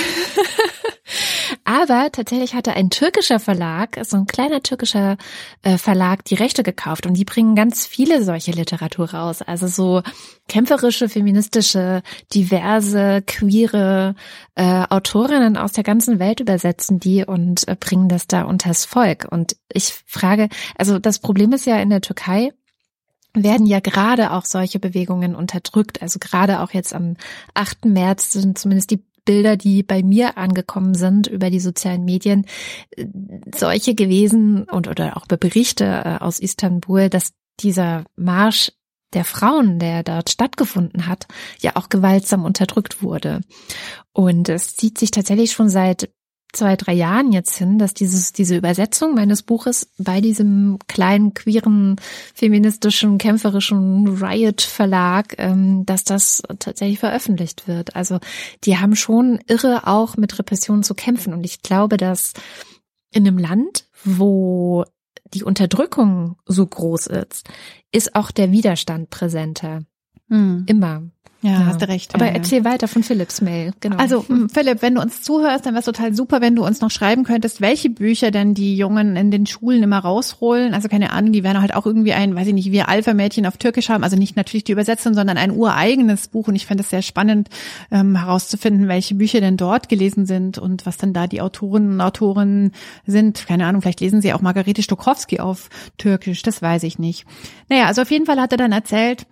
Aber 1.65 2.11
tatsächlich 2.11 2.55
hatte 2.55 2.75
ein 2.75 2.91
türkischer 2.91 3.39
Verlag, 3.39 3.99
so 4.05 4.17
ein 4.17 4.27
kleiner 4.27 4.63
türkischer 4.63 5.17
äh, 5.63 5.79
Verlag, 5.79 6.25
die 6.25 6.35
Rechte 6.35 6.63
gekauft 6.63 7.07
und 7.07 7.15
die 7.15 7.25
bringen 7.25 7.55
ganz 7.55 7.87
viele 7.87 8.23
solche 8.25 8.53
Literatur 8.53 9.13
raus. 9.13 9.43
Also 9.43 9.67
so 9.67 10.03
kämpferische, 10.49 11.09
feministische, 11.09 12.03
diverse, 12.35 13.23
queere 13.27 14.15
äh, 14.55 14.85
Autorinnen 14.89 15.57
aus 15.57 15.73
der 15.73 15.85
ganzen 15.85 16.19
Welt 16.19 16.41
übersetzen 16.41 16.99
die 16.99 17.25
und 17.25 17.67
äh, 17.69 17.77
bringen 17.79 18.09
das 18.09 18.27
da 18.27 18.43
unters 18.43 18.85
Volk. 18.85 19.26
Und 19.27 19.57
ich 19.73 19.95
frage, 20.07 20.49
also 20.77 20.99
das 20.99 21.19
Problem 21.19 21.53
ist 21.53 21.67
ja 21.67 21.77
in 21.79 21.91
der 21.91 22.01
Türkei, 22.01 22.53
werden 23.35 23.67
ja 23.67 23.81
gerade 23.81 24.33
auch 24.33 24.45
solche 24.45 24.79
Bewegungen 24.79 25.35
unterdrückt. 25.35 26.03
Also 26.03 26.19
gerade 26.19 26.61
auch 26.61 26.71
jetzt 26.71 26.95
am 26.95 27.17
8. 27.55 27.85
März 27.85 28.33
sind 28.33 28.59
zumindest 28.59 28.91
die 28.91 29.05
Bilder, 29.27 29.57
die 29.57 29.83
bei 29.83 30.03
mir 30.03 30.39
angekommen 30.39 30.95
sind 30.95 31.27
über 31.27 31.51
die 31.51 31.61
sozialen 31.61 32.05
Medien, 32.05 32.47
äh, 32.93 33.07
solche 33.55 33.95
gewesen 33.95 34.65
und 34.65 34.89
oder 34.89 35.17
auch 35.17 35.27
Berichte 35.27 35.85
äh, 35.85 36.23
aus 36.23 36.39
Istanbul, 36.39 37.11
dass 37.11 37.35
dieser 37.61 38.05
Marsch 38.17 38.73
der 39.13 39.25
Frauen, 39.25 39.79
der 39.79 40.03
dort 40.03 40.31
stattgefunden 40.31 41.07
hat, 41.07 41.27
ja 41.61 41.73
auch 41.75 41.89
gewaltsam 41.89 42.45
unterdrückt 42.45 43.03
wurde. 43.03 43.41
Und 44.13 44.49
es 44.49 44.77
zieht 44.77 44.99
sich 44.99 45.11
tatsächlich 45.11 45.53
schon 45.53 45.69
seit 45.69 46.11
zwei, 46.57 46.77
drei 46.77 46.93
Jahren 46.93 47.33
jetzt 47.33 47.57
hin, 47.57 47.79
dass 47.79 47.95
dieses, 47.95 48.33
diese 48.33 48.57
Übersetzung 48.57 49.15
meines 49.15 49.43
Buches 49.43 49.91
bei 49.99 50.21
diesem 50.21 50.79
kleinen, 50.89 51.35
queeren, 51.35 51.97
feministischen, 52.35 53.19
kämpferischen 53.19 54.09
Riot 54.23 54.63
Verlag, 54.63 55.35
ähm, 55.39 55.85
dass 55.87 56.05
das 56.05 56.43
tatsächlich 56.59 56.99
veröffentlicht 56.99 57.69
wird. 57.69 57.95
Also 57.95 58.19
die 58.65 58.79
haben 58.79 58.97
schon 58.97 59.41
irre 59.47 59.87
auch 59.87 60.17
mit 60.17 60.39
Repressionen 60.39 60.83
zu 60.83 60.95
kämpfen. 60.95 61.33
Und 61.33 61.45
ich 61.45 61.63
glaube, 61.63 61.97
dass 61.97 62.33
in 63.13 63.27
einem 63.27 63.39
Land, 63.39 63.87
wo 64.05 64.85
die 65.35 65.45
Unterdrückung 65.45 66.37
so 66.47 66.67
groß 66.67 67.09
ist, 67.09 67.49
ist 67.93 68.15
auch 68.15 68.31
der 68.31 68.53
Widerstand 68.53 69.11
präsenter. 69.11 69.81
Hm. 70.29 70.65
Immer. 70.67 71.03
Ja, 71.47 71.61
ja, 71.61 71.67
hast 71.67 71.81
du 71.81 71.89
recht. 71.89 72.13
Aber 72.15 72.27
ja, 72.27 72.33
erzähl 72.33 72.65
ja. 72.65 72.65
weiter 72.65 72.89
von 72.89 73.05
Philips 73.05 73.41
Mail. 73.41 73.73
Genau. 73.79 73.99
Also 73.99 74.27
Philipp, 74.53 74.83
wenn 74.83 74.97
du 74.97 75.01
uns 75.01 75.23
zuhörst, 75.23 75.65
dann 75.65 75.75
wäre 75.75 75.81
es 75.81 75.85
total 75.85 76.13
super, 76.13 76.41
wenn 76.41 76.57
du 76.57 76.67
uns 76.67 76.81
noch 76.81 76.91
schreiben 76.91 77.23
könntest, 77.23 77.61
welche 77.61 77.89
Bücher 77.89 78.33
denn 78.33 78.55
die 78.55 78.77
Jungen 78.77 79.15
in 79.15 79.31
den 79.31 79.47
Schulen 79.47 79.85
immer 79.85 80.01
rausholen. 80.01 80.75
Also 80.75 80.89
keine 80.89 81.13
Ahnung, 81.13 81.31
die 81.31 81.45
werden 81.45 81.61
halt 81.61 81.73
auch 81.75 81.87
irgendwie 81.87 82.15
ein, 82.15 82.35
weiß 82.35 82.49
ich 82.49 82.55
nicht, 82.55 82.73
wie 82.73 82.83
Alpha-Mädchen 82.83 83.47
auf 83.47 83.59
Türkisch 83.59 83.89
haben. 83.91 84.03
Also 84.03 84.17
nicht 84.17 84.35
natürlich 84.35 84.65
die 84.65 84.73
Übersetzung, 84.73 85.15
sondern 85.15 85.39
ein 85.39 85.53
ureigenes 85.53 86.27
Buch. 86.27 86.49
Und 86.49 86.57
ich 86.57 86.67
fände 86.67 86.83
es 86.83 86.91
sehr 86.91 87.03
spannend, 87.03 87.49
ähm, 87.93 88.17
herauszufinden, 88.17 88.89
welche 88.89 89.15
Bücher 89.15 89.41
denn 89.41 89.57
dort 89.57 89.89
gelesen 89.89 90.27
sind 90.27 90.59
und 90.59 90.85
was 90.85 90.97
dann 90.97 91.13
da 91.13 91.29
die 91.29 91.41
Autoren 91.41 91.93
und 91.93 92.01
Autorinnen 92.01 92.73
sind. 93.07 93.47
Keine 93.47 93.67
Ahnung, 93.67 93.83
vielleicht 93.83 94.01
lesen 94.01 94.21
sie 94.21 94.33
auch 94.33 94.41
Margarete 94.41 94.83
Stokowski 94.83 95.39
auf 95.39 95.71
Türkisch. 95.97 96.43
Das 96.43 96.61
weiß 96.61 96.83
ich 96.83 96.99
nicht. 96.99 97.25
Naja, 97.69 97.85
also 97.87 98.03
auf 98.03 98.11
jeden 98.11 98.27
Fall 98.27 98.41
hat 98.41 98.51
er 98.51 98.59
dann 98.59 98.73
erzählt, 98.73 99.27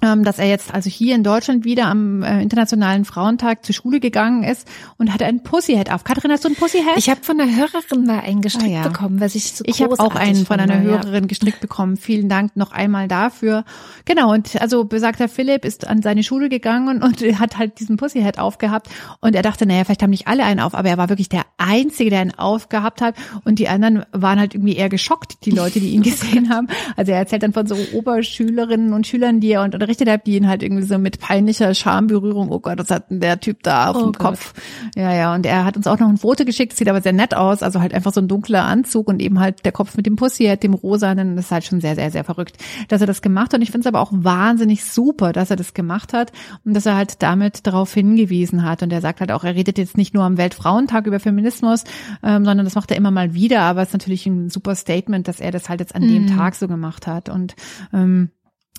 dass 0.00 0.38
er 0.38 0.46
jetzt 0.46 0.72
also 0.72 0.88
hier 0.88 1.14
in 1.14 1.22
Deutschland 1.22 1.64
wieder 1.64 1.86
am 1.86 2.22
äh, 2.22 2.42
Internationalen 2.42 3.04
Frauentag 3.04 3.64
zur 3.64 3.74
Schule 3.74 4.00
gegangen 4.00 4.44
ist 4.44 4.66
und 4.96 5.12
hatte 5.12 5.26
ein 5.26 5.42
Pussyhead 5.42 5.92
auf. 5.92 6.04
Katrin, 6.04 6.30
hast 6.30 6.44
du 6.44 6.48
ein 6.48 6.54
Pussyhead? 6.54 6.96
Ich 6.96 7.10
habe 7.10 7.22
von 7.22 7.38
einer 7.38 7.54
Hörerin 7.54 8.06
mal 8.06 8.20
einen 8.20 8.40
gestrickt 8.40 8.70
ah, 8.70 8.82
ja. 8.82 8.88
bekommen, 8.88 9.20
was 9.20 9.34
ich 9.34 9.52
so 9.52 9.64
Ich 9.66 9.82
habe 9.82 9.98
auch 9.98 10.14
einen 10.14 10.46
von 10.46 10.58
einer 10.58 10.80
Hörerin 10.80 11.24
ja. 11.24 11.28
gestrickt 11.28 11.60
bekommen. 11.60 11.96
Vielen 11.98 12.28
Dank 12.28 12.56
noch 12.56 12.72
einmal 12.72 13.08
dafür. 13.08 13.64
Genau, 14.06 14.32
und 14.32 14.60
also 14.60 14.84
besagter 14.84 15.28
Philipp 15.28 15.66
ist 15.66 15.86
an 15.86 16.00
seine 16.00 16.22
Schule 16.22 16.48
gegangen 16.48 17.02
und 17.02 17.20
hat 17.38 17.58
halt 17.58 17.78
diesen 17.78 17.98
Pussyhead 17.98 18.38
aufgehabt 18.38 18.88
und 19.20 19.34
er 19.34 19.42
dachte, 19.42 19.66
naja, 19.66 19.84
vielleicht 19.84 20.02
haben 20.02 20.10
nicht 20.10 20.28
alle 20.28 20.44
einen 20.44 20.60
auf, 20.60 20.74
aber 20.74 20.88
er 20.88 20.96
war 20.96 21.10
wirklich 21.10 21.28
der 21.28 21.44
Einzige, 21.58 22.08
der 22.08 22.20
einen 22.20 22.34
aufgehabt 22.34 23.02
hat 23.02 23.16
und 23.44 23.58
die 23.58 23.68
anderen 23.68 24.06
waren 24.12 24.38
halt 24.38 24.54
irgendwie 24.54 24.76
eher 24.76 24.88
geschockt, 24.88 25.44
die 25.44 25.50
Leute, 25.50 25.78
die 25.78 25.90
ihn 25.90 26.02
gesehen 26.10 26.48
haben. 26.48 26.68
Also 26.96 27.12
er 27.12 27.18
erzählt 27.18 27.42
dann 27.42 27.52
von 27.52 27.66
so 27.66 27.76
Oberschülerinnen 27.92 28.94
und 28.94 29.06
Schülern, 29.06 29.40
die 29.40 29.50
er 29.50 29.62
und 29.62 29.74
unterrichtet 29.80 30.08
hat, 30.08 30.26
die 30.26 30.36
ihn 30.36 30.46
halt 30.46 30.62
irgendwie 30.62 30.82
so 30.82 30.98
mit 30.98 31.20
peinlicher 31.20 31.74
Schamberührung, 31.74 32.50
oh 32.50 32.60
Gott, 32.60 32.78
das 32.78 32.90
hat 32.90 33.04
der 33.08 33.40
Typ 33.40 33.62
da 33.62 33.90
auf 33.90 33.96
oh 33.96 34.02
dem 34.02 34.12
Gott. 34.12 34.18
Kopf. 34.18 34.54
Ja, 34.94 35.14
ja, 35.14 35.34
und 35.34 35.46
er 35.46 35.64
hat 35.64 35.76
uns 35.76 35.86
auch 35.86 35.98
noch 35.98 36.08
ein 36.08 36.18
Foto 36.18 36.44
geschickt, 36.44 36.76
sieht 36.76 36.88
aber 36.88 37.00
sehr 37.00 37.12
nett 37.12 37.34
aus, 37.34 37.62
also 37.62 37.80
halt 37.80 37.94
einfach 37.94 38.12
so 38.12 38.20
ein 38.20 38.28
dunkler 38.28 38.64
Anzug 38.64 39.08
und 39.08 39.20
eben 39.20 39.40
halt 39.40 39.64
der 39.64 39.72
Kopf 39.72 39.96
mit 39.96 40.06
dem 40.06 40.16
Pussy, 40.16 40.54
dem 40.56 40.74
rosanen, 40.74 41.36
das 41.36 41.46
ist 41.46 41.50
halt 41.50 41.64
schon 41.64 41.80
sehr, 41.80 41.94
sehr, 41.94 42.10
sehr 42.10 42.24
verrückt, 42.24 42.58
dass 42.88 43.00
er 43.00 43.06
das 43.06 43.22
gemacht 43.22 43.52
hat 43.52 43.60
und 43.60 43.62
ich 43.62 43.70
finde 43.70 43.88
es 43.88 43.94
aber 43.94 44.00
auch 44.00 44.12
wahnsinnig 44.12 44.84
super, 44.84 45.32
dass 45.32 45.50
er 45.50 45.56
das 45.56 45.72
gemacht 45.72 46.12
hat 46.12 46.32
und 46.64 46.74
dass 46.74 46.86
er 46.86 46.96
halt 46.96 47.22
damit 47.22 47.66
darauf 47.66 47.92
hingewiesen 47.94 48.64
hat 48.64 48.82
und 48.82 48.92
er 48.92 49.00
sagt 49.00 49.20
halt 49.20 49.32
auch, 49.32 49.44
er 49.44 49.54
redet 49.54 49.78
jetzt 49.78 49.96
nicht 49.96 50.12
nur 50.14 50.24
am 50.24 50.36
Weltfrauentag 50.36 51.06
über 51.06 51.20
Feminismus, 51.20 51.84
ähm, 52.22 52.44
sondern 52.44 52.64
das 52.64 52.74
macht 52.74 52.90
er 52.90 52.96
immer 52.96 53.10
mal 53.10 53.32
wieder, 53.34 53.62
aber 53.62 53.82
es 53.82 53.88
ist 53.88 53.94
natürlich 53.94 54.26
ein 54.26 54.50
super 54.50 54.74
Statement, 54.74 55.26
dass 55.26 55.40
er 55.40 55.50
das 55.50 55.68
halt 55.68 55.80
jetzt 55.80 55.94
an 55.94 56.02
dem 56.02 56.24
mhm. 56.24 56.36
Tag 56.36 56.54
so 56.54 56.68
gemacht 56.68 57.06
hat 57.06 57.28
und 57.28 57.54
ähm, 57.92 58.30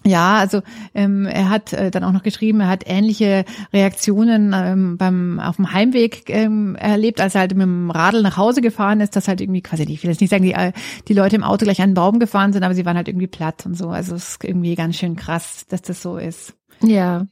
ja, 0.03 0.37
also 0.37 0.61
ähm, 0.95 1.25
er 1.25 1.49
hat 1.49 1.73
äh, 1.73 1.91
dann 1.91 2.03
auch 2.03 2.11
noch 2.11 2.23
geschrieben, 2.23 2.61
er 2.61 2.69
hat 2.69 2.83
ähnliche 2.87 3.45
Reaktionen 3.71 4.53
ähm, 4.55 4.97
beim 4.97 5.39
auf 5.39 5.57
dem 5.57 5.71
Heimweg 5.73 6.29
ähm, 6.29 6.75
erlebt, 6.75 7.21
als 7.21 7.35
er 7.35 7.41
halt 7.41 7.51
mit 7.51 7.63
dem 7.63 7.91
Radl 7.91 8.23
nach 8.23 8.37
Hause 8.37 8.61
gefahren 8.61 8.99
ist, 8.99 9.15
dass 9.15 9.27
halt 9.27 9.41
irgendwie 9.41 9.61
quasi, 9.61 9.83
ich 9.83 10.03
will 10.03 10.09
jetzt 10.09 10.21
nicht 10.21 10.31
sagen, 10.31 10.43
die, 10.43 10.53
äh, 10.53 10.71
die 11.07 11.13
Leute 11.13 11.35
im 11.35 11.43
Auto 11.43 11.65
gleich 11.65 11.81
an 11.81 11.91
den 11.91 11.95
Baum 11.95 12.19
gefahren 12.19 12.51
sind, 12.51 12.63
aber 12.63 12.73
sie 12.73 12.85
waren 12.85 12.97
halt 12.97 13.07
irgendwie 13.07 13.27
platt 13.27 13.65
und 13.65 13.77
so. 13.77 13.89
Also 13.89 14.15
es 14.15 14.29
ist 14.29 14.43
irgendwie 14.43 14.75
ganz 14.75 14.97
schön 14.97 15.15
krass, 15.15 15.65
dass 15.69 15.83
das 15.83 16.01
so 16.01 16.17
ist. 16.17 16.55
Ja, 16.81 17.27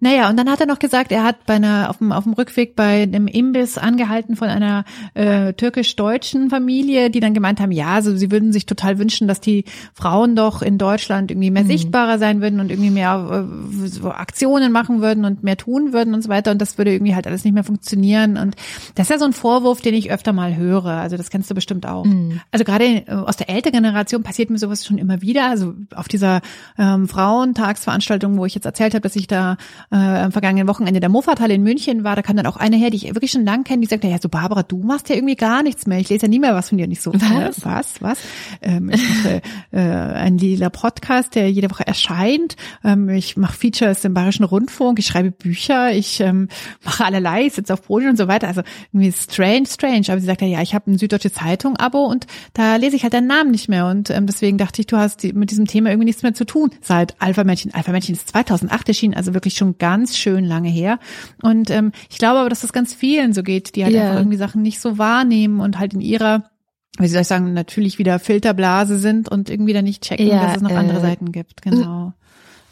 naja, 0.00 0.28
und 0.30 0.36
dann 0.36 0.50
hat 0.50 0.60
er 0.60 0.66
noch 0.66 0.78
gesagt, 0.78 1.12
er 1.12 1.24
hat 1.24 1.46
bei 1.46 1.54
einer, 1.54 1.90
auf 1.90 1.98
dem, 1.98 2.12
auf 2.12 2.24
dem 2.24 2.32
Rückweg 2.34 2.76
bei 2.76 3.02
einem 3.02 3.26
Imbiss 3.26 3.78
angehalten 3.78 4.36
von 4.36 4.48
einer 4.48 4.84
äh, 5.14 5.52
türkisch-deutschen 5.54 6.50
Familie, 6.50 7.10
die 7.10 7.20
dann 7.20 7.34
gemeint 7.34 7.60
haben, 7.60 7.72
ja, 7.72 7.88
also 7.88 8.16
sie 8.16 8.30
würden 8.30 8.52
sich 8.52 8.66
total 8.66 8.98
wünschen, 8.98 9.28
dass 9.28 9.40
die 9.40 9.64
Frauen 9.94 10.36
doch 10.36 10.62
in 10.62 10.78
Deutschland 10.78 11.30
irgendwie 11.30 11.50
mehr 11.50 11.64
mhm. 11.64 11.68
sichtbarer 11.68 12.18
sein 12.18 12.40
würden 12.40 12.60
und 12.60 12.70
irgendwie 12.70 12.90
mehr 12.90 13.46
äh, 13.48 13.88
so 13.88 14.10
Aktionen 14.10 14.72
machen 14.72 15.00
würden 15.00 15.24
und 15.24 15.42
mehr 15.42 15.56
tun 15.56 15.92
würden 15.92 16.14
und 16.14 16.22
so 16.22 16.28
weiter. 16.28 16.50
Und 16.50 16.60
das 16.60 16.78
würde 16.78 16.92
irgendwie 16.92 17.14
halt 17.14 17.26
alles 17.26 17.44
nicht 17.44 17.54
mehr 17.54 17.64
funktionieren. 17.64 18.36
Und 18.36 18.54
das 18.94 19.06
ist 19.06 19.10
ja 19.10 19.18
so 19.18 19.24
ein 19.24 19.32
Vorwurf, 19.32 19.80
den 19.80 19.94
ich 19.94 20.10
öfter 20.10 20.32
mal 20.32 20.56
höre. 20.56 20.86
Also 20.86 21.16
das 21.16 21.30
kennst 21.30 21.50
du 21.50 21.54
bestimmt 21.54 21.86
auch. 21.86 22.04
Mhm. 22.04 22.40
Also 22.50 22.64
gerade 22.64 22.84
äh, 22.84 23.10
aus 23.10 23.36
der 23.36 23.50
älteren 23.50 23.82
Generation 23.82 24.22
passiert 24.22 24.50
mir 24.50 24.58
sowas 24.58 24.84
schon 24.84 24.98
immer 24.98 25.22
wieder. 25.22 25.50
Also 25.50 25.74
auf 25.94 26.08
dieser 26.08 26.40
ähm, 26.78 27.08
Frauentagsveranstaltung, 27.08 28.38
wo 28.38 28.46
ich 28.46 28.54
jetzt 28.54 28.66
erzählt 28.66 28.94
habe, 28.94 29.02
dass 29.02 29.16
ich 29.16 29.26
da 29.26 29.55
äh, 29.90 29.96
am 29.96 30.32
vergangenen 30.32 30.68
Wochenende 30.68 31.00
der 31.00 31.08
Moffathalle 31.08 31.54
in 31.54 31.62
München 31.62 32.04
war, 32.04 32.16
da 32.16 32.22
kam 32.22 32.36
dann 32.36 32.46
auch 32.46 32.56
eine 32.56 32.76
her, 32.76 32.90
die 32.90 32.96
ich 32.96 33.14
wirklich 33.14 33.30
schon 33.30 33.44
lang 33.44 33.64
kenne, 33.64 33.82
die 33.82 33.88
sagte, 33.88 34.08
ja, 34.08 34.18
so 34.20 34.28
Barbara, 34.28 34.62
du 34.62 34.78
machst 34.82 35.08
ja 35.08 35.14
irgendwie 35.14 35.36
gar 35.36 35.62
nichts 35.62 35.86
mehr. 35.86 35.98
Ich 35.98 36.08
lese 36.08 36.26
ja 36.26 36.28
nie 36.28 36.38
mehr 36.38 36.54
was 36.54 36.68
von 36.68 36.78
dir. 36.78 36.86
Nicht 36.86 37.02
so, 37.02 37.12
was? 37.14 37.64
Was, 37.64 38.02
was? 38.02 38.18
Ähm, 38.62 38.90
ich 38.90 39.02
mache 39.08 39.42
äh, 39.72 39.78
einen 39.78 40.38
lila 40.38 40.70
Podcast, 40.70 41.34
der 41.34 41.50
jede 41.50 41.70
Woche 41.70 41.86
erscheint. 41.86 42.56
Ähm, 42.84 43.08
ich 43.08 43.36
mache 43.36 43.56
Features 43.56 44.04
im 44.04 44.14
Bayerischen 44.14 44.44
Rundfunk, 44.44 44.98
ich 44.98 45.06
schreibe 45.06 45.30
Bücher, 45.30 45.92
ich 45.92 46.20
ähm, 46.20 46.48
mache 46.84 47.04
allerlei, 47.04 47.48
sitze 47.48 47.72
auf 47.72 47.82
Boden 47.82 48.10
und 48.10 48.16
so 48.16 48.28
weiter. 48.28 48.48
Also 48.48 48.62
irgendwie 48.92 49.12
strange, 49.12 49.66
strange. 49.66 50.04
Aber 50.08 50.20
sie 50.20 50.26
sagte, 50.26 50.44
ja, 50.44 50.62
ich 50.62 50.74
habe 50.74 50.90
ein 50.90 50.98
Süddeutsche 50.98 51.32
Zeitung-Abo 51.32 52.04
und 52.06 52.26
da 52.54 52.76
lese 52.76 52.96
ich 52.96 53.02
halt 53.02 53.14
deinen 53.14 53.26
Namen 53.26 53.50
nicht 53.50 53.68
mehr. 53.68 53.86
Und 53.86 54.10
ähm, 54.10 54.26
deswegen 54.26 54.58
dachte 54.58 54.80
ich, 54.80 54.86
du 54.86 54.96
hast 54.96 55.22
die, 55.22 55.32
mit 55.32 55.50
diesem 55.50 55.66
Thema 55.66 55.90
irgendwie 55.90 56.06
nichts 56.06 56.22
mehr 56.22 56.34
zu 56.34 56.44
tun. 56.44 56.70
Seit 56.80 57.20
Alpha 57.20 57.44
Männchen. 57.44 57.74
Alpha 57.74 57.92
Männchen 57.92 58.14
ist 58.14 58.28
2008 58.28 58.88
erschienen, 58.88 59.14
also 59.14 59.34
wirklich 59.34 59.45
schon 59.54 59.78
ganz 59.78 60.16
schön 60.16 60.44
lange 60.44 60.68
her. 60.68 60.98
Und 61.42 61.70
ähm, 61.70 61.92
ich 62.10 62.18
glaube 62.18 62.40
aber, 62.40 62.48
dass 62.48 62.60
das 62.60 62.72
ganz 62.72 62.94
vielen 62.94 63.32
so 63.32 63.42
geht, 63.42 63.76
die 63.76 63.84
halt 63.84 63.94
yeah. 63.94 64.04
einfach 64.04 64.20
irgendwie 64.20 64.36
Sachen 64.36 64.62
nicht 64.62 64.80
so 64.80 64.98
wahrnehmen 64.98 65.60
und 65.60 65.78
halt 65.78 65.94
in 65.94 66.00
ihrer 66.00 66.50
wie 66.98 67.08
soll 67.08 67.22
ich 67.22 67.28
sagen, 67.28 67.52
natürlich 67.52 67.98
wieder 67.98 68.18
Filterblase 68.18 68.98
sind 68.98 69.28
und 69.28 69.50
irgendwie 69.50 69.72
dann 69.72 69.84
nicht 69.84 70.02
checken, 70.02 70.26
ja, 70.26 70.46
dass 70.46 70.56
es 70.56 70.62
noch 70.62 70.70
äh, 70.70 70.76
andere 70.76 71.00
Seiten 71.00 71.30
gibt. 71.30 71.62
Genau. 71.62 72.14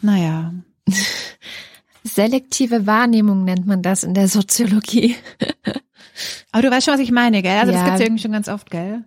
Naja. 0.01 0.55
Selektive 2.05 2.87
Wahrnehmung 2.87 3.45
nennt 3.45 3.67
man 3.67 3.83
das 3.83 4.05
in 4.05 4.15
der 4.15 4.29
Soziologie. 4.29 5.17
Aber 6.53 6.63
du 6.63 6.71
weißt 6.71 6.87
schon, 6.87 6.95
was 6.95 7.01
ich 7.01 7.11
meine, 7.11 7.43
gell? 7.43 7.59
Also 7.59 7.73
ja. 7.73 7.79
das 7.79 7.85
gibt's 7.85 8.01
ja 8.01 8.07
irgendwie 8.07 8.23
schon 8.23 8.33
ganz 8.33 8.49
oft, 8.49 8.71
gell? 8.71 9.05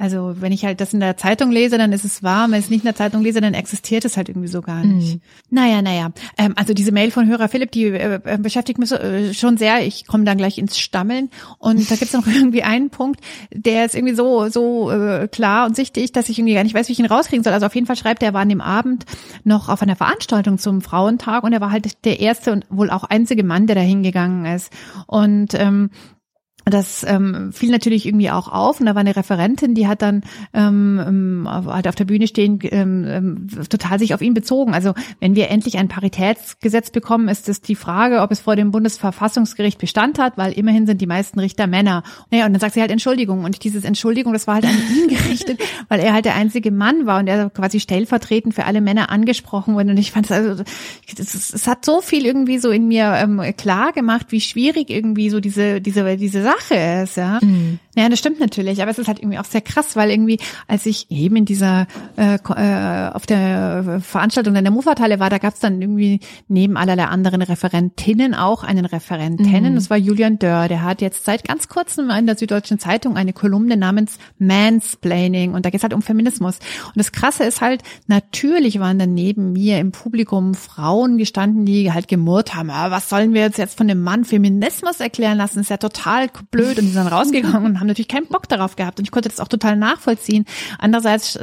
Also 0.00 0.34
wenn 0.40 0.50
ich 0.50 0.64
halt 0.64 0.80
das 0.80 0.94
in 0.94 1.00
der 1.00 1.18
Zeitung 1.18 1.50
lese, 1.50 1.76
dann 1.76 1.92
ist 1.92 2.06
es 2.06 2.22
wahr. 2.22 2.50
Wenn 2.50 2.58
ich 2.58 2.64
es 2.64 2.70
nicht 2.70 2.80
in 2.80 2.86
der 2.86 2.94
Zeitung 2.94 3.20
lese, 3.20 3.42
dann 3.42 3.52
existiert 3.52 4.06
es 4.06 4.16
halt 4.16 4.30
irgendwie 4.30 4.48
so 4.48 4.62
gar 4.62 4.82
nicht. 4.82 5.16
Mhm. 5.16 5.20
Naja, 5.50 5.82
naja. 5.82 6.10
Ähm, 6.38 6.54
also 6.56 6.72
diese 6.72 6.90
Mail 6.90 7.10
von 7.10 7.28
Hörer 7.28 7.48
Philipp, 7.48 7.70
die 7.70 7.84
äh, 7.84 8.18
äh 8.24 8.38
beschäftigt 8.38 8.78
mich 8.78 8.88
so, 8.88 8.96
äh, 8.96 9.34
schon 9.34 9.58
sehr. 9.58 9.86
Ich 9.86 10.06
komme 10.06 10.24
dann 10.24 10.38
gleich 10.38 10.56
ins 10.56 10.78
Stammeln. 10.78 11.28
Und 11.58 11.90
da 11.90 11.96
gibt 11.96 12.14
es 12.14 12.14
noch 12.14 12.26
irgendwie 12.34 12.62
einen 12.62 12.88
Punkt, 12.88 13.20
der 13.52 13.84
ist 13.84 13.94
irgendwie 13.94 14.14
so 14.14 14.48
so 14.48 14.90
äh, 14.90 15.28
klar 15.28 15.66
und 15.66 15.76
sichtig, 15.76 16.12
dass 16.12 16.30
ich 16.30 16.38
irgendwie 16.38 16.54
gar 16.54 16.64
nicht 16.64 16.74
weiß, 16.74 16.88
wie 16.88 16.92
ich 16.92 16.98
ihn 16.98 17.04
rauskriegen 17.04 17.44
soll. 17.44 17.52
Also 17.52 17.66
auf 17.66 17.74
jeden 17.74 17.86
Fall 17.86 17.96
schreibt 17.96 18.22
er, 18.22 18.30
er 18.30 18.34
war 18.34 18.40
an 18.40 18.48
dem 18.48 18.62
Abend 18.62 19.04
noch 19.44 19.68
auf 19.68 19.82
einer 19.82 19.96
Veranstaltung 19.96 20.56
zum 20.56 20.80
Frauentag 20.80 21.44
und 21.44 21.52
er 21.52 21.60
war 21.60 21.72
halt 21.72 22.04
der 22.06 22.20
erste 22.20 22.52
und 22.52 22.64
wohl 22.70 22.88
auch 22.88 23.04
einzige 23.04 23.44
Mann, 23.44 23.66
der 23.66 23.76
da 23.76 23.82
hingegangen 23.82 24.46
ist. 24.46 24.72
Und 25.06 25.52
ähm, 25.52 25.90
das 26.66 27.04
ähm, 27.04 27.52
fiel 27.52 27.70
natürlich 27.70 28.06
irgendwie 28.06 28.30
auch 28.30 28.48
auf 28.48 28.80
und 28.80 28.86
da 28.86 28.94
war 28.94 29.00
eine 29.00 29.16
Referentin, 29.16 29.74
die 29.74 29.88
hat 29.88 30.02
dann 30.02 30.22
ähm, 30.52 31.00
ähm 31.06 31.48
halt 31.50 31.88
auf 31.88 31.94
der 31.94 32.04
Bühne 32.04 32.26
stehen 32.26 32.58
ähm, 32.62 33.04
ähm, 33.08 33.46
total 33.68 33.98
sich 33.98 34.14
auf 34.14 34.20
ihn 34.20 34.34
bezogen. 34.34 34.74
Also 34.74 34.94
wenn 35.20 35.34
wir 35.34 35.48
endlich 35.48 35.78
ein 35.78 35.88
Paritätsgesetz 35.88 36.90
bekommen, 36.90 37.28
ist 37.28 37.48
es 37.48 37.60
die 37.60 37.74
Frage, 37.74 38.20
ob 38.20 38.30
es 38.30 38.40
vor 38.40 38.56
dem 38.56 38.70
Bundesverfassungsgericht 38.70 39.78
Bestand 39.78 40.18
hat, 40.18 40.36
weil 40.36 40.52
immerhin 40.52 40.86
sind 40.86 41.00
die 41.00 41.06
meisten 41.06 41.40
Richter 41.40 41.66
Männer. 41.66 42.02
Naja, 42.30 42.46
und 42.46 42.52
dann 42.52 42.60
sagt 42.60 42.74
sie 42.74 42.80
halt 42.80 42.90
Entschuldigung 42.90 43.44
und 43.44 43.64
dieses 43.64 43.84
Entschuldigung, 43.84 44.32
das 44.32 44.46
war 44.46 44.56
halt 44.56 44.66
an 44.66 44.76
ihn 44.94 45.08
gerichtet, 45.16 45.60
weil 45.88 46.00
er 46.00 46.12
halt 46.12 46.24
der 46.24 46.34
einzige 46.34 46.70
Mann 46.70 47.06
war 47.06 47.20
und 47.20 47.26
er 47.26 47.50
quasi 47.50 47.80
stellvertretend 47.80 48.54
für 48.54 48.64
alle 48.64 48.80
Männer 48.80 49.10
angesprochen 49.10 49.74
wurde. 49.74 49.90
Und 49.90 49.98
ich 49.98 50.12
fand 50.12 50.26
es 50.26 50.32
also, 50.32 50.62
es 51.16 51.66
hat 51.66 51.84
so 51.84 52.00
viel 52.00 52.26
irgendwie 52.26 52.58
so 52.58 52.70
in 52.70 52.86
mir 52.86 53.14
ähm, 53.16 53.42
klar 53.56 53.92
gemacht, 53.92 54.26
wie 54.30 54.40
schwierig 54.40 54.90
irgendwie 54.90 55.30
so 55.30 55.40
diese 55.40 55.80
diese 55.80 56.16
diese 56.16 56.42
Sache 56.50 57.02
ist, 57.02 57.16
ja. 57.16 57.38
Mhm. 57.42 57.78
Ja, 57.96 58.08
das 58.08 58.20
stimmt 58.20 58.38
natürlich, 58.38 58.80
aber 58.82 58.90
es 58.92 58.98
ist 58.98 59.08
halt 59.08 59.18
irgendwie 59.18 59.38
auch 59.38 59.44
sehr 59.44 59.60
krass, 59.60 59.96
weil 59.96 60.10
irgendwie, 60.10 60.38
als 60.68 60.86
ich 60.86 61.10
eben 61.10 61.36
in 61.36 61.44
dieser 61.44 61.88
äh, 62.16 62.36
äh, 62.36 63.10
auf 63.10 63.26
der 63.26 64.00
Veranstaltung 64.00 64.54
in 64.54 64.62
der 64.62 64.72
Muffathalle 64.72 65.18
war, 65.18 65.28
da 65.28 65.38
gab 65.38 65.54
es 65.54 65.60
dann 65.60 65.82
irgendwie 65.82 66.20
neben 66.46 66.76
allerlei 66.76 67.06
anderen 67.06 67.42
Referentinnen 67.42 68.34
auch 68.34 68.62
einen 68.62 68.84
Referentinnen. 68.84 69.72
Mhm. 69.72 69.74
Das 69.74 69.90
war 69.90 69.96
Julian 69.96 70.38
Dörr, 70.38 70.68
der 70.68 70.84
hat 70.84 71.00
jetzt 71.00 71.24
seit 71.24 71.42
ganz 71.42 71.68
kurzem 71.68 72.10
in 72.10 72.26
der 72.26 72.36
Süddeutschen 72.36 72.78
Zeitung 72.78 73.16
eine 73.16 73.32
Kolumne 73.32 73.76
namens 73.76 74.18
Mansplaining 74.38 75.54
und 75.54 75.66
da 75.66 75.70
geht 75.70 75.78
es 75.78 75.82
halt 75.82 75.94
um 75.94 76.02
Feminismus. 76.02 76.58
Und 76.86 76.96
das 76.96 77.10
Krasse 77.10 77.42
ist 77.42 77.60
halt, 77.60 77.82
natürlich 78.06 78.78
waren 78.78 79.00
dann 79.00 79.14
neben 79.14 79.52
mir 79.52 79.78
im 79.78 79.90
Publikum 79.90 80.54
Frauen 80.54 81.18
gestanden, 81.18 81.64
die 81.64 81.92
halt 81.92 82.06
gemurrt 82.06 82.54
haben, 82.54 82.70
ah, 82.70 82.92
was 82.92 83.08
sollen 83.08 83.34
wir 83.34 83.40
jetzt 83.40 83.58
jetzt 83.58 83.76
von 83.76 83.88
dem 83.88 84.00
Mann 84.02 84.24
Feminismus 84.24 85.00
erklären 85.00 85.36
lassen? 85.38 85.60
ist 85.60 85.70
ja 85.70 85.76
total 85.76 86.28
blöd 86.50 86.78
und 86.78 86.86
die 86.86 86.92
sind 86.92 87.06
rausgegangen 87.06 87.64
und 87.64 87.79
haben 87.80 87.86
natürlich 87.86 88.08
keinen 88.08 88.26
Bock 88.26 88.48
darauf 88.48 88.76
gehabt 88.76 88.98
und 88.98 89.04
ich 89.04 89.10
konnte 89.10 89.28
das 89.28 89.40
auch 89.40 89.48
total 89.48 89.76
nachvollziehen. 89.76 90.44
Andererseits 90.78 91.38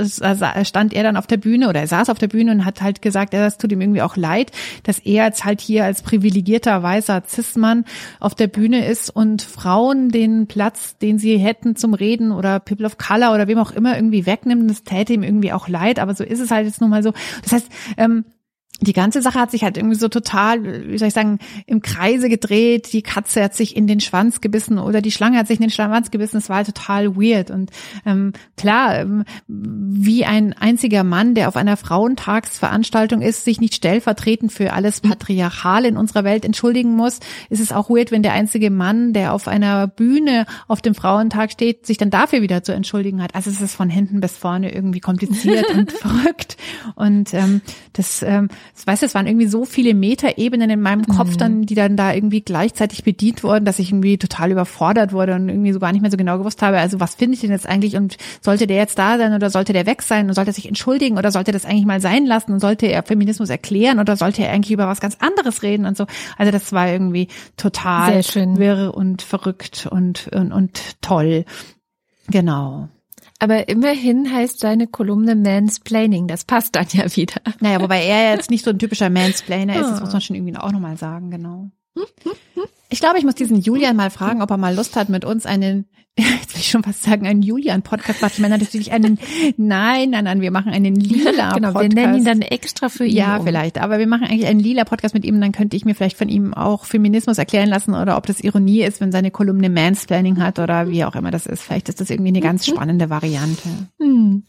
stand 0.64 0.94
er 0.94 1.04
dann 1.04 1.18
auf 1.18 1.28
der 1.28 1.38
Bühne 1.38 1.70
oder 1.70 1.82
er 1.82 1.88
saß 1.88 2.10
auf 2.10 2.20
der 2.20 2.28
Bühne 2.28 2.52
und 2.52 2.66
hat 2.66 2.82
halt 2.82 3.02
gesagt, 3.02 3.34
ja, 3.34 3.40
das 3.40 3.58
tut 3.58 3.72
ihm 3.72 3.82
irgendwie 3.82 4.02
auch 4.02 4.16
leid, 4.16 4.52
dass 4.84 5.00
er 5.00 5.26
jetzt 5.26 5.44
halt 5.46 5.62
hier 5.62 5.84
als 5.84 6.02
privilegierter 6.02 6.82
weißer 6.82 7.24
Cis-Mann 7.28 7.86
auf 8.20 8.36
der 8.36 8.48
Bühne 8.48 8.86
ist 8.86 9.10
und 9.10 9.42
Frauen 9.42 10.10
den 10.10 10.48
Platz, 10.48 10.98
den 10.98 11.20
sie 11.20 11.38
hätten 11.38 11.76
zum 11.76 11.94
Reden 11.94 12.32
oder 12.32 12.60
People 12.60 12.86
of 12.86 12.98
Color 12.98 13.34
oder 13.34 13.48
wem 13.48 13.58
auch 13.58 13.72
immer 13.72 13.96
irgendwie 13.96 14.26
wegnimmt. 14.26 14.70
Das 14.70 14.84
täte 14.84 15.14
ihm 15.14 15.24
irgendwie 15.24 15.52
auch 15.52 15.68
leid, 15.68 16.00
aber 16.00 16.14
so 16.14 16.24
ist 16.24 16.40
es 16.40 16.52
halt 16.52 16.66
jetzt 16.66 16.82
nun 16.82 16.90
mal 16.90 17.04
so. 17.04 17.14
Das 17.44 17.54
heißt, 17.54 17.68
ähm, 17.98 18.26
die 18.80 18.94
ganze 18.94 19.22
Sache 19.24 19.40
hat 19.40 19.50
sich 19.50 19.64
halt 19.64 19.78
irgendwie 19.78 19.96
so 19.96 20.08
total, 20.08 20.64
wie 20.88 20.98
soll 20.98 21.08
ich 21.08 21.14
sagen, 21.14 21.40
im 21.66 21.82
Kreise 21.82 22.30
gedreht. 22.30 22.94
Die 22.94 23.02
Katze 23.02 23.44
hat 23.44 23.56
sich 23.56 23.76
in 23.76 23.88
den 23.88 24.00
Schwanz 24.00 24.40
gebissen 24.40 24.78
oder 24.78 25.02
die 25.02 25.12
Schlange 25.12 25.40
hat 25.40 25.48
sich 25.48 25.58
in 25.58 25.64
den 25.64 25.72
Schwanz 25.72 26.12
gebissen. 26.12 26.38
Es 26.38 26.50
war 26.50 26.58
halt 26.58 26.68
total 26.68 27.16
weird. 27.16 27.50
Und 27.50 27.72
ähm, 28.06 28.34
klar, 28.56 29.00
ähm, 29.00 29.24
wie 29.48 30.26
ein 30.26 30.54
einziger 30.54 31.04
Mann, 31.04 31.34
der 31.34 31.48
auf 31.48 31.56
einer 31.56 31.76
Frauentagsveranstaltung 31.76 33.22
ist, 33.22 33.46
sich 33.46 33.60
nicht 33.60 33.74
stellvertretend 33.74 34.52
für 34.52 34.74
alles 34.74 35.02
Patriarchal 35.02 35.86
in 35.86 35.98
unserer 35.98 36.24
Welt 36.24 36.46
entschuldigen 36.46 36.96
muss, 36.96 37.20
ist 37.50 37.62
es 37.62 37.72
auch 37.72 37.90
weird, 37.90 38.12
wenn 38.12 38.22
der 38.22 38.34
einzige 38.34 38.70
Mann, 38.70 39.12
der 39.12 39.34
auf 39.34 39.48
einer 39.48 39.88
Bühne 39.88 40.46
auf 40.68 40.84
dem 40.84 40.94
Frauentag 40.94 41.52
steht, 41.52 41.88
sich 41.88 41.98
dann 41.98 42.12
dafür 42.12 42.44
wieder 42.44 42.62
zu 42.62 42.74
entschuldigen 42.74 43.24
hat. 43.24 43.34
Also 43.34 43.50
es 43.50 43.60
ist 43.60 43.76
von 43.76 43.90
hinten 43.90 44.20
bis 44.20 44.38
vorne 44.38 44.72
irgendwie 44.72 45.00
kompliziert 45.00 45.66
und 45.74 45.92
verrückt. 45.92 46.58
Und 46.96 47.34
ähm, 47.34 47.62
das 47.94 48.22
ähm, 48.22 48.50
weißt 48.86 49.02
du, 49.02 49.06
es 49.06 49.16
waren 49.16 49.28
irgendwie 49.28 49.48
so 49.48 49.66
viele 49.66 49.94
Metaebenen 49.94 50.70
in 50.70 50.82
meinem 50.82 51.06
Kopf 51.06 51.32
mhm. 51.32 51.38
dann, 51.38 51.62
die 51.64 51.76
dann 51.76 51.96
da 51.96 52.14
irgendwie 52.14 52.42
gleichzeitig 52.42 53.04
bedient 53.04 53.44
wurden, 53.44 53.66
dass 53.66 53.80
ich 53.80 53.92
irgendwie 53.92 54.18
total 54.18 54.52
überfordert 54.52 55.14
wurde 55.14 55.36
und 55.36 55.50
irgendwie 55.50 55.72
so 55.72 55.80
gar 55.80 55.92
nicht 55.92 56.02
mehr 56.02 56.12
so 56.12 56.18
genau 56.18 56.38
gewusst 56.38 56.62
habe, 56.62 56.78
also 56.78 57.00
was 57.00 57.16
finde 57.16 57.36
ich 57.36 57.42
denn 57.42 57.52
jetzt 57.52 57.68
eigentlich 57.68 57.96
und 57.96 58.18
sollte 58.42 58.68
der 58.68 58.78
jetzt 58.78 59.00
da 59.00 59.18
sein 59.18 59.34
oder 59.34 59.50
sollte 59.50 59.74
der 59.74 59.86
weg 59.86 60.02
sein 60.02 60.28
und 60.28 60.34
sollte 60.34 60.52
er 60.52 60.54
sich 60.54 60.68
entschuldigen 60.68 61.18
oder 61.18 61.32
sollte 61.32 61.52
das 61.52 61.66
eigentlich 61.66 61.86
mal 61.86 62.02
sein 62.02 62.26
lassen 62.26 62.54
und 62.54 62.60
sollte 62.60 62.88
er 62.88 63.04
Feminismus 63.04 63.50
erklären 63.50 64.00
oder 64.00 64.16
sollte 64.16 64.44
er 64.44 64.52
eigentlich 64.52 64.72
über 64.72 64.88
was 64.88 65.00
ganz 65.00 65.18
anderes 65.20 65.64
reden 65.64 65.86
und 65.86 65.98
so. 65.98 66.06
Also 66.38 66.52
das 66.52 66.74
war 66.74 66.90
irgendwie 66.90 67.28
total 67.56 68.22
wirr 68.24 68.94
und 68.94 69.22
verrückt 69.22 69.88
und, 69.90 70.28
und, 70.34 70.52
und 70.52 71.02
toll. 71.02 71.46
Genau. 72.30 72.90
Aber 73.40 73.70
immerhin 73.70 74.34
heißt 74.34 74.60
seine 74.60 74.88
Kolumne 74.88 75.36
Mansplaining. 75.36 76.28
Das 76.28 76.44
passt 76.44 76.76
dann 76.76 76.88
ja 76.92 77.16
wieder. 77.16 77.42
Naja, 77.60 77.82
wobei 77.82 78.04
er 78.04 78.34
jetzt 78.34 78.50
nicht 78.50 78.66
so 78.66 78.72
ein 78.72 78.80
typischer 78.80 79.10
Mansplainer 79.10 79.76
ist, 79.76 79.90
das 79.90 80.00
muss 80.02 80.12
man 80.12 80.22
schon 80.22 80.36
irgendwie 80.36 80.58
auch 80.58 80.72
nochmal 80.72 80.98
sagen, 80.98 81.30
genau. 81.30 81.70
Ich 82.90 83.00
glaube, 83.00 83.20
ich 83.20 83.26
muss 83.26 83.36
diesen 83.36 83.60
Julian 83.60 83.96
mal 83.96 84.10
fragen, 84.10 84.42
ob 84.42 84.50
er 84.50 84.58
mal 84.58 84.76
Lust 84.76 84.96
hat, 84.96 85.10
mit 85.10 85.26
uns 85.26 85.46
einen 85.46 85.88
jetzt 86.42 86.54
will 86.54 86.62
ich 86.62 86.70
schon 86.70 86.84
fast 86.84 87.04
sagen, 87.04 87.28
einen 87.28 87.44
Julian-Podcast 87.44 88.22
macht. 88.22 88.34
Ich 88.34 88.40
meine 88.40 88.58
natürlich 88.58 88.92
einen, 88.92 89.20
nein, 89.58 90.10
nein, 90.10 90.24
nein, 90.24 90.42
wir 90.42 90.52
machen 90.52 90.72
einen 90.72 90.96
lila-Podcast. 90.96 91.56
genau, 91.56 91.80
wir 91.80 91.90
nennen 91.90 92.16
ihn 92.16 92.26
dann 92.26 92.42
extra 92.42 92.90
für 92.90 93.06
ihn. 93.06 93.16
Ja, 93.16 93.38
um. 93.38 93.46
vielleicht, 93.46 93.78
aber 93.78 94.00
wir 94.00 94.08
machen 94.08 94.24
eigentlich 94.24 94.48
einen 94.48 94.60
lila-Podcast 94.60 95.14
mit 95.14 95.26
ihm, 95.26 95.40
dann 95.40 95.52
könnte 95.52 95.78
ich 95.78 95.86
mir 95.86 95.94
vielleicht 95.94 96.18
von 96.18 96.30
ihm 96.30 96.54
auch 96.54 96.86
Feminismus 96.86 97.38
erklären 97.38 97.70
lassen 97.70 97.94
oder 97.94 98.18
ob 98.18 98.26
das 98.26 98.40
Ironie 98.40 98.82
ist, 98.82 99.00
wenn 99.00 99.12
seine 99.12 99.30
Kolumne 99.30 99.70
Mansplaining 99.70 100.42
hat 100.42 100.58
oder 100.58 100.90
wie 100.90 101.06
auch 101.06 101.16
immer 101.16 101.30
das 101.30 101.46
ist. 101.46 101.62
Vielleicht 101.62 101.90
ist 101.90 102.02
das 102.02 102.10
irgendwie 102.10 102.30
eine 102.30 102.42
ganz 102.42 102.66
spannende 102.66 103.10
Variante. 103.10 103.70
Hm. 104.00 104.44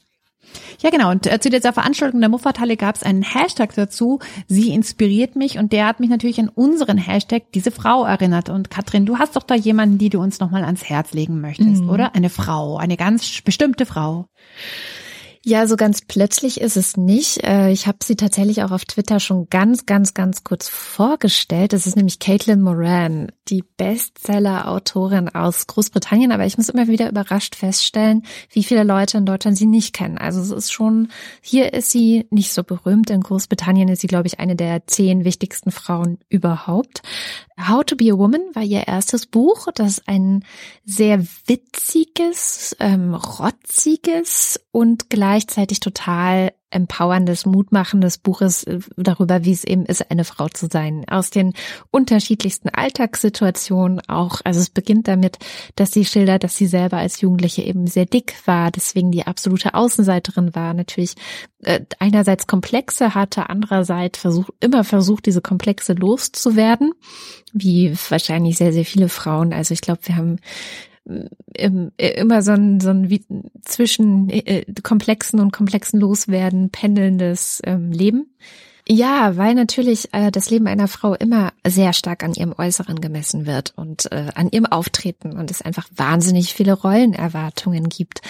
Ja, 0.81 0.91
genau. 0.91 1.11
Und 1.11 1.27
äh, 1.27 1.41
zu 1.41 1.51
dieser 1.51 1.73
Veranstaltung 1.73 2.21
der 2.21 2.29
Muffathalle 2.29 2.77
gab 2.77 2.95
es 2.95 3.03
einen 3.03 3.23
Hashtag 3.23 3.75
dazu. 3.75 4.21
Sie 4.47 4.73
inspiriert 4.73 5.37
mich 5.37 5.59
und 5.59 5.73
der 5.73 5.87
hat 5.87 6.01
mich 6.01 6.09
natürlich 6.09 6.39
an 6.41 6.49
unseren 6.49 6.99
Hashtag 6.99 7.53
diese 7.53 7.71
Frau 7.71 8.05
erinnert. 8.05 8.49
Und 8.49 8.71
Katrin, 8.71 9.07
du 9.07 9.19
hast 9.19 9.37
doch 9.37 9.43
da 9.43 9.55
jemanden, 9.55 9.99
die 9.99 10.11
du 10.11 10.21
uns 10.21 10.41
nochmal 10.41 10.65
ans 10.65 10.85
Herz 10.85 11.13
legen 11.13 11.41
möchtest, 11.41 11.83
mhm. 11.83 11.91
oder? 11.91 12.15
Eine 12.15 12.31
Frau, 12.31 12.77
eine 12.77 12.97
ganz 12.97 13.41
bestimmte 13.43 13.87
Frau. 13.87 14.27
Ja, 15.45 15.67
so 15.67 15.77
ganz 15.77 16.03
plötzlich 16.03 16.61
ist 16.61 16.77
es 16.77 16.97
nicht. 16.97 17.45
Äh, 17.45 17.71
ich 17.71 17.87
habe 17.87 17.99
sie 18.03 18.17
tatsächlich 18.17 18.63
auch 18.63 18.73
auf 18.73 18.85
Twitter 18.85 19.21
schon 19.21 19.49
ganz, 19.49 19.87
ganz, 19.87 20.13
ganz 20.13 20.43
kurz 20.43 20.69
vorgestellt. 20.69 21.73
Das 21.73 21.87
ist 21.87 21.97
nämlich 21.97 22.19
Caitlin 22.19 22.61
Moran, 22.61 23.31
die 23.49 23.63
Bestseller-Autorin 23.77 25.29
aus 25.29 25.67
Großbritannien. 25.67 26.33
Aber 26.33 26.45
ich 26.45 26.59
muss 26.59 26.69
immer 26.69 26.89
wieder 26.89 27.09
überrascht 27.09 27.55
feststellen, 27.55 28.25
wie 28.51 28.65
viele 28.65 28.83
Leute 28.83 29.19
in 29.19 29.27
Deutschland 29.27 29.57
sie 29.57 29.67
nicht 29.67 29.95
kennen. 29.95 30.19
Also 30.19 30.41
es 30.41 30.51
ist 30.51 30.73
schon, 30.73 31.09
hier 31.41 31.73
ist 31.73 31.93
sie 31.93 32.27
nicht 32.31 32.53
so 32.53 32.65
berühmt. 32.65 33.11
In 33.11 33.21
Großbritannien 33.21 33.89
ist 33.89 34.01
sie, 34.01 34.09
glaube 34.09 34.27
ich, 34.27 34.41
eine 34.41 34.57
der 34.57 34.87
zehn 34.87 35.25
wichtigsten 35.25 35.71
Frauen 35.71 36.19
überhaupt. 36.29 37.03
How 37.59 37.83
to 37.85 37.97
be 37.97 38.11
a 38.11 38.17
Woman 38.17 38.43
war 38.55 38.63
ihr 38.63 38.87
erstes 38.87 39.27
Buch, 39.27 39.67
das 39.75 40.07
ein 40.07 40.45
sehr 40.85 41.25
witziges, 41.47 42.77
ähm, 42.79 43.15
rotziges 43.15 44.61
und 44.71 45.11
gleichzeitig 45.11 45.81
total 45.81 46.53
empowerndes, 46.71 47.47
mutmachendes 47.47 48.19
Buches 48.19 48.65
äh, 48.65 48.81
darüber, 48.97 49.45
wie 49.45 49.53
es 49.53 49.65
eben 49.65 49.87
ist, 49.87 50.11
eine 50.11 50.25
Frau 50.25 50.49
zu 50.49 50.69
sein. 50.71 51.05
Aus 51.09 51.31
den 51.31 51.53
unterschiedlichsten 51.91 52.69
Alltagssituationen 52.69 54.01
auch. 54.09 54.41
Also 54.45 54.61
es 54.61 54.71
beginnt 54.71 55.09
damit, 55.09 55.39
dass 55.77 55.93
sie 55.93 56.05
schildert, 56.05 56.45
dass 56.45 56.57
sie 56.57 56.67
selber 56.67 56.99
als 56.99 57.21
Jugendliche 57.21 57.63
eben 57.63 57.87
sehr 57.87 58.07
dick 58.07 58.35
war, 58.47 58.71
deswegen 58.71 59.11
die 59.11 59.27
absolute 59.27 59.75
Außenseiterin 59.75 60.55
war, 60.55 60.75
natürlich 60.75 61.15
äh, 61.63 61.81
einerseits 61.99 62.47
Komplexe 62.47 63.15
hatte, 63.15 63.49
andererseits 63.49 64.19
versucht, 64.19 64.53
immer 64.61 64.85
versucht, 64.85 65.27
diese 65.27 65.41
Komplexe 65.41 65.95
loszuwerden, 65.95 66.93
wie 67.53 67.97
wahrscheinlich 68.09 68.57
sehr, 68.59 68.73
sehr 68.73 68.85
viele 68.85 69.09
Frauen. 69.09 69.53
Also 69.53 69.75
ich 69.75 69.81
glaube, 69.81 70.01
wir 70.05 70.17
haben 70.17 70.39
immer 71.55 72.43
so 72.43 72.53
ein, 72.53 72.81
so 72.81 72.91
ein 72.91 73.11
wie, 73.11 73.25
zwischen 73.63 74.29
äh, 74.31 74.65
komplexen 74.83 75.41
und 75.41 75.53
komplexen 75.53 76.01
Loswerden 76.01 76.71
pendelndes 76.71 77.61
ähm, 77.65 77.93
Leben. 77.93 78.27
Ja, 78.91 79.37
weil 79.37 79.55
natürlich 79.55 80.09
äh, 80.15 80.31
das 80.31 80.49
Leben 80.49 80.67
einer 80.67 80.89
Frau 80.89 81.13
immer 81.13 81.53
sehr 81.67 81.93
stark 81.93 82.25
an 82.25 82.33
ihrem 82.33 82.55
Äußeren 82.57 83.03
gemessen 83.03 83.45
wird 83.45 83.75
und 83.77 84.11
äh, 84.11 84.31
an 84.35 84.49
ihrem 84.51 84.65
Auftreten 84.65 85.37
und 85.37 85.51
es 85.51 85.61
einfach 85.61 85.87
wahnsinnig 85.95 86.55
viele 86.55 86.73
Rollenerwartungen 86.73 87.91
gibt. 87.91 88.23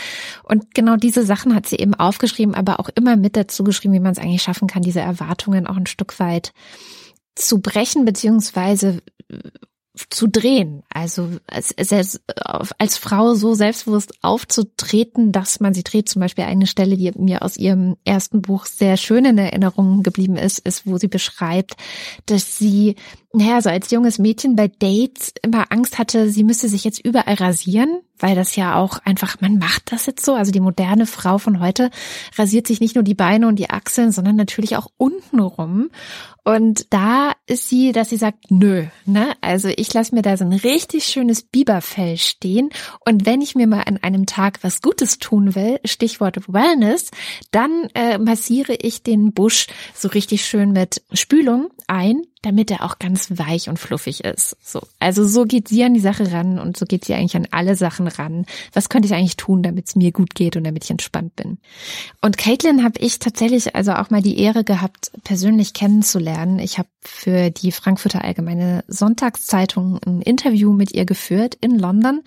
Und 0.42 0.74
genau 0.74 0.96
diese 0.96 1.24
Sachen 1.24 1.54
hat 1.54 1.66
sie 1.66 1.76
eben 1.76 1.94
aufgeschrieben, 1.94 2.56
aber 2.56 2.80
auch 2.80 2.88
immer 2.96 3.14
mit 3.14 3.36
dazu 3.36 3.62
geschrieben, 3.62 3.94
wie 3.94 4.00
man 4.00 4.12
es 4.12 4.18
eigentlich 4.18 4.42
schaffen 4.42 4.66
kann, 4.66 4.82
diese 4.82 5.00
Erwartungen 5.00 5.68
auch 5.68 5.76
ein 5.76 5.86
Stück 5.86 6.18
weit 6.18 6.52
zu 7.36 7.60
brechen, 7.60 8.04
beziehungsweise 8.04 9.00
zu 10.10 10.28
drehen. 10.28 10.82
Also 10.90 11.28
als, 11.46 11.74
als, 12.78 12.98
Frau 12.98 13.34
so 13.34 13.54
selbstbewusst 13.54 14.14
aufzutreten, 14.22 15.32
dass 15.32 15.60
man 15.60 15.74
sie 15.74 15.84
dreht. 15.84 16.08
Zum 16.08 16.20
Beispiel 16.20 16.44
eine 16.44 16.66
Stelle, 16.66 16.96
die 16.96 17.12
mir 17.16 17.42
aus 17.42 17.56
ihrem 17.56 17.96
ersten 18.04 18.42
Buch 18.42 18.66
sehr 18.66 18.96
schön 18.96 19.24
in 19.24 19.38
Erinnerung 19.38 20.02
geblieben 20.02 20.36
ist, 20.36 20.58
ist, 20.58 20.86
wo 20.86 20.98
sie 20.98 21.08
beschreibt, 21.08 21.76
dass 22.26 22.58
sie 22.58 22.96
naja, 23.34 23.60
so 23.60 23.68
als 23.68 23.90
junges 23.90 24.18
Mädchen 24.18 24.56
bei 24.56 24.68
Dates 24.68 25.34
immer 25.42 25.70
Angst 25.70 25.98
hatte, 25.98 26.30
sie 26.30 26.44
müsste 26.44 26.68
sich 26.68 26.82
jetzt 26.84 27.04
überall 27.04 27.34
rasieren, 27.34 28.00
weil 28.18 28.34
das 28.34 28.56
ja 28.56 28.76
auch 28.76 29.00
einfach, 29.04 29.40
man 29.42 29.58
macht 29.58 29.92
das 29.92 30.06
jetzt 30.06 30.24
so. 30.24 30.32
Also 30.32 30.50
die 30.50 30.60
moderne 30.60 31.04
Frau 31.04 31.36
von 31.36 31.60
heute 31.60 31.90
rasiert 32.38 32.66
sich 32.66 32.80
nicht 32.80 32.94
nur 32.94 33.04
die 33.04 33.14
Beine 33.14 33.46
und 33.46 33.56
die 33.56 33.68
Achseln, 33.68 34.12
sondern 34.12 34.36
natürlich 34.36 34.76
auch 34.76 34.88
unten 34.96 35.40
rum. 35.40 35.90
Und 36.42 36.86
da 36.94 37.32
ist 37.46 37.68
sie, 37.68 37.92
dass 37.92 38.08
sie 38.08 38.16
sagt, 38.16 38.50
nö, 38.50 38.86
ne? 39.04 39.34
Also 39.42 39.68
ich 39.68 39.92
lasse 39.92 40.14
mir 40.14 40.22
da 40.22 40.38
so 40.38 40.46
ein 40.46 40.54
richtig 40.54 41.04
schönes 41.04 41.42
Biberfell 41.42 42.16
stehen. 42.16 42.70
Und 43.04 43.26
wenn 43.26 43.42
ich 43.42 43.54
mir 43.54 43.66
mal 43.66 43.82
an 43.82 43.98
einem 43.98 44.24
Tag 44.24 44.60
was 44.62 44.80
Gutes 44.80 45.18
tun 45.18 45.54
will, 45.54 45.78
Stichwort 45.84 46.48
Wellness, 46.48 47.10
dann 47.50 47.90
äh, 47.94 48.16
massiere 48.16 48.74
ich 48.74 49.02
den 49.02 49.34
Busch 49.34 49.66
so 49.94 50.08
richtig 50.08 50.46
schön 50.46 50.72
mit 50.72 51.02
Spülung 51.12 51.68
ein 51.86 52.22
damit 52.42 52.70
er 52.70 52.84
auch 52.84 52.98
ganz 52.98 53.30
weich 53.38 53.68
und 53.68 53.78
fluffig 53.78 54.24
ist. 54.24 54.56
So. 54.62 54.80
Also 54.98 55.26
so 55.26 55.44
geht 55.44 55.68
sie 55.68 55.82
an 55.84 55.94
die 55.94 56.00
Sache 56.00 56.32
ran 56.32 56.58
und 56.58 56.76
so 56.76 56.86
geht 56.86 57.04
sie 57.04 57.14
eigentlich 57.14 57.36
an 57.36 57.48
alle 57.50 57.76
Sachen 57.76 58.06
ran. 58.06 58.46
Was 58.72 58.88
könnte 58.88 59.06
ich 59.06 59.14
eigentlich 59.14 59.36
tun, 59.36 59.62
damit 59.62 59.88
es 59.88 59.96
mir 59.96 60.12
gut 60.12 60.34
geht 60.34 60.56
und 60.56 60.64
damit 60.64 60.84
ich 60.84 60.90
entspannt 60.90 61.34
bin? 61.36 61.58
Und 62.22 62.38
Caitlin 62.38 62.84
habe 62.84 63.00
ich 63.00 63.18
tatsächlich 63.18 63.74
also 63.74 63.92
auch 63.92 64.10
mal 64.10 64.22
die 64.22 64.38
Ehre 64.38 64.64
gehabt, 64.64 65.10
persönlich 65.24 65.72
kennenzulernen. 65.72 66.58
Ich 66.58 66.78
habe 66.78 66.88
für 67.08 67.50
die 67.50 67.72
Frankfurter 67.72 68.24
Allgemeine 68.24 68.84
Sonntagszeitung 68.86 69.98
ein 70.06 70.22
Interview 70.22 70.72
mit 70.72 70.92
ihr 70.92 71.04
geführt 71.04 71.56
in 71.60 71.78
London. 71.78 72.22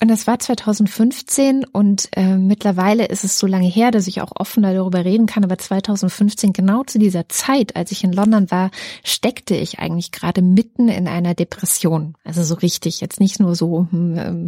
Und 0.00 0.08
das 0.08 0.26
war 0.26 0.38
2015 0.38 1.64
und 1.64 2.08
äh, 2.16 2.36
mittlerweile 2.36 3.06
ist 3.06 3.24
es 3.24 3.38
so 3.38 3.46
lange 3.46 3.68
her, 3.68 3.90
dass 3.90 4.06
ich 4.06 4.22
auch 4.22 4.32
offener 4.34 4.72
darüber 4.72 5.04
reden 5.04 5.26
kann. 5.26 5.44
Aber 5.44 5.58
2015, 5.58 6.52
genau 6.52 6.84
zu 6.84 6.98
dieser 6.98 7.28
Zeit, 7.28 7.76
als 7.76 7.92
ich 7.92 8.04
in 8.04 8.12
London 8.12 8.50
war, 8.50 8.70
steckte 9.04 9.54
ich 9.54 9.80
eigentlich 9.80 10.12
gerade 10.12 10.40
mitten 10.40 10.88
in 10.88 11.08
einer 11.08 11.34
Depression. 11.34 12.14
Also 12.24 12.42
so 12.44 12.54
richtig, 12.54 13.00
jetzt 13.00 13.20
nicht 13.20 13.40
nur 13.40 13.54
so, 13.54 13.88
hm, 13.90 14.16
ähm, 14.16 14.46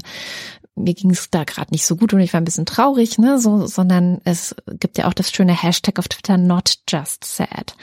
mir 0.76 0.94
ging 0.94 1.10
es 1.10 1.30
da 1.30 1.44
gerade 1.44 1.72
nicht 1.72 1.86
so 1.86 1.96
gut 1.96 2.12
und 2.14 2.20
ich 2.20 2.32
war 2.32 2.40
ein 2.40 2.44
bisschen 2.44 2.66
traurig, 2.66 3.18
ne, 3.18 3.38
so, 3.38 3.66
sondern 3.66 4.20
es 4.24 4.56
gibt 4.80 4.98
ja 4.98 5.06
auch 5.06 5.14
das 5.14 5.30
schöne 5.30 5.60
Hashtag 5.60 5.98
auf 5.98 6.08
Twitter, 6.08 6.36
not 6.36 6.78
just 6.88 7.24
sad. 7.24 7.76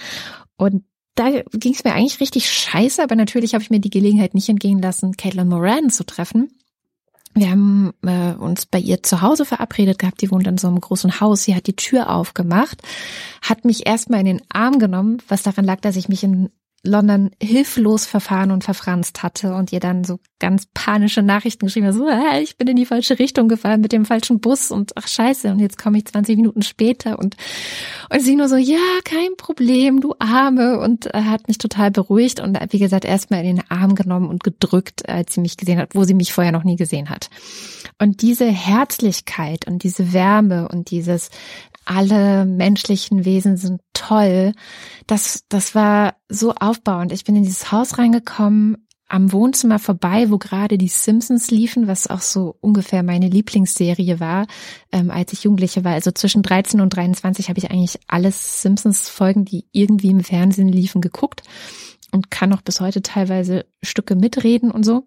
Und 0.58 0.84
da 1.16 1.30
ging 1.52 1.74
es 1.74 1.84
mir 1.84 1.94
eigentlich 1.94 2.20
richtig 2.20 2.50
scheiße, 2.50 3.04
aber 3.04 3.16
natürlich 3.16 3.54
habe 3.54 3.64
ich 3.64 3.70
mir 3.70 3.80
die 3.80 3.90
Gelegenheit 3.90 4.34
nicht 4.34 4.50
entgehen 4.50 4.82
lassen, 4.82 5.18
Caitlin 5.18 5.48
Moran 5.48 5.90
zu 5.90 6.06
treffen. 6.06 6.52
Wir 7.34 7.50
haben 7.50 7.94
äh, 8.06 8.34
uns 8.34 8.66
bei 8.66 8.80
ihr 8.80 9.04
zu 9.04 9.22
Hause 9.22 9.46
verabredet 9.46 10.00
gehabt. 10.00 10.22
Die 10.22 10.32
wohnt 10.32 10.48
in 10.48 10.58
so 10.58 10.68
einem 10.68 10.82
großen 10.82 11.22
Haus. 11.22 11.44
Sie 11.44 11.56
hat 11.56 11.66
die 11.66 11.76
Tür 11.76 12.10
aufgemacht, 12.10 12.82
hat 13.42 13.64
mich 13.64 13.88
erstmal 13.88 14.20
in 14.20 14.26
den 14.26 14.42
Arm 14.50 14.80
genommen, 14.80 15.22
was 15.30 15.44
daran 15.44 15.64
lag, 15.64 15.80
dass 15.80 15.96
ich 15.96 16.10
mich 16.10 16.24
in 16.24 16.50
London 16.84 17.30
hilflos 17.42 18.08
verfahren 18.08 18.50
und 18.50 18.64
verfranst 18.64 19.22
hatte 19.22 19.54
und 19.54 19.72
ihr 19.72 19.80
dann 19.80 20.04
so 20.04 20.20
ganz 20.40 20.66
panische 20.74 21.22
Nachrichten 21.22 21.68
geschrieben 21.68 21.86
hat, 21.88 21.94
so, 21.94 22.08
äh, 22.08 22.42
ich 22.42 22.58
bin 22.58 22.68
in 22.68 22.76
die 22.76 22.88
falsche 22.88 23.20
Richtung 23.20 23.48
gefahren 23.48 23.82
mit 23.82 23.92
dem 23.92 24.06
falschen 24.06 24.40
Bus 24.40 24.72
und 24.72 24.94
ach 24.96 25.08
scheiße, 25.08 25.52
und 25.52 25.60
jetzt 25.60 25.78
komme 25.78 26.00
ich 26.00 26.06
20 26.06 26.38
Minuten 26.38 26.64
später 26.64 27.20
und, 27.20 27.38
und 28.10 28.22
sie 28.22 28.36
nur 28.36 28.50
so, 28.50 28.56
ja, 28.56 28.80
kein 29.04 29.38
Problem, 29.38 30.02
du 30.02 30.16
Arme 30.18 30.80
und 30.80 31.14
äh, 31.14 31.22
hat 31.22 31.48
mich 31.48 31.60
total 31.60 31.92
beruhigt 31.92 32.40
und 32.40 32.58
wie 32.72 32.80
gesagt 32.80 33.06
erstmal 33.06 33.46
in 33.46 33.58
den 33.58 33.66
Arm 33.70 33.94
genommen 33.94 34.28
und 34.28 34.44
gedrückt, 34.44 35.08
als 35.08 35.36
sie 35.36 35.42
mich 35.42 35.58
gesehen 35.58 35.78
hat, 35.78 35.94
wo 35.94 36.04
sie 36.04 36.16
mich 36.16 36.34
vorher 36.34 36.52
noch 36.52 36.64
nie 36.64 36.78
gesehen 36.78 37.12
hat. 37.12 37.30
Und 38.00 38.24
diese 38.24 38.48
Herzlichkeit 38.48 39.68
und 39.68 39.84
diese 39.84 40.14
Wärme 40.14 40.68
und 40.68 40.90
dieses 40.90 41.30
alle 41.86 42.46
menschlichen 42.46 43.26
Wesen 43.26 43.58
sind 43.58 43.82
toll. 43.94 44.54
Das, 45.08 45.44
das 45.50 45.76
war 45.76 46.16
so 46.30 46.54
aufbauend. 46.54 47.12
Ich 47.12 47.24
bin 47.24 47.36
in 47.36 47.44
dieses 47.44 47.72
Haus 47.72 47.98
reingekommen, 47.98 48.88
am 49.12 49.34
Wohnzimmer 49.34 49.78
vorbei, 49.78 50.30
wo 50.30 50.38
gerade 50.38 50.78
die 50.78 50.88
Simpsons 50.88 51.52
liefen, 51.52 51.88
was 51.88 52.08
auch 52.08 52.22
so 52.22 52.56
ungefähr 52.62 53.04
meine 53.04 53.28
Lieblingsserie 53.28 54.20
war, 54.22 54.48
ähm, 54.92 55.12
als 55.12 55.34
ich 55.34 55.44
Jugendliche 55.44 55.84
war. 55.84 55.94
Also 55.94 56.12
zwischen 56.12 56.44
13 56.44 56.80
und 56.80 56.96
23 56.96 57.50
habe 57.50 57.60
ich 57.60 57.70
eigentlich 57.72 58.00
alles 58.08 58.62
Simpsons-Folgen, 58.62 59.44
die 59.44 59.66
irgendwie 59.74 60.12
im 60.12 60.24
Fernsehen 60.24 60.70
liefen, 60.70 61.02
geguckt 61.02 61.44
und 62.12 62.32
kann 62.32 62.54
auch 62.54 62.62
bis 62.62 62.80
heute 62.80 63.02
teilweise 63.02 63.66
Stücke 63.84 64.16
mitreden 64.16 64.72
und 64.72 64.86
so. 64.86 65.04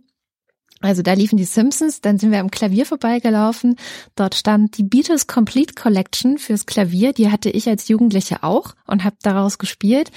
Also 0.85 1.03
da 1.03 1.15
liefen 1.15 1.37
die 1.37 1.45
Simpsons, 1.45 2.03
dann 2.03 2.19
sind 2.19 2.31
wir 2.31 2.41
am 2.41 2.51
Klavier 2.51 2.85
vorbeigelaufen. 2.85 3.77
Dort 4.17 4.35
stand 4.35 4.77
die 4.77 4.83
Beatles 4.83 5.27
Complete 5.27 5.75
Collection 5.75 6.37
fürs 6.37 6.67
Klavier. 6.67 7.15
Die 7.15 7.31
hatte 7.31 7.49
ich 7.49 7.69
als 7.69 7.89
Jugendliche 7.89 8.43
auch 8.43 8.75
und 8.87 9.03
habe 9.03 9.17
daraus 9.23 9.59
gespielt. 9.59 10.11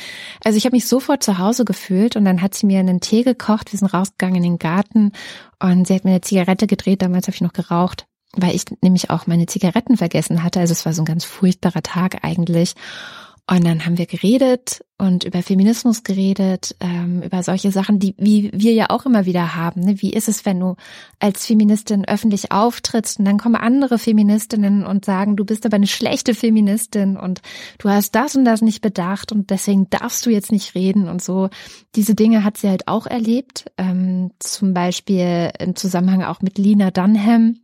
Also 0.43 0.57
ich 0.57 0.65
habe 0.65 0.75
mich 0.75 0.85
sofort 0.85 1.23
zu 1.23 1.37
Hause 1.37 1.63
gefühlt 1.63 2.17
und 2.17 2.25
dann 2.25 2.41
hat 2.41 2.53
sie 2.53 2.65
mir 2.65 2.79
einen 2.79 2.99
Tee 2.99 3.23
gekocht. 3.23 3.71
Wir 3.71 3.79
sind 3.79 3.93
rausgegangen 3.93 4.35
in 4.35 4.43
den 4.43 4.59
Garten 4.59 5.13
und 5.59 5.87
sie 5.87 5.95
hat 5.95 6.03
mir 6.03 6.11
eine 6.11 6.21
Zigarette 6.21 6.67
gedreht. 6.67 7.01
Damals 7.01 7.27
habe 7.27 7.35
ich 7.35 7.41
noch 7.41 7.53
geraucht, 7.53 8.05
weil 8.33 8.53
ich 8.53 8.65
nämlich 8.81 9.09
auch 9.09 9.25
meine 9.25 9.45
Zigaretten 9.45 9.95
vergessen 9.95 10.43
hatte. 10.43 10.59
Also 10.59 10.73
es 10.73 10.85
war 10.85 10.93
so 10.93 11.01
ein 11.01 11.05
ganz 11.05 11.23
furchtbarer 11.23 11.81
Tag 11.81 12.25
eigentlich. 12.25 12.75
Und 13.49 13.65
dann 13.65 13.85
haben 13.85 13.97
wir 13.97 14.07
geredet 14.07 14.83
und 14.97 15.23
über 15.23 15.41
Feminismus 15.41 16.03
geredet, 16.03 16.75
ähm, 16.81 17.21
über 17.21 17.43
solche 17.43 17.71
Sachen, 17.71 17.97
die 17.97 18.13
wie 18.17 18.51
wir 18.53 18.73
ja 18.73 18.89
auch 18.89 19.05
immer 19.05 19.25
wieder 19.25 19.55
haben. 19.55 19.81
Ne? 19.81 20.01
Wie 20.01 20.11
ist 20.11 20.27
es, 20.27 20.45
wenn 20.45 20.59
du 20.59 20.75
als 21.19 21.45
Feministin 21.45 22.03
öffentlich 22.05 22.51
auftrittst 22.51 23.19
und 23.19 23.25
dann 23.25 23.37
kommen 23.37 23.55
andere 23.55 23.99
Feministinnen 23.99 24.85
und 24.85 25.05
sagen, 25.05 25.37
du 25.37 25.45
bist 25.45 25.65
aber 25.65 25.77
eine 25.77 25.87
schlechte 25.87 26.33
Feministin 26.33 27.15
und 27.15 27.41
du 27.77 27.87
hast 27.87 28.15
das 28.15 28.35
und 28.35 28.43
das 28.43 28.61
nicht 28.61 28.81
bedacht 28.81 29.31
und 29.31 29.49
deswegen 29.49 29.89
darfst 29.89 30.25
du 30.25 30.29
jetzt 30.29 30.51
nicht 30.51 30.75
reden 30.75 31.07
und 31.07 31.23
so. 31.23 31.49
Diese 31.95 32.15
Dinge 32.15 32.43
hat 32.43 32.57
sie 32.57 32.67
halt 32.67 32.89
auch 32.89 33.07
erlebt, 33.07 33.71
ähm, 33.77 34.31
zum 34.39 34.73
Beispiel 34.73 35.51
im 35.57 35.77
Zusammenhang 35.77 36.23
auch 36.23 36.41
mit 36.41 36.57
Lina 36.57 36.91
Dunham 36.91 37.59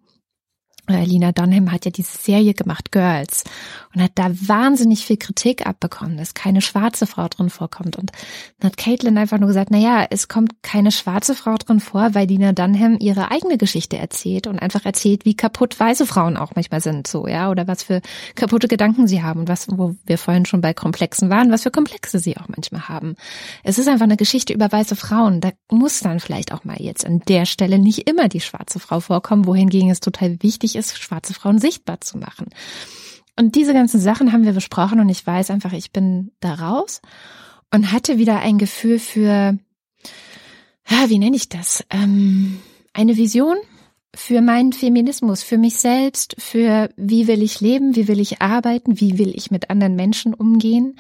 Lina 0.87 1.31
Dunham 1.31 1.71
hat 1.71 1.85
ja 1.85 1.91
diese 1.91 2.17
Serie 2.17 2.53
gemacht, 2.53 2.91
Girls, 2.91 3.45
und 3.95 4.01
hat 4.01 4.11
da 4.15 4.29
wahnsinnig 4.31 5.05
viel 5.05 5.15
Kritik 5.15 5.65
abbekommen, 5.65 6.17
dass 6.17 6.33
keine 6.33 6.61
schwarze 6.61 7.07
Frau 7.07 7.27
drin 7.29 7.49
vorkommt. 7.49 7.95
Und 7.97 8.11
dann 8.59 8.71
hat 8.71 8.77
Caitlin 8.77 9.17
einfach 9.17 9.37
nur 9.37 9.47
gesagt, 9.47 9.71
na 9.71 9.77
ja, 9.77 10.05
es 10.09 10.27
kommt 10.27 10.61
keine 10.61 10.91
schwarze 10.91 11.35
Frau 11.35 11.55
drin 11.55 11.79
vor, 11.79 12.13
weil 12.15 12.27
Lina 12.27 12.51
Dunham 12.51 12.97
ihre 12.99 13.31
eigene 13.31 13.57
Geschichte 13.57 13.97
erzählt 13.97 14.45
und 14.45 14.59
einfach 14.59 14.83
erzählt, 14.85 15.23
wie 15.23 15.35
kaputt 15.35 15.79
weiße 15.79 16.05
Frauen 16.05 16.35
auch 16.35 16.51
manchmal 16.55 16.81
sind, 16.81 17.07
so, 17.07 17.27
ja, 17.27 17.49
oder 17.49 17.65
was 17.65 17.83
für 17.83 18.01
kaputte 18.35 18.67
Gedanken 18.67 19.07
sie 19.07 19.23
haben 19.23 19.41
und 19.41 19.47
was, 19.47 19.67
wo 19.69 19.95
wir 20.05 20.17
vorhin 20.17 20.45
schon 20.45 20.59
bei 20.59 20.73
Komplexen 20.73 21.29
waren, 21.29 21.49
was 21.49 21.63
für 21.63 21.71
Komplexe 21.71 22.19
sie 22.19 22.35
auch 22.35 22.49
manchmal 22.49 22.89
haben. 22.89 23.15
Es 23.63 23.77
ist 23.77 23.87
einfach 23.87 24.03
eine 24.03 24.17
Geschichte 24.17 24.51
über 24.53 24.69
weiße 24.69 24.97
Frauen. 24.97 25.39
Da 25.39 25.51
muss 25.71 26.01
dann 26.01 26.19
vielleicht 26.19 26.51
auch 26.51 26.65
mal 26.65 26.81
jetzt 26.81 27.05
an 27.05 27.21
der 27.27 27.45
Stelle 27.45 27.79
nicht 27.79 28.09
immer 28.09 28.27
die 28.27 28.41
schwarze 28.41 28.79
Frau 28.79 28.99
vorkommen, 28.99 29.45
wohingegen 29.45 29.89
es 29.89 30.01
total 30.01 30.41
wichtig 30.41 30.72
ist, 30.75 30.97
schwarze 30.97 31.33
Frauen 31.33 31.59
sichtbar 31.59 32.01
zu 32.01 32.17
machen. 32.17 32.49
Und 33.37 33.55
diese 33.55 33.73
ganzen 33.73 33.99
Sachen 33.99 34.31
haben 34.31 34.45
wir 34.45 34.53
besprochen 34.53 34.99
und 34.99 35.09
ich 35.09 35.25
weiß 35.25 35.49
einfach, 35.49 35.73
ich 35.73 35.91
bin 35.91 36.31
da 36.39 36.53
raus 36.53 37.01
und 37.71 37.91
hatte 37.91 38.17
wieder 38.17 38.39
ein 38.39 38.57
Gefühl 38.57 38.99
für, 38.99 39.57
ja, 40.87 41.09
wie 41.09 41.17
nenne 41.17 41.35
ich 41.35 41.49
das? 41.49 41.83
Ähm, 41.89 42.59
eine 42.93 43.17
Vision 43.17 43.57
für 44.15 44.41
meinen 44.41 44.73
Feminismus, 44.73 45.41
für 45.41 45.57
mich 45.57 45.77
selbst, 45.77 46.35
für 46.37 46.89
wie 46.95 47.27
will 47.27 47.41
ich 47.41 47.61
leben, 47.61 47.95
wie 47.95 48.07
will 48.07 48.19
ich 48.19 48.41
arbeiten, 48.41 48.99
wie 49.01 49.17
will 49.17 49.33
ich 49.35 49.49
mit 49.49 49.71
anderen 49.71 49.95
Menschen 49.95 50.35
umgehen, 50.35 50.99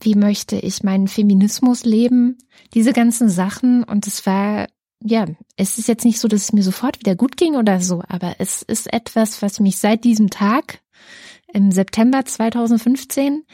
wie 0.00 0.14
möchte 0.14 0.56
ich 0.56 0.82
meinen 0.82 1.08
Feminismus 1.08 1.84
leben, 1.84 2.36
diese 2.74 2.92
ganzen 2.92 3.30
Sachen. 3.30 3.84
Und 3.84 4.06
es 4.06 4.26
war, 4.26 4.66
ja, 5.00 5.26
es 5.56 5.78
ist 5.78 5.88
jetzt 5.88 6.04
nicht 6.04 6.18
so, 6.18 6.28
dass 6.28 6.42
es 6.42 6.52
mir 6.52 6.62
sofort 6.62 6.98
wieder 7.00 7.14
gut 7.14 7.36
ging 7.36 7.56
oder 7.56 7.80
so, 7.80 8.02
aber 8.08 8.36
es 8.38 8.62
ist 8.62 8.92
etwas, 8.92 9.42
was 9.42 9.60
mich 9.60 9.78
seit 9.78 10.04
diesem 10.04 10.30
Tag 10.30 10.80
im 11.52 11.70
September 11.70 12.24
2015 12.24 13.44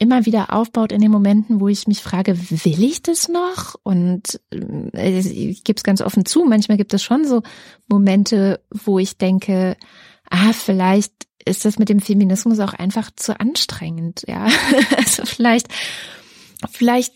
immer 0.00 0.24
wieder 0.24 0.52
aufbaut 0.52 0.92
in 0.92 1.02
den 1.02 1.10
Momenten, 1.10 1.60
wo 1.60 1.68
ich 1.68 1.86
mich 1.86 2.02
frage, 2.02 2.34
will 2.64 2.82
ich 2.82 3.02
das 3.02 3.28
noch? 3.28 3.76
Und 3.82 4.40
äh, 4.50 5.18
ich 5.18 5.62
gebe 5.62 5.76
es 5.76 5.84
ganz 5.84 6.00
offen 6.00 6.24
zu, 6.24 6.44
manchmal 6.44 6.78
gibt 6.78 6.94
es 6.94 7.02
schon 7.02 7.26
so 7.26 7.42
Momente, 7.86 8.60
wo 8.70 8.98
ich 8.98 9.18
denke, 9.18 9.76
ah, 10.30 10.54
vielleicht 10.54 11.12
ist 11.44 11.66
das 11.66 11.78
mit 11.78 11.90
dem 11.90 12.00
Feminismus 12.00 12.60
auch 12.60 12.72
einfach 12.72 13.10
zu 13.14 13.38
anstrengend, 13.38 14.24
ja. 14.26 14.46
Also 14.96 15.26
vielleicht, 15.26 15.68
vielleicht 16.70 17.12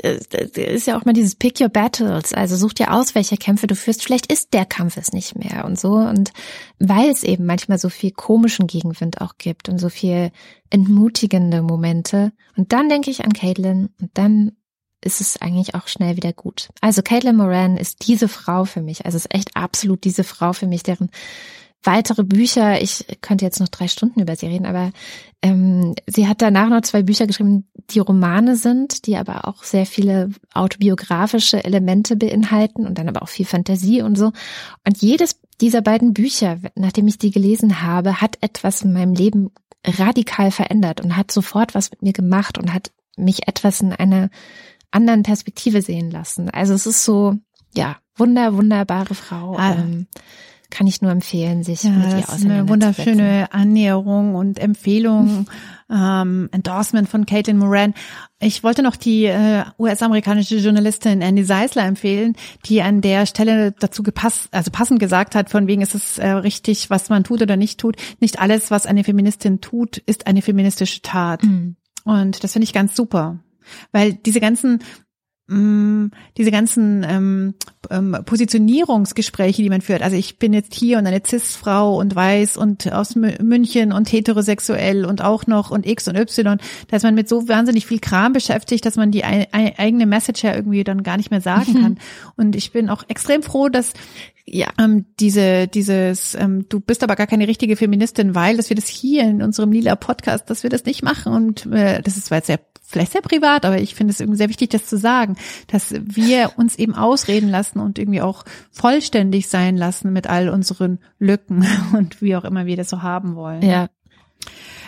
ist 0.00 0.86
ja 0.86 0.98
auch 0.98 1.04
mal 1.04 1.12
dieses 1.12 1.34
Pick 1.34 1.60
Your 1.60 1.68
Battles, 1.68 2.32
also 2.32 2.56
such 2.56 2.74
dir 2.74 2.92
aus, 2.92 3.14
welche 3.14 3.36
Kämpfe 3.36 3.66
du 3.66 3.74
führst. 3.74 4.02
Vielleicht 4.02 4.30
ist 4.30 4.52
der 4.52 4.64
Kampf 4.64 4.96
es 4.96 5.12
nicht 5.12 5.36
mehr 5.36 5.64
und 5.64 5.78
so. 5.78 5.94
Und 5.94 6.32
weil 6.78 7.10
es 7.10 7.22
eben 7.22 7.46
manchmal 7.46 7.78
so 7.78 7.88
viel 7.88 8.10
komischen 8.10 8.66
Gegenwind 8.66 9.20
auch 9.20 9.38
gibt 9.38 9.68
und 9.68 9.78
so 9.78 9.88
viel 9.88 10.30
entmutigende 10.70 11.62
Momente. 11.62 12.32
Und 12.56 12.72
dann 12.72 12.88
denke 12.88 13.10
ich 13.10 13.24
an 13.24 13.32
Caitlin 13.32 13.90
und 14.00 14.10
dann 14.14 14.52
ist 15.02 15.20
es 15.20 15.40
eigentlich 15.40 15.74
auch 15.74 15.88
schnell 15.88 16.16
wieder 16.16 16.32
gut. 16.32 16.68
Also 16.80 17.02
Caitlin 17.02 17.36
Moran 17.36 17.76
ist 17.76 18.06
diese 18.08 18.28
Frau 18.28 18.64
für 18.64 18.82
mich. 18.82 19.06
Also 19.06 19.16
ist 19.16 19.32
echt 19.34 19.56
absolut 19.56 20.04
diese 20.04 20.24
Frau 20.24 20.52
für 20.52 20.66
mich, 20.66 20.82
deren 20.82 21.10
weitere 21.86 22.24
Bücher. 22.24 22.80
Ich 22.82 23.06
könnte 23.20 23.44
jetzt 23.44 23.60
noch 23.60 23.68
drei 23.68 23.88
Stunden 23.88 24.20
über 24.20 24.36
sie 24.36 24.46
reden, 24.46 24.66
aber 24.66 24.92
ähm, 25.42 25.94
sie 26.06 26.28
hat 26.28 26.42
danach 26.42 26.68
noch 26.68 26.82
zwei 26.82 27.02
Bücher 27.02 27.26
geschrieben, 27.26 27.68
die 27.90 28.00
Romane 28.00 28.56
sind, 28.56 29.06
die 29.06 29.16
aber 29.16 29.46
auch 29.46 29.62
sehr 29.62 29.86
viele 29.86 30.30
autobiografische 30.52 31.64
Elemente 31.64 32.16
beinhalten 32.16 32.86
und 32.86 32.98
dann 32.98 33.08
aber 33.08 33.22
auch 33.22 33.28
viel 33.28 33.46
Fantasie 33.46 34.02
und 34.02 34.16
so. 34.16 34.32
Und 34.86 34.98
jedes 35.00 35.40
dieser 35.60 35.82
beiden 35.82 36.12
Bücher, 36.12 36.58
nachdem 36.74 37.08
ich 37.08 37.18
die 37.18 37.30
gelesen 37.30 37.82
habe, 37.82 38.20
hat 38.20 38.38
etwas 38.40 38.82
in 38.82 38.92
meinem 38.92 39.14
Leben 39.14 39.50
radikal 39.84 40.50
verändert 40.50 41.00
und 41.00 41.16
hat 41.16 41.30
sofort 41.30 41.74
was 41.74 41.90
mit 41.90 42.02
mir 42.02 42.12
gemacht 42.12 42.58
und 42.58 42.74
hat 42.74 42.90
mich 43.16 43.48
etwas 43.48 43.80
in 43.80 43.92
einer 43.92 44.30
anderen 44.90 45.22
Perspektive 45.22 45.82
sehen 45.82 46.10
lassen. 46.10 46.50
Also 46.50 46.74
es 46.74 46.86
ist 46.86 47.04
so, 47.04 47.36
ja, 47.74 47.96
wunder, 48.16 48.54
wunderbare 48.54 49.14
Frau. 49.14 49.56
Ah. 49.56 49.74
Ähm, 49.74 50.06
kann 50.76 50.86
ich 50.86 51.00
nur 51.00 51.10
empfehlen, 51.10 51.62
sich 51.62 51.84
ja, 51.84 51.90
mit 51.90 52.00
ihr 52.00 52.18
auseinanderzusetzen. 52.18 52.34
Das 52.34 52.40
ist 52.40 52.50
eine 52.50 52.68
wunderschöne 52.68 53.52
Annäherung 53.52 54.34
und 54.34 54.58
Empfehlung, 54.58 55.46
ähm, 55.90 56.50
Endorsement 56.52 57.08
von 57.08 57.24
Caitlin 57.24 57.56
Moran. 57.56 57.94
Ich 58.40 58.62
wollte 58.62 58.82
noch 58.82 58.96
die 58.96 59.24
äh, 59.24 59.64
US-amerikanische 59.78 60.58
Journalistin 60.58 61.22
Andy 61.22 61.44
Seisler 61.44 61.86
empfehlen, 61.86 62.36
die 62.66 62.82
an 62.82 63.00
der 63.00 63.24
Stelle 63.24 63.72
dazu 63.72 64.02
gepasst, 64.02 64.48
also 64.50 64.70
passend 64.70 65.00
gesagt 65.00 65.34
hat, 65.34 65.48
von 65.48 65.66
wegen 65.66 65.80
ist 65.80 65.94
es 65.94 66.18
äh, 66.18 66.28
richtig, 66.28 66.90
was 66.90 67.08
man 67.08 67.24
tut 67.24 67.40
oder 67.40 67.56
nicht 67.56 67.80
tut. 67.80 67.96
Nicht 68.20 68.38
alles, 68.38 68.70
was 68.70 68.84
eine 68.84 69.02
Feministin 69.02 69.62
tut, 69.62 69.96
ist 69.96 70.26
eine 70.26 70.42
feministische 70.42 71.00
Tat. 71.00 71.42
Mhm. 71.42 71.76
Und 72.04 72.44
das 72.44 72.52
finde 72.52 72.64
ich 72.64 72.74
ganz 72.74 72.94
super. 72.94 73.38
Weil 73.92 74.12
diese 74.12 74.40
ganzen 74.40 74.80
diese 75.48 76.50
ganzen 76.50 77.06
ähm, 77.08 77.54
ähm, 77.88 78.16
Positionierungsgespräche, 78.24 79.62
die 79.62 79.70
man 79.70 79.80
führt. 79.80 80.02
Also 80.02 80.16
ich 80.16 80.40
bin 80.40 80.52
jetzt 80.52 80.74
hier 80.74 80.98
und 80.98 81.06
eine 81.06 81.22
Cis-Frau 81.24 81.98
und 81.98 82.16
weiß 82.16 82.56
und 82.56 82.92
aus 82.92 83.14
München 83.14 83.92
und 83.92 84.10
heterosexuell 84.10 85.04
und 85.04 85.22
auch 85.22 85.46
noch 85.46 85.70
und 85.70 85.86
X 85.86 86.08
und 86.08 86.16
Y, 86.16 86.58
dass 86.88 87.04
man 87.04 87.14
mit 87.14 87.28
so 87.28 87.46
wahnsinnig 87.46 87.86
viel 87.86 88.00
Kram 88.00 88.32
beschäftigt, 88.32 88.84
dass 88.84 88.96
man 88.96 89.12
die 89.12 89.22
eigene 89.22 90.06
Message 90.06 90.42
ja 90.42 90.52
irgendwie 90.52 90.82
dann 90.82 91.04
gar 91.04 91.16
nicht 91.16 91.30
mehr 91.30 91.40
sagen 91.40 91.74
mhm. 91.74 91.82
kann. 91.82 91.98
Und 92.36 92.56
ich 92.56 92.72
bin 92.72 92.88
auch 92.88 93.04
extrem 93.06 93.44
froh, 93.44 93.68
dass 93.68 93.92
ja, 94.48 94.68
ähm, 94.78 95.06
diese, 95.18 95.68
dieses, 95.68 96.34
ähm, 96.34 96.68
du 96.68 96.80
bist 96.80 97.02
aber 97.02 97.16
gar 97.16 97.26
keine 97.26 97.48
richtige 97.48 97.76
Feministin, 97.76 98.34
weil, 98.34 98.56
dass 98.56 98.68
wir 98.68 98.76
das 98.76 98.86
hier 98.86 99.24
in 99.24 99.42
unserem 99.42 99.72
lila 99.72 99.96
Podcast, 99.96 100.50
dass 100.50 100.62
wir 100.62 100.70
das 100.70 100.84
nicht 100.84 101.02
machen 101.02 101.32
und 101.32 101.66
äh, 101.66 102.00
das 102.00 102.16
ist 102.16 102.26
zwar 102.26 102.38
jetzt 102.38 102.46
sehr 102.46 102.60
vielleicht 102.86 103.12
sehr 103.12 103.22
privat, 103.22 103.64
aber 103.64 103.80
ich 103.80 103.94
finde 103.94 104.12
es 104.12 104.20
irgendwie 104.20 104.38
sehr 104.38 104.48
wichtig, 104.48 104.70
das 104.70 104.86
zu 104.86 104.96
sagen, 104.96 105.36
dass 105.66 105.94
wir 105.98 106.52
uns 106.56 106.76
eben 106.76 106.94
ausreden 106.94 107.48
lassen 107.48 107.80
und 107.80 107.98
irgendwie 107.98 108.22
auch 108.22 108.44
vollständig 108.70 109.48
sein 109.48 109.76
lassen 109.76 110.12
mit 110.12 110.28
all 110.28 110.48
unseren 110.48 111.00
Lücken 111.18 111.66
und 111.92 112.22
wie 112.22 112.36
auch 112.36 112.44
immer 112.44 112.66
wir 112.66 112.76
das 112.76 112.88
so 112.88 113.02
haben 113.02 113.34
wollen. 113.34 113.62
Ja, 113.62 113.88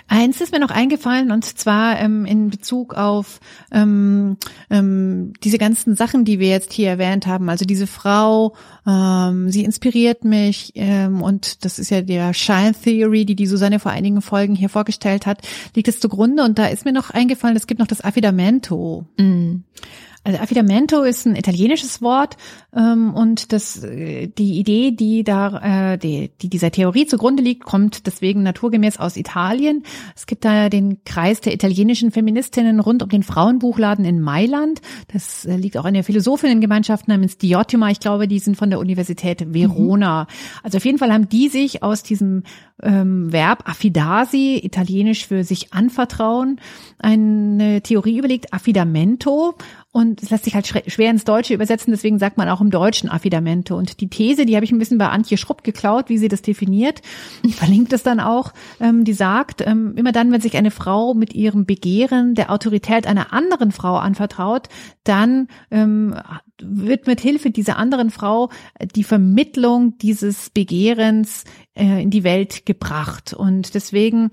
Eins 0.08 0.40
ist 0.40 0.52
mir 0.52 0.58
noch 0.58 0.70
eingefallen 0.70 1.30
und 1.30 1.44
zwar 1.44 2.00
ähm, 2.00 2.24
in 2.24 2.48
Bezug 2.48 2.94
auf 2.94 3.40
ähm, 3.70 4.38
ähm, 4.70 5.34
diese 5.44 5.58
ganzen 5.58 5.94
Sachen, 5.96 6.24
die 6.24 6.38
wir 6.38 6.48
jetzt 6.48 6.72
hier 6.72 6.88
erwähnt 6.88 7.26
haben. 7.26 7.50
Also 7.50 7.66
diese 7.66 7.86
Frau, 7.86 8.54
ähm, 8.86 9.50
sie 9.50 9.64
inspiriert 9.64 10.24
mich 10.24 10.72
ähm, 10.76 11.20
und 11.22 11.64
das 11.66 11.78
ist 11.78 11.90
ja 11.90 12.00
der 12.00 12.32
Shine 12.32 12.72
Theory, 12.72 13.26
die 13.26 13.36
die 13.36 13.46
Susanne 13.46 13.80
vor 13.80 13.92
einigen 13.92 14.22
Folgen 14.22 14.54
hier 14.54 14.70
vorgestellt 14.70 15.26
hat, 15.26 15.46
liegt 15.76 15.88
es 15.88 16.00
zugrunde 16.00 16.42
und 16.42 16.58
da 16.58 16.66
ist 16.66 16.86
mir 16.86 16.92
noch 16.92 17.10
eingefallen, 17.10 17.56
es 17.56 17.66
gibt 17.66 17.78
noch 17.78 17.86
das 17.86 18.02
Affidamento. 18.02 19.04
Mm. 19.18 19.56
Also 20.28 20.40
Affidamento 20.42 21.04
ist 21.04 21.24
ein 21.24 21.36
italienisches 21.36 22.02
Wort 22.02 22.36
ähm, 22.76 23.14
und 23.14 23.50
das 23.54 23.82
äh, 23.82 24.26
die 24.26 24.58
Idee, 24.58 24.90
die 24.90 25.24
da 25.24 25.92
äh, 25.94 25.96
die, 25.96 26.30
die 26.42 26.50
dieser 26.50 26.70
Theorie 26.70 27.06
zugrunde 27.06 27.42
liegt, 27.42 27.64
kommt 27.64 28.06
deswegen 28.06 28.42
naturgemäß 28.42 28.98
aus 28.98 29.16
Italien. 29.16 29.84
Es 30.14 30.26
gibt 30.26 30.44
da 30.44 30.68
den 30.68 31.02
Kreis 31.04 31.40
der 31.40 31.54
italienischen 31.54 32.10
Feministinnen 32.10 32.78
rund 32.78 33.02
um 33.02 33.08
den 33.08 33.22
Frauenbuchladen 33.22 34.04
in 34.04 34.20
Mailand. 34.20 34.82
Das 35.10 35.46
äh, 35.46 35.56
liegt 35.56 35.78
auch 35.78 35.86
in 35.86 35.94
der 35.94 36.04
Philosophinnengemeinschaft 36.04 37.08
namens 37.08 37.38
Diotima. 37.38 37.88
Ich 37.88 38.00
glaube, 38.00 38.28
die 38.28 38.38
sind 38.38 38.58
von 38.58 38.68
der 38.68 38.80
Universität 38.80 39.54
Verona. 39.54 40.24
Mhm. 40.24 40.60
Also 40.62 40.76
auf 40.76 40.84
jeden 40.84 40.98
Fall 40.98 41.10
haben 41.10 41.30
die 41.30 41.48
sich 41.48 41.82
aus 41.82 42.02
diesem 42.02 42.42
ähm, 42.82 43.32
Verb 43.32 43.66
affidasi, 43.66 44.60
italienisch 44.62 45.26
für 45.26 45.42
sich 45.42 45.72
anvertrauen, 45.72 46.60
eine 46.98 47.80
Theorie 47.80 48.18
überlegt, 48.18 48.52
affidamento 48.52 49.54
und 49.90 50.22
es 50.22 50.28
lässt 50.28 50.44
sich 50.44 50.54
halt 50.54 50.66
schwer 50.66 51.10
ins 51.10 51.24
Deutsche 51.24 51.54
übersetzen, 51.54 51.92
deswegen 51.92 52.18
sagt 52.18 52.36
man 52.36 52.48
auch 52.50 52.60
im 52.60 52.70
Deutschen 52.70 53.08
Affidamente. 53.08 53.74
Und 53.74 54.00
die 54.00 54.10
These, 54.10 54.44
die 54.44 54.54
habe 54.54 54.64
ich 54.64 54.70
ein 54.70 54.78
bisschen 54.78 54.98
bei 54.98 55.08
Antje 55.08 55.38
Schrupp 55.38 55.64
geklaut, 55.64 56.10
wie 56.10 56.18
sie 56.18 56.28
das 56.28 56.42
definiert. 56.42 57.00
Ich 57.42 57.56
verlinke 57.56 57.88
das 57.88 58.02
dann 58.02 58.20
auch. 58.20 58.52
Ähm, 58.80 59.04
die 59.04 59.14
sagt, 59.14 59.66
ähm, 59.66 59.94
immer 59.96 60.12
dann, 60.12 60.30
wenn 60.30 60.42
sich 60.42 60.56
eine 60.56 60.70
Frau 60.70 61.14
mit 61.14 61.34
ihrem 61.34 61.64
Begehren 61.64 62.34
der 62.34 62.50
Autorität 62.52 63.06
einer 63.06 63.32
anderen 63.32 63.72
Frau 63.72 63.96
anvertraut, 63.96 64.68
dann 65.04 65.48
ähm, 65.70 66.14
wird 66.60 67.06
mit 67.06 67.20
Hilfe 67.20 67.50
dieser 67.50 67.78
anderen 67.78 68.10
Frau 68.10 68.50
die 68.94 69.04
Vermittlung 69.04 69.96
dieses 69.98 70.50
Begehrens 70.50 71.44
äh, 71.74 72.02
in 72.02 72.10
die 72.10 72.24
Welt 72.24 72.66
gebracht. 72.66 73.32
Und 73.32 73.74
deswegen 73.74 74.30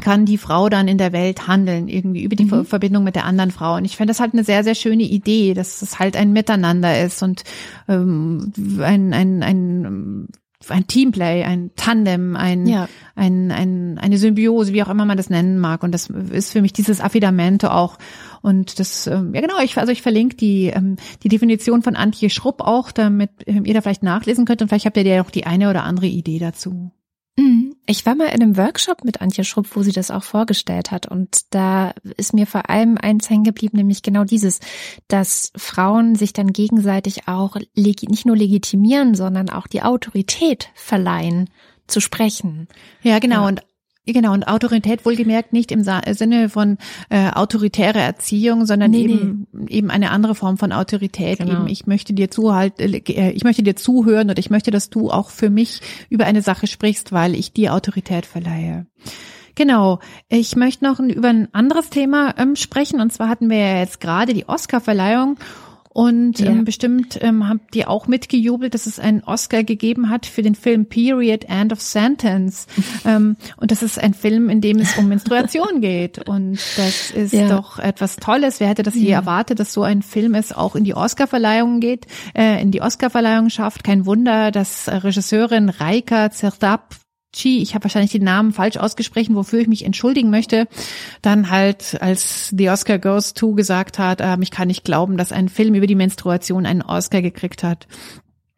kann 0.00 0.24
die 0.24 0.38
Frau 0.38 0.68
dann 0.68 0.88
in 0.88 0.98
der 0.98 1.12
Welt 1.12 1.48
handeln, 1.48 1.88
irgendwie 1.88 2.22
über 2.22 2.36
die 2.36 2.44
mhm. 2.44 2.64
Verbindung 2.64 3.04
mit 3.04 3.16
der 3.16 3.24
anderen 3.24 3.50
Frau. 3.50 3.76
Und 3.76 3.84
ich 3.84 3.96
finde 3.96 4.12
das 4.12 4.20
halt 4.20 4.32
eine 4.32 4.44
sehr, 4.44 4.64
sehr 4.64 4.74
schöne 4.74 5.02
Idee, 5.02 5.54
dass 5.54 5.82
es 5.82 5.98
halt 5.98 6.16
ein 6.16 6.32
Miteinander 6.32 7.02
ist 7.02 7.22
und 7.22 7.44
ähm, 7.88 8.52
ein, 8.80 9.12
ein, 9.12 9.42
ein 9.42 10.28
ein 10.68 10.86
Teamplay, 10.86 11.44
ein 11.44 11.70
Tandem, 11.76 12.36
ein, 12.36 12.66
ja. 12.66 12.88
ein, 13.14 13.50
ein, 13.52 13.98
eine 13.98 14.18
Symbiose, 14.18 14.72
wie 14.72 14.82
auch 14.82 14.88
immer 14.88 15.04
man 15.04 15.16
das 15.16 15.30
nennen 15.30 15.58
mag. 15.58 15.82
Und 15.82 15.92
das 15.92 16.10
ist 16.10 16.52
für 16.52 16.60
mich 16.60 16.72
dieses 16.72 17.00
Affidamento 17.00 17.68
auch. 17.68 17.96
Und 18.42 18.78
das, 18.78 19.06
ähm, 19.06 19.34
ja 19.34 19.40
genau, 19.40 19.60
ich, 19.62 19.78
also 19.78 19.92
ich 19.92 20.02
verlinke 20.02 20.36
die, 20.36 20.66
ähm, 20.66 20.96
die 21.22 21.28
Definition 21.28 21.82
von 21.82 21.96
Antje 21.96 22.28
Schrupp 22.28 22.60
auch, 22.60 22.90
damit 22.90 23.30
ähm, 23.46 23.64
ihr 23.64 23.74
da 23.74 23.80
vielleicht 23.80 24.02
nachlesen 24.02 24.44
könnt 24.44 24.60
und 24.60 24.68
vielleicht 24.68 24.86
habt 24.86 24.96
ihr 24.96 25.04
ja 25.04 25.22
auch 25.22 25.30
die 25.30 25.46
eine 25.46 25.70
oder 25.70 25.84
andere 25.84 26.06
Idee 26.06 26.38
dazu. 26.38 26.90
Mhm. 27.38 27.76
Ich 27.86 28.04
war 28.04 28.16
mal 28.16 28.26
in 28.26 28.42
einem 28.42 28.56
Workshop 28.56 29.04
mit 29.04 29.22
Antje 29.22 29.44
Schrupp, 29.44 29.76
wo 29.76 29.82
sie 29.82 29.92
das 29.92 30.10
auch 30.10 30.24
vorgestellt 30.24 30.90
hat. 30.90 31.06
Und 31.06 31.42
da 31.50 31.94
ist 32.16 32.34
mir 32.34 32.46
vor 32.46 32.68
allem 32.68 32.98
eins 32.98 33.30
hängen 33.30 33.44
geblieben, 33.44 33.76
nämlich 33.76 34.02
genau 34.02 34.24
dieses, 34.24 34.58
dass 35.06 35.52
Frauen 35.56 36.16
sich 36.16 36.32
dann 36.32 36.52
gegenseitig 36.52 37.28
auch 37.28 37.56
nicht 37.76 38.26
nur 38.26 38.36
legitimieren, 38.36 39.14
sondern 39.14 39.50
auch 39.50 39.68
die 39.68 39.82
Autorität 39.82 40.70
verleihen 40.74 41.48
zu 41.86 42.00
sprechen. 42.00 42.66
Ja, 43.02 43.20
genau. 43.20 43.42
Ja. 43.42 43.46
Und 43.46 43.62
Genau, 44.12 44.32
und 44.32 44.44
Autorität 44.44 45.04
wohlgemerkt 45.04 45.52
nicht 45.52 45.70
im 45.70 45.82
Sinne 45.82 46.48
von 46.48 46.78
äh, 47.10 47.30
autoritäre 47.30 48.00
Erziehung, 48.00 48.64
sondern 48.64 48.90
nee, 48.92 49.02
eben 49.02 49.46
nee. 49.52 49.66
eben 49.68 49.90
eine 49.90 50.10
andere 50.10 50.34
Form 50.34 50.56
von 50.56 50.72
Autorität. 50.72 51.38
Genau. 51.38 51.52
Eben, 51.52 51.68
ich 51.68 51.86
möchte 51.86 52.14
dir 52.14 52.30
zuhalten, 52.30 52.80
äh, 52.80 53.30
ich 53.32 53.44
möchte 53.44 53.62
dir 53.62 53.76
zuhören 53.76 54.30
und 54.30 54.38
ich 54.38 54.48
möchte, 54.48 54.70
dass 54.70 54.88
du 54.88 55.10
auch 55.10 55.30
für 55.30 55.50
mich 55.50 55.80
über 56.08 56.24
eine 56.24 56.40
Sache 56.40 56.66
sprichst, 56.66 57.12
weil 57.12 57.34
ich 57.34 57.52
dir 57.52 57.74
Autorität 57.74 58.24
verleihe. 58.24 58.86
Genau. 59.54 59.98
Ich 60.28 60.56
möchte 60.56 60.84
noch 60.84 61.00
über 61.00 61.28
ein 61.28 61.52
anderes 61.52 61.90
Thema 61.90 62.34
ähm, 62.38 62.56
sprechen. 62.56 63.00
Und 63.00 63.12
zwar 63.12 63.28
hatten 63.28 63.50
wir 63.50 63.58
ja 63.58 63.78
jetzt 63.80 64.00
gerade 64.00 64.32
die 64.32 64.48
Oscar-Verleihung 64.48 65.36
und 65.98 66.38
ja. 66.38 66.52
ähm, 66.52 66.64
bestimmt 66.64 67.18
ähm, 67.22 67.48
habt 67.48 67.74
ihr 67.74 67.90
auch 67.90 68.06
mitgejubelt, 68.06 68.72
dass 68.72 68.86
es 68.86 69.00
einen 69.00 69.24
Oscar 69.24 69.64
gegeben 69.64 70.10
hat 70.10 70.26
für 70.26 70.42
den 70.42 70.54
Film 70.54 70.86
Period 70.86 71.46
End 71.48 71.72
of 71.72 71.80
Sentence. 71.80 72.68
ähm, 73.04 73.36
und 73.56 73.72
das 73.72 73.82
ist 73.82 73.98
ein 73.98 74.14
Film, 74.14 74.48
in 74.48 74.60
dem 74.60 74.78
es 74.78 74.96
um 74.96 75.08
Menstruation 75.08 75.80
geht. 75.80 76.28
Und 76.28 76.60
das 76.76 77.10
ist 77.10 77.32
ja. 77.32 77.48
doch 77.48 77.80
etwas 77.80 78.14
Tolles. 78.14 78.60
Wer 78.60 78.68
hätte 78.68 78.84
das 78.84 78.94
je 78.94 79.10
erwartet, 79.10 79.58
dass 79.58 79.72
so 79.72 79.82
ein 79.82 80.02
Film 80.02 80.36
es 80.36 80.52
auch 80.52 80.76
in 80.76 80.84
die 80.84 80.94
Oscarverleihung 80.94 81.80
geht, 81.80 82.06
äh, 82.32 82.62
in 82.62 82.70
die 82.70 82.80
Oscarverleihung 82.80 83.50
schafft? 83.50 83.82
Kein 83.82 84.06
Wunder, 84.06 84.52
dass 84.52 84.86
Regisseurin 84.86 85.68
Reika 85.68 86.30
Zerdab 86.30 86.94
Chi, 87.32 87.60
ich 87.60 87.74
habe 87.74 87.84
wahrscheinlich 87.84 88.12
den 88.12 88.24
Namen 88.24 88.52
falsch 88.52 88.78
ausgesprochen, 88.78 89.34
wofür 89.34 89.60
ich 89.60 89.68
mich 89.68 89.84
entschuldigen 89.84 90.30
möchte, 90.30 90.66
dann 91.20 91.50
halt, 91.50 92.00
als 92.00 92.54
The 92.56 92.70
Oscar 92.70 92.98
Goes 92.98 93.34
To 93.34 93.52
gesagt 93.54 93.98
hat, 93.98 94.20
äh, 94.20 94.36
ich 94.40 94.50
kann 94.50 94.68
nicht 94.68 94.84
glauben, 94.84 95.18
dass 95.18 95.32
ein 95.32 95.50
Film 95.50 95.74
über 95.74 95.86
die 95.86 95.94
Menstruation 95.94 96.64
einen 96.64 96.82
Oscar 96.82 97.20
gekriegt 97.20 97.62
hat. 97.62 97.86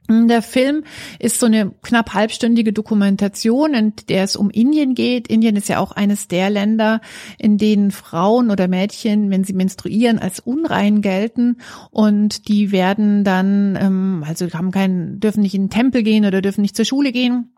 Der 0.09 0.43
Film 0.43 0.83
ist 1.21 1.39
so 1.39 1.47
eine 1.47 1.73
knapp 1.83 2.15
halbstündige 2.15 2.73
Dokumentation, 2.73 3.75
in 3.75 3.93
der 4.09 4.25
es 4.25 4.35
um 4.35 4.51
Indien 4.51 4.95
geht. 4.95 5.29
Indien 5.29 5.55
ist 5.55 5.69
ja 5.69 5.79
auch 5.79 5.93
eines 5.93 6.27
der 6.27 6.51
Länder, 6.51 7.01
in 7.39 7.59
denen 7.59 7.93
Frauen 7.93 8.51
oder 8.51 8.67
Mädchen, 8.67 9.31
wenn 9.31 9.45
sie 9.45 9.53
menstruieren, 9.53 10.19
als 10.19 10.41
unrein 10.41 11.01
gelten 11.01 11.59
und 11.91 12.49
die 12.49 12.73
werden 12.73 13.23
dann, 13.23 13.79
ähm, 13.81 14.25
also 14.27 14.49
haben 14.51 14.73
keinen, 14.73 15.21
dürfen 15.21 15.43
nicht 15.43 15.55
in 15.55 15.65
den 15.65 15.71
Tempel 15.71 16.03
gehen 16.03 16.25
oder 16.25 16.43
dürfen 16.43 16.63
nicht 16.63 16.77
zur 16.77 16.85
Schule 16.85 17.13
gehen 17.13 17.53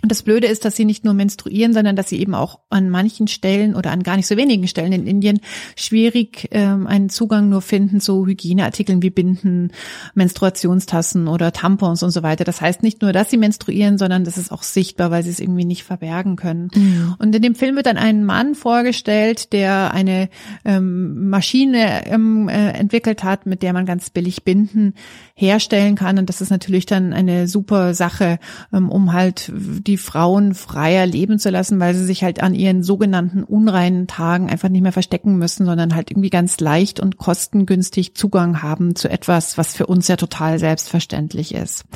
und 0.00 0.12
das 0.12 0.22
Blöde 0.22 0.46
ist, 0.46 0.64
dass 0.64 0.76
sie 0.76 0.84
nicht 0.84 1.04
nur 1.04 1.14
menstruieren, 1.14 1.72
sondern 1.72 1.96
dass 1.96 2.08
sie 2.08 2.20
eben 2.20 2.34
auch 2.34 2.60
an 2.70 2.88
manchen 2.88 3.26
Stellen 3.26 3.74
oder 3.74 3.90
an 3.90 4.04
gar 4.04 4.16
nicht 4.16 4.28
so 4.28 4.36
wenigen 4.36 4.68
Stellen 4.68 4.92
in 4.92 5.06
Indien 5.06 5.40
schwierig 5.74 6.48
ähm, 6.52 6.86
einen 6.86 7.08
Zugang 7.08 7.48
nur 7.48 7.62
finden 7.62 8.00
zu 8.00 8.26
Hygieneartikeln 8.26 9.02
wie 9.02 9.10
Binden, 9.10 9.72
Menstruationstassen 10.14 11.26
oder 11.26 11.52
Tampons 11.52 12.04
und 12.04 12.12
so 12.12 12.22
weiter. 12.22 12.44
Das 12.44 12.60
heißt 12.60 12.82
nicht 12.82 13.02
nur, 13.02 13.12
dass 13.12 13.30
sie 13.30 13.38
menstruieren, 13.38 13.98
sondern 13.98 14.22
das 14.22 14.38
ist 14.38 14.52
auch 14.52 14.62
sichtbar, 14.62 15.10
weil 15.10 15.24
sie 15.24 15.30
es 15.30 15.40
irgendwie 15.40 15.64
nicht 15.64 15.82
verbergen 15.82 16.36
können. 16.36 16.70
Mhm. 16.74 17.16
Und 17.18 17.34
in 17.34 17.42
dem 17.42 17.56
Film 17.56 17.74
wird 17.74 17.86
dann 17.86 17.98
ein 17.98 18.24
Mann 18.24 18.54
vorgestellt, 18.54 19.52
der 19.52 19.92
eine 19.92 20.28
ähm, 20.64 21.28
Maschine 21.28 22.06
ähm, 22.06 22.48
äh, 22.48 22.70
entwickelt 22.70 23.24
hat, 23.24 23.46
mit 23.46 23.62
der 23.64 23.72
man 23.72 23.84
ganz 23.84 24.10
billig 24.10 24.44
Binden 24.44 24.94
herstellen 25.34 25.96
kann. 25.96 26.18
Und 26.18 26.28
das 26.28 26.40
ist 26.40 26.50
natürlich 26.50 26.86
dann 26.86 27.12
eine 27.12 27.48
super 27.48 27.94
Sache, 27.94 28.38
ähm, 28.72 28.90
um 28.90 29.12
halt 29.12 29.50
die 29.88 29.96
Frauen 29.96 30.54
freier 30.54 31.06
leben 31.06 31.38
zu 31.38 31.48
lassen, 31.48 31.80
weil 31.80 31.94
sie 31.94 32.04
sich 32.04 32.22
halt 32.22 32.42
an 32.42 32.54
ihren 32.54 32.82
sogenannten 32.82 33.42
unreinen 33.42 34.06
Tagen 34.06 34.50
einfach 34.50 34.68
nicht 34.68 34.82
mehr 34.82 34.92
verstecken 34.92 35.38
müssen, 35.38 35.64
sondern 35.64 35.94
halt 35.94 36.10
irgendwie 36.10 36.28
ganz 36.28 36.60
leicht 36.60 37.00
und 37.00 37.16
kostengünstig 37.16 38.14
Zugang 38.14 38.62
haben 38.62 38.94
zu 38.94 39.08
etwas, 39.08 39.56
was 39.56 39.74
für 39.74 39.86
uns 39.86 40.06
ja 40.06 40.16
total 40.16 40.58
selbstverständlich 40.58 41.54
ist. 41.54 41.86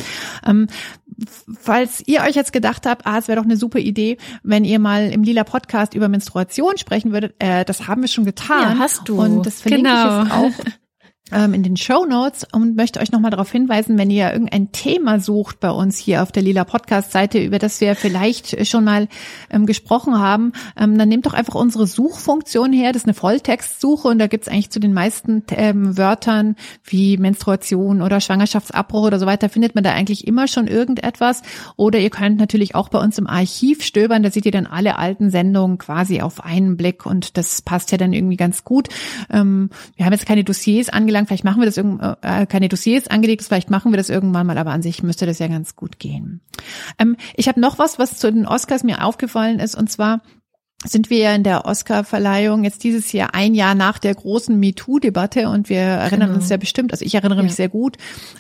Ähm, 0.47 0.69
falls 1.61 2.03
ihr 2.07 2.23
euch 2.23 2.35
jetzt 2.35 2.55
gedacht 2.55 2.87
habt, 2.87 3.07
ah, 3.07 3.19
es 3.19 3.29
wäre 3.29 3.37
doch 3.37 3.45
eine 3.45 3.59
super 3.59 3.79
Idee, 3.79 4.17
wenn 4.43 4.65
ihr 4.65 4.79
mal 4.79 5.11
im 5.11 5.23
Lila 5.23 5.45
Podcast 5.45 5.93
über 5.93 6.09
Menstruation 6.09 6.79
sprechen 6.79 7.13
würdet, 7.13 7.35
äh, 7.41 7.67
das 7.67 7.89
haben 7.89 8.01
wir 8.01 8.09
schon 8.09 8.25
getan. 8.25 8.77
Ja, 8.77 8.79
hast 8.79 9.07
du. 9.07 9.21
Und 9.21 9.45
das 9.45 9.61
verlinke 9.61 9.91
genau. 9.91 10.23
ich 10.23 10.25
jetzt 10.25 10.33
auch 10.33 10.65
ähm, 10.65 10.73
in 11.33 11.63
den 11.63 11.77
Show 11.77 12.05
Notes 12.05 12.47
und 12.53 12.77
möchte 12.77 13.01
euch 13.01 13.13
nochmal 13.13 13.31
darauf 13.31 13.51
hinweisen, 13.51 13.99
wenn 13.99 14.11
ihr 14.11 14.33
irgendein 14.33 14.73
Thema 14.73 15.21
sucht 15.21 15.61
bei 15.61 15.71
uns 15.71 15.97
hier 15.99 16.23
auf 16.23 16.33
der 16.33 16.43
Lila 16.43 16.65
Podcast 16.65 17.13
Seite, 17.13 17.39
über 17.39 17.59
das 17.59 17.81
wir 17.81 17.95
vielleicht 17.97 18.67
schon 18.67 18.85
mal 18.85 19.09
ähm, 19.51 19.67
gesprochen 19.67 20.19
haben, 20.19 20.53
ähm, 20.77 20.99
dann 20.99 21.09
nehmt 21.09 21.27
doch 21.27 21.35
einfach 21.35 21.55
unsere 21.55 21.87
Suchfunktion 21.87 22.73
her. 22.73 22.93
Das 22.93 23.03
ist 23.03 23.07
eine 23.07 23.15
Volltextsuche 23.15 24.09
und 24.09 24.19
da 24.19 24.27
gibt's 24.27 24.49
eigentlich 24.49 24.71
zu 24.71 24.81
den 24.81 24.93
meisten 24.93 25.43
ähm, 25.51 25.97
Wörtern 25.97 26.57
wie 26.85 27.17
Menstruation 27.17 28.03
oder 28.03 28.21
Schwangerschaftsabbruch 28.21 29.07
oder 29.07 29.19
so 29.19 29.27
weiter, 29.27 29.49
findet 29.49 29.75
man 29.75 29.85
da 29.85 29.93
eigentlich 29.93 30.27
immer 30.27 30.49
schon 30.49 30.67
irgendetwas. 30.67 31.43
Oder 31.77 31.99
ihr 31.99 32.11
könnt 32.11 32.39
natürlich 32.39 32.75
auch 32.75 32.89
bei 32.89 32.99
uns 32.99 33.19
im 33.19 33.27
Archiv 33.27 33.83
stöbern, 33.83 34.23
da 34.23 34.31
seht 34.31 34.47
ihr 34.47 34.53
dann 34.53 34.67
alle 34.67 34.99
alten 34.99 35.31
Sendungen 35.31 35.79
quasi 35.79 36.21
auf 36.21 36.45
einen 36.45 36.77
Blick 36.77 37.07
und 37.07 37.37
das 37.37 37.63
passt 37.63 37.93
ja 37.93 37.99
dann 37.99 38.13
irgendwie 38.13 38.37
ganz 38.37 38.65
gut. 38.65 38.89
Ähm, 39.31 39.71
wir 39.97 40.07
haben 40.07 40.13
jetzt 40.13 40.27
keine 40.27 40.45
Dossiers 40.45 40.89
angelangt, 40.89 41.22
sagen, 41.23 41.27
vielleicht 41.27 41.45
machen 41.45 41.61
wir 41.61 41.67
das 41.67 41.77
irgendwann, 41.77 42.17
äh, 42.23 42.47
keine 42.47 42.69
Dossiers 42.69 43.09
angelegt, 43.09 43.43
vielleicht 43.43 43.71
machen 43.71 43.93
wir 43.93 43.97
das 43.97 44.11
irgendwann 44.11 44.47
mal, 44.47 44.59
aber 44.59 44.73
an 44.73 44.83
sich 44.83 45.03
müsste 45.03 45.27
das 45.27 45.39
ja 45.39 45.49
ganz 45.49 45.77
gut 45.77 45.99
gehen. 45.99 46.41
Ähm, 46.99 47.17
ich 47.35 47.49
habe 47.49 47.61
noch 47.61 47.79
was, 47.79 47.99
was 47.99 48.19
zu 48.19 48.33
den 48.33 48.47
Oscars 48.47 48.85
mir 48.85 49.05
aufgefallen 49.05 49.59
ist, 49.59 49.75
und 49.75 49.91
zwar 49.91 50.23
sind 50.85 51.11
wir 51.11 51.19
ja 51.19 51.35
in 51.35 51.45
der 51.45 51.65
Oscar-Verleihung 51.65 52.65
jetzt 52.65 52.83
dieses 52.85 53.13
Jahr 53.13 53.35
ein 53.35 53.55
Jahr 53.55 53.75
nach 53.75 53.99
der 53.99 54.15
großen 54.15 54.59
MeToo-Debatte 54.59 55.49
und 55.49 55.69
wir 55.69 55.79
erinnern 55.79 56.29
genau. 56.29 56.41
uns 56.41 56.49
ja 56.49 56.57
bestimmt, 56.57 56.93
also 56.93 57.05
ich 57.05 57.15
erinnere 57.15 57.39
ja. 57.39 57.43
mich 57.45 57.55
sehr 57.55 57.69
gut 57.69 57.97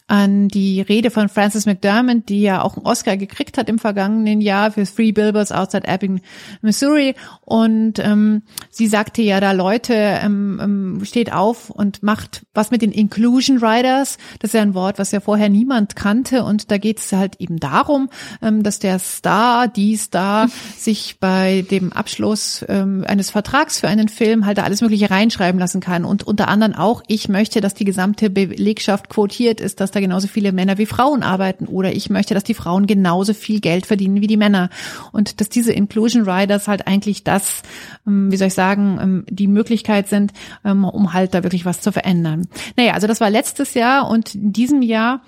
an 0.08 0.48
die 0.48 0.80
Rede 0.80 1.10
von 1.10 1.28
Frances 1.28 1.66
McDermott, 1.66 2.28
die 2.28 2.42
ja 2.42 2.62
auch 2.62 2.76
einen 2.76 2.86
Oscar 2.86 3.16
gekriegt 3.16 3.58
hat 3.58 3.68
im 3.68 3.78
vergangenen 3.78 4.40
Jahr 4.40 4.72
für 4.72 4.84
Three 4.84 5.12
Billboards 5.12 5.52
Outside 5.52 5.86
Ebbing, 5.86 6.20
Missouri 6.62 7.14
und 7.42 7.98
ähm, 7.98 8.42
sie 8.70 8.88
sagte 8.88 9.22
ja 9.22 9.40
da 9.40 9.52
Leute, 9.52 9.94
ähm, 9.94 10.60
ähm, 10.62 11.04
steht 11.04 11.32
auf 11.32 11.70
und 11.70 12.02
macht 12.02 12.44
was 12.54 12.70
mit 12.70 12.82
den 12.82 12.92
Inclusion 12.92 13.58
Riders, 13.58 14.18
das 14.40 14.50
ist 14.50 14.54
ja 14.54 14.62
ein 14.62 14.74
Wort, 14.74 14.98
was 14.98 15.12
ja 15.12 15.20
vorher 15.20 15.48
niemand 15.48 15.96
kannte 15.96 16.44
und 16.44 16.70
da 16.70 16.78
geht 16.78 16.98
es 16.98 17.12
halt 17.12 17.36
eben 17.40 17.60
darum, 17.60 18.10
ähm, 18.42 18.62
dass 18.62 18.80
der 18.80 18.98
Star, 18.98 19.68
die 19.68 19.96
Star 19.96 20.48
sich 20.76 21.18
bei 21.20 21.64
dem 21.70 21.92
Abschluss 21.92 22.31
Abschluss 22.32 22.64
ähm, 22.68 23.04
eines 23.06 23.30
Vertrags 23.30 23.80
für 23.80 23.88
einen 23.88 24.08
Film 24.08 24.46
halt 24.46 24.56
da 24.56 24.62
alles 24.62 24.80
Mögliche 24.80 25.10
reinschreiben 25.10 25.58
lassen 25.58 25.80
kann. 25.80 26.04
Und 26.04 26.26
unter 26.26 26.48
anderem 26.48 26.74
auch, 26.74 27.02
ich 27.06 27.28
möchte, 27.28 27.60
dass 27.60 27.74
die 27.74 27.84
gesamte 27.84 28.30
Belegschaft 28.30 29.10
quotiert 29.10 29.60
ist, 29.60 29.80
dass 29.80 29.90
da 29.90 30.00
genauso 30.00 30.28
viele 30.28 30.52
Männer 30.52 30.78
wie 30.78 30.86
Frauen 30.86 31.22
arbeiten. 31.22 31.66
Oder 31.66 31.92
ich 31.92 32.08
möchte, 32.08 32.32
dass 32.32 32.44
die 32.44 32.54
Frauen 32.54 32.86
genauso 32.86 33.34
viel 33.34 33.60
Geld 33.60 33.84
verdienen 33.84 34.22
wie 34.22 34.26
die 34.26 34.38
Männer. 34.38 34.70
Und 35.12 35.40
dass 35.40 35.50
diese 35.50 35.72
Inclusion 35.72 36.28
Riders 36.28 36.68
halt 36.68 36.86
eigentlich 36.86 37.22
das, 37.22 37.62
ähm, 38.06 38.32
wie 38.32 38.36
soll 38.36 38.48
ich 38.48 38.54
sagen, 38.54 38.98
ähm, 39.00 39.24
die 39.28 39.48
Möglichkeit 39.48 40.08
sind, 40.08 40.32
ähm, 40.64 40.84
um 40.84 41.12
halt 41.12 41.34
da 41.34 41.42
wirklich 41.42 41.66
was 41.66 41.82
zu 41.82 41.92
verändern. 41.92 42.48
Naja, 42.76 42.94
also 42.94 43.06
das 43.06 43.20
war 43.20 43.28
letztes 43.28 43.74
Jahr 43.74 44.08
und 44.08 44.34
in 44.34 44.52
diesem 44.52 44.80
Jahr 44.80 45.20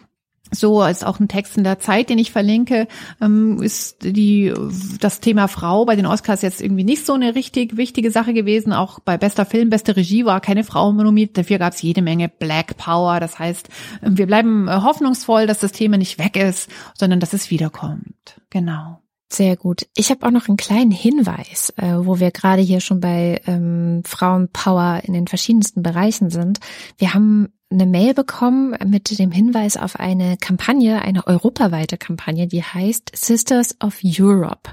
so 0.51 0.80
als 0.80 1.03
auch 1.05 1.20
ein 1.20 1.28
Text 1.28 1.57
in 1.57 1.64
der 1.64 1.78
Zeit, 1.78 2.11
den 2.11 2.18
ich 2.18 2.30
verlinke, 2.30 2.86
ähm, 3.20 3.61
ist 3.62 4.03
die 4.03 4.53
das 5.01 5.20
Thema 5.20 5.49
Frau 5.49 5.84
bei 5.84 5.97
den 5.97 6.07
Oscars 6.07 6.42
jetzt 6.42 6.61
irgendwie 6.61 6.84
nicht 6.84 7.07
so 7.07 7.14
eine 7.14 7.34
richtig 7.34 7.76
wichtige 7.76 8.11
Sache 8.11 8.34
gewesen. 8.34 8.72
Auch 8.72 9.01
bei 9.01 9.16
bester 9.18 9.47
Film, 9.47 9.70
beste 9.70 9.97
Regie 9.97 10.24
war 10.24 10.40
keine 10.40 10.64
Frau 10.64 10.92
nominiert. 10.92 11.36
Dafür 11.36 11.59
gab 11.59 11.72
es 11.72 11.82
jede 11.82 12.03
Menge 12.03 12.28
Black 12.28 12.76
Power. 12.76 13.20
Das 13.20 13.38
heißt, 13.38 13.68
ähm, 14.03 14.18
wir 14.18 14.26
bleiben 14.26 14.68
äh, 14.68 14.80
hoffnungsvoll, 14.82 15.47
dass 15.47 15.61
das 15.61 15.72
Thema 15.72 15.97
nicht 15.97 16.18
weg 16.18 16.36
ist, 16.36 16.70
sondern 16.95 17.20
dass 17.20 17.32
es 17.32 17.51
wiederkommt. 17.51 18.40
Genau. 18.51 19.01
Sehr 19.32 19.57
gut. 19.57 19.86
Ich 19.97 20.11
habe 20.11 20.26
auch 20.26 20.30
noch 20.30 20.47
einen 20.47 20.57
kleinen 20.57 20.92
Hinweis, 20.92 21.72
äh, 21.76 21.97
wo 21.97 22.20
wir 22.20 22.30
gerade 22.30 22.62
hier 22.62 22.80
schon 22.80 23.01
bei 23.01 23.40
ähm, 23.47 24.03
Frauenpower 24.05 25.01
in 25.03 25.12
den 25.12 25.26
verschiedensten 25.26 25.82
Bereichen 25.82 26.30
sind. 26.30 26.61
Wir 26.99 27.14
haben 27.14 27.49
eine 27.74 27.86
Mail 27.86 28.14
bekommen 28.14 28.74
mit 28.86 29.18
dem 29.18 29.30
Hinweis 29.30 29.76
auf 29.76 29.98
eine 29.98 30.36
Kampagne, 30.36 31.02
eine 31.02 31.26
europaweite 31.26 31.98
Kampagne, 31.98 32.46
die 32.46 32.62
heißt 32.62 33.10
Sisters 33.14 33.76
of 33.82 33.98
Europe. 34.02 34.70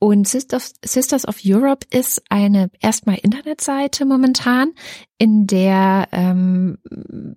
Und 0.00 0.28
Sisters, 0.28 1.24
of 1.26 1.40
Europe 1.44 1.84
ist 1.90 2.22
eine 2.28 2.70
erstmal 2.78 3.16
Internetseite 3.16 4.04
momentan, 4.04 4.70
in 5.18 5.48
der 5.48 6.06
ähm, 6.12 6.78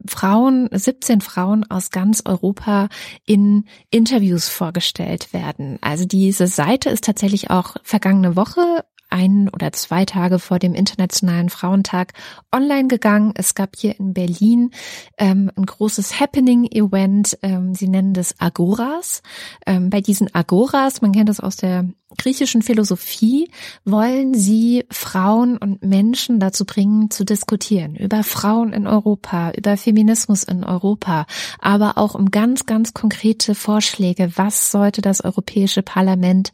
Frauen, 0.07 0.69
17 0.71 1.21
Frauen 1.21 1.65
aus 1.71 1.89
ganz 1.89 2.21
Europa 2.23 2.87
in 3.25 3.65
Interviews 3.89 4.47
vorgestellt 4.47 5.33
werden. 5.33 5.79
Also 5.81 6.05
diese 6.05 6.45
Seite 6.45 6.91
ist 6.91 7.03
tatsächlich 7.03 7.49
auch 7.49 7.77
vergangene 7.81 8.35
Woche 8.35 8.85
ein 9.11 9.49
oder 9.49 9.71
zwei 9.71 10.05
Tage 10.05 10.39
vor 10.39 10.59
dem 10.59 10.73
Internationalen 10.73 11.49
Frauentag 11.49 12.13
online 12.51 12.87
gegangen. 12.87 13.33
Es 13.35 13.55
gab 13.55 13.75
hier 13.75 13.99
in 13.99 14.13
Berlin 14.13 14.71
ähm, 15.17 15.51
ein 15.55 15.65
großes 15.65 16.19
Happening-Event. 16.19 17.37
Ähm, 17.41 17.75
sie 17.75 17.87
nennen 17.87 18.13
das 18.13 18.39
Agoras. 18.39 19.21
Ähm, 19.65 19.89
bei 19.89 20.01
diesen 20.01 20.33
Agoras, 20.33 21.01
man 21.01 21.11
kennt 21.11 21.29
das 21.29 21.39
aus 21.39 21.55
der 21.55 21.85
griechischen 22.17 22.61
Philosophie 22.61 23.49
wollen 23.85 24.33
sie 24.33 24.85
Frauen 24.89 25.57
und 25.57 25.83
Menschen 25.83 26.39
dazu 26.39 26.65
bringen, 26.65 27.09
zu 27.09 27.25
diskutieren 27.25 27.95
über 27.95 28.23
Frauen 28.23 28.71
in 28.73 28.87
Europa, 28.87 29.51
über 29.51 29.77
Feminismus 29.77 30.43
in 30.43 30.63
Europa, 30.63 31.25
aber 31.59 31.97
auch 31.97 32.15
um 32.15 32.31
ganz, 32.31 32.65
ganz 32.65 32.93
konkrete 32.93 33.55
Vorschläge. 33.55 34.31
Was 34.35 34.71
sollte 34.71 35.01
das 35.01 35.21
Europäische 35.21 35.83
Parlament 35.83 36.51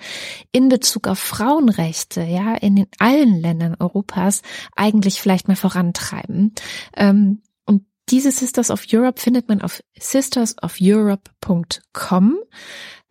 in 0.51 0.69
Bezug 0.69 1.07
auf 1.07 1.19
Frauenrechte, 1.19 2.23
ja, 2.23 2.55
in 2.55 2.87
allen 2.99 3.41
Ländern 3.41 3.75
Europas 3.79 4.41
eigentlich 4.75 5.21
vielleicht 5.21 5.47
mal 5.47 5.55
vorantreiben? 5.55 6.53
Ähm, 6.95 7.41
und 7.65 7.83
diese 8.09 8.31
Sisters 8.31 8.71
of 8.71 8.85
Europe 8.91 9.21
findet 9.21 9.47
man 9.49 9.61
auf 9.61 9.83
sistersofeurope.com. 9.99 12.37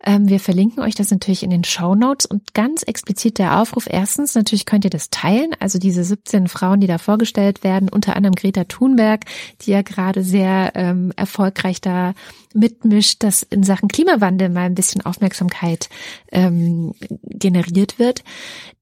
Ähm, 0.03 0.29
wir 0.29 0.39
verlinken 0.39 0.83
euch 0.83 0.95
das 0.95 1.09
natürlich 1.09 1.43
in 1.43 1.49
den 1.49 1.63
Show 1.63 1.95
Notes 1.95 2.25
und 2.25 2.53
ganz 2.53 2.83
explizit 2.83 3.39
der 3.39 3.59
Aufruf. 3.59 3.87
Erstens, 3.89 4.35
natürlich 4.35 4.65
könnt 4.65 4.85
ihr 4.85 4.91
das 4.91 5.09
teilen. 5.09 5.51
Also 5.59 5.79
diese 5.79 6.03
17 6.03 6.47
Frauen, 6.47 6.79
die 6.79 6.87
da 6.87 6.97
vorgestellt 6.97 7.63
werden, 7.63 7.89
unter 7.89 8.15
anderem 8.15 8.35
Greta 8.35 8.65
Thunberg, 8.65 9.25
die 9.61 9.71
ja 9.71 9.81
gerade 9.81 10.23
sehr 10.23 10.73
ähm, 10.75 11.11
erfolgreich 11.15 11.81
da 11.81 12.13
mitmischt, 12.53 13.23
dass 13.23 13.41
in 13.43 13.63
Sachen 13.63 13.89
Klimawandel 13.89 14.49
mal 14.49 14.65
ein 14.65 14.75
bisschen 14.75 15.03
Aufmerksamkeit 15.05 15.89
ähm, 16.31 16.93
generiert 17.23 17.97
wird. 17.97 18.23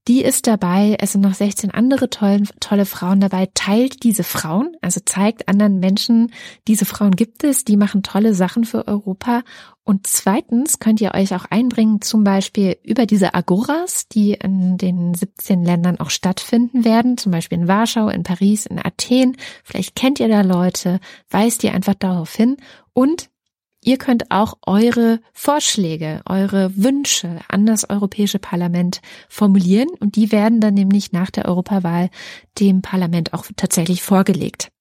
Die 0.08 0.22
ist 0.22 0.46
dabei, 0.46 0.96
es 1.00 1.12
sind 1.12 1.22
noch 1.22 1.34
16 1.34 1.72
andere 1.72 2.08
tolle, 2.08 2.44
tolle 2.60 2.86
Frauen 2.86 3.20
dabei, 3.20 3.48
teilt 3.54 4.04
diese 4.04 4.22
Frauen, 4.22 4.76
also 4.80 5.00
zeigt 5.04 5.48
anderen 5.48 5.80
Menschen, 5.80 6.32
diese 6.68 6.84
Frauen 6.84 7.16
gibt 7.16 7.42
es, 7.42 7.64
die 7.64 7.76
machen 7.76 8.04
tolle 8.04 8.32
Sachen 8.32 8.64
für 8.64 8.86
Europa. 8.86 9.42
Und 9.82 10.06
zweitens 10.06 10.78
könnt 10.78 11.00
ihr 11.00 11.14
euch 11.14 11.34
auch 11.34 11.44
einbringen, 11.46 12.02
zum 12.02 12.22
Beispiel 12.22 12.76
über 12.84 13.04
diese 13.04 13.34
Agoras, 13.34 14.06
die 14.06 14.34
in 14.34 14.78
den 14.78 15.14
17 15.14 15.64
Ländern 15.64 15.98
auch 15.98 16.10
stattfinden 16.10 16.84
werden, 16.84 17.18
zum 17.18 17.32
Beispiel 17.32 17.58
in 17.58 17.68
Warschau, 17.68 18.08
in 18.08 18.22
Paris, 18.22 18.66
in 18.66 18.78
Athen. 18.78 19.36
Vielleicht 19.64 19.96
kennt 19.96 20.20
ihr 20.20 20.28
da 20.28 20.42
Leute, 20.42 21.00
weist 21.30 21.64
ihr 21.64 21.74
einfach 21.74 21.94
darauf 21.94 22.32
hin. 22.32 22.58
Und 22.92 23.28
Ihr 23.86 23.98
könnt 23.98 24.32
auch 24.32 24.54
eure 24.66 25.20
Vorschläge, 25.32 26.20
eure 26.26 26.76
Wünsche 26.76 27.38
an 27.46 27.66
das 27.66 27.88
Europäische 27.88 28.40
Parlament 28.40 29.00
formulieren 29.28 29.88
und 30.00 30.16
die 30.16 30.32
werden 30.32 30.60
dann 30.60 30.74
nämlich 30.74 31.12
nach 31.12 31.30
der 31.30 31.44
Europawahl 31.44 32.10
dem 32.58 32.82
Parlament 32.82 33.32
auch 33.32 33.46
tatsächlich 33.54 34.02
vorgelegt. 34.02 34.72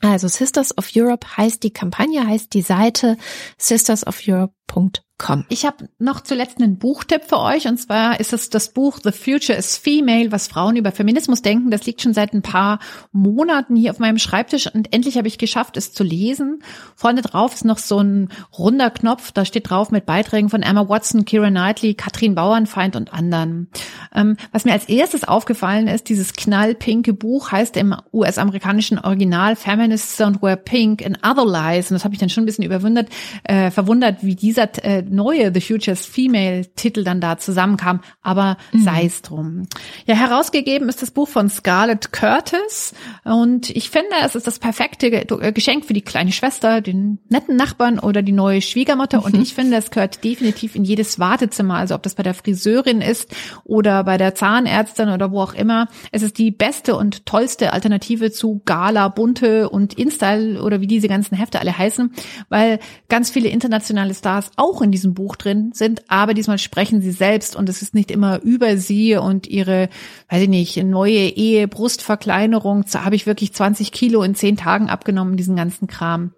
Also 0.00 0.28
Sisters 0.28 0.78
of 0.78 0.92
Europe 0.94 1.26
heißt 1.36 1.64
die 1.64 1.72
Kampagne, 1.72 2.24
heißt 2.24 2.54
die 2.54 2.62
Seite 2.62 3.16
sistersofeurope.com 3.58 4.92
Komm. 5.20 5.44
Ich 5.50 5.66
habe 5.66 5.90
noch 5.98 6.22
zuletzt 6.22 6.62
einen 6.62 6.78
Buchtipp 6.78 7.24
für 7.26 7.40
euch 7.40 7.68
und 7.68 7.76
zwar 7.76 8.20
ist 8.20 8.32
es 8.32 8.48
das 8.48 8.72
Buch 8.72 9.00
The 9.04 9.12
Future 9.12 9.56
is 9.56 9.76
Female, 9.76 10.32
was 10.32 10.48
Frauen 10.48 10.76
über 10.76 10.92
Feminismus 10.92 11.42
denken. 11.42 11.70
Das 11.70 11.84
liegt 11.84 12.00
schon 12.00 12.14
seit 12.14 12.32
ein 12.32 12.40
paar 12.40 12.78
Monaten 13.12 13.76
hier 13.76 13.90
auf 13.90 13.98
meinem 13.98 14.16
Schreibtisch 14.16 14.74
und 14.74 14.94
endlich 14.94 15.18
habe 15.18 15.28
ich 15.28 15.36
geschafft, 15.36 15.76
es 15.76 15.92
zu 15.92 16.04
lesen. 16.04 16.62
Vorne 16.96 17.20
drauf 17.20 17.52
ist 17.52 17.66
noch 17.66 17.76
so 17.76 17.98
ein 17.98 18.30
runder 18.56 18.88
Knopf, 18.88 19.30
da 19.30 19.44
steht 19.44 19.68
drauf 19.68 19.90
mit 19.90 20.06
Beiträgen 20.06 20.48
von 20.48 20.62
Emma 20.62 20.88
Watson, 20.88 21.26
Kira 21.26 21.50
Knightley, 21.50 21.92
Katrin 21.92 22.34
Bauernfeind 22.34 22.96
und 22.96 23.12
anderen. 23.12 23.68
Ähm, 24.14 24.38
was 24.52 24.64
mir 24.64 24.72
als 24.72 24.88
erstes 24.88 25.24
aufgefallen 25.24 25.86
ist, 25.86 26.08
dieses 26.08 26.32
knallpinke 26.32 27.12
Buch 27.12 27.52
heißt 27.52 27.76
im 27.76 27.94
US-amerikanischen 28.14 28.98
Original 28.98 29.54
Feminists 29.54 30.18
Don't 30.18 30.40
Wear 30.40 30.56
Pink 30.56 31.04
and 31.04 31.18
Other 31.22 31.44
Lies 31.44 31.90
und 31.90 31.96
das 31.96 32.04
habe 32.04 32.14
ich 32.14 32.20
dann 32.20 32.30
schon 32.30 32.44
ein 32.44 32.46
bisschen 32.46 32.64
überwundert, 32.64 33.10
äh, 33.44 33.70
verwundert, 33.70 34.24
wie 34.24 34.34
dieser 34.34 34.62
äh, 34.82 35.09
neue 35.10 35.52
The 35.52 35.60
Futures 35.60 36.06
Female 36.06 36.66
Titel 36.74 37.04
dann 37.04 37.20
da 37.20 37.38
zusammenkam, 37.38 38.00
aber 38.22 38.56
mhm. 38.72 38.82
sei 38.82 39.04
es 39.04 39.22
drum. 39.22 39.66
Ja, 40.06 40.14
herausgegeben 40.14 40.88
ist 40.88 41.02
das 41.02 41.10
Buch 41.10 41.28
von 41.28 41.48
Scarlett 41.48 42.12
Curtis 42.12 42.94
und 43.24 43.70
ich 43.70 43.90
finde, 43.90 44.10
es 44.24 44.34
ist 44.34 44.46
das 44.46 44.58
perfekte 44.58 45.06
äh, 45.08 45.52
Geschenk 45.52 45.84
für 45.84 45.92
die 45.92 46.02
kleine 46.02 46.32
Schwester, 46.32 46.80
den 46.80 47.18
netten 47.28 47.56
Nachbarn 47.56 47.98
oder 47.98 48.22
die 48.22 48.32
neue 48.32 48.62
Schwiegermutter 48.62 49.18
mhm. 49.18 49.24
und 49.24 49.34
ich 49.42 49.54
finde, 49.54 49.76
es 49.76 49.90
gehört 49.90 50.22
definitiv 50.24 50.74
in 50.74 50.84
jedes 50.84 51.18
Wartezimmer, 51.18 51.74
also 51.74 51.94
ob 51.94 52.02
das 52.02 52.14
bei 52.14 52.22
der 52.22 52.34
Friseurin 52.34 53.00
ist 53.00 53.34
oder 53.64 54.04
bei 54.04 54.16
der 54.16 54.34
Zahnärztin 54.34 55.08
oder 55.08 55.30
wo 55.30 55.40
auch 55.40 55.54
immer. 55.54 55.88
Es 56.12 56.22
ist 56.22 56.38
die 56.38 56.50
beste 56.50 56.96
und 56.96 57.26
tollste 57.26 57.72
Alternative 57.72 58.30
zu 58.30 58.62
Gala, 58.64 59.08
Bunte 59.08 59.68
und 59.68 59.94
InStyle 59.94 60.62
oder 60.62 60.80
wie 60.80 60.86
diese 60.86 61.08
ganzen 61.08 61.36
Hefte 61.36 61.60
alle 61.60 61.76
heißen, 61.76 62.12
weil 62.48 62.78
ganz 63.08 63.30
viele 63.30 63.48
internationale 63.48 64.14
Stars 64.14 64.50
auch 64.56 64.82
in 64.82 64.92
diesem 64.92 64.99
diesem 65.00 65.14
Buch 65.14 65.36
drin 65.36 65.72
sind, 65.72 66.02
aber 66.08 66.34
diesmal 66.34 66.58
sprechen 66.58 67.00
sie 67.00 67.12
selbst 67.12 67.56
und 67.56 67.68
es 67.68 67.82
ist 67.82 67.94
nicht 67.94 68.10
immer 68.10 68.40
über 68.42 68.76
sie 68.76 69.16
und 69.16 69.46
ihre, 69.46 69.88
weiß 70.28 70.42
ich 70.42 70.48
nicht, 70.48 70.76
neue 70.84 71.28
Ehe, 71.28 71.68
Brustverkleinerung, 71.68 72.84
habe 72.94 73.16
ich 73.16 73.26
wirklich 73.26 73.52
20 73.52 73.92
Kilo 73.92 74.22
in 74.22 74.34
zehn 74.34 74.56
Tagen 74.56 74.88
abgenommen, 74.88 75.36
diesen 75.36 75.56
ganzen 75.56 75.86
Kram. 75.86 76.32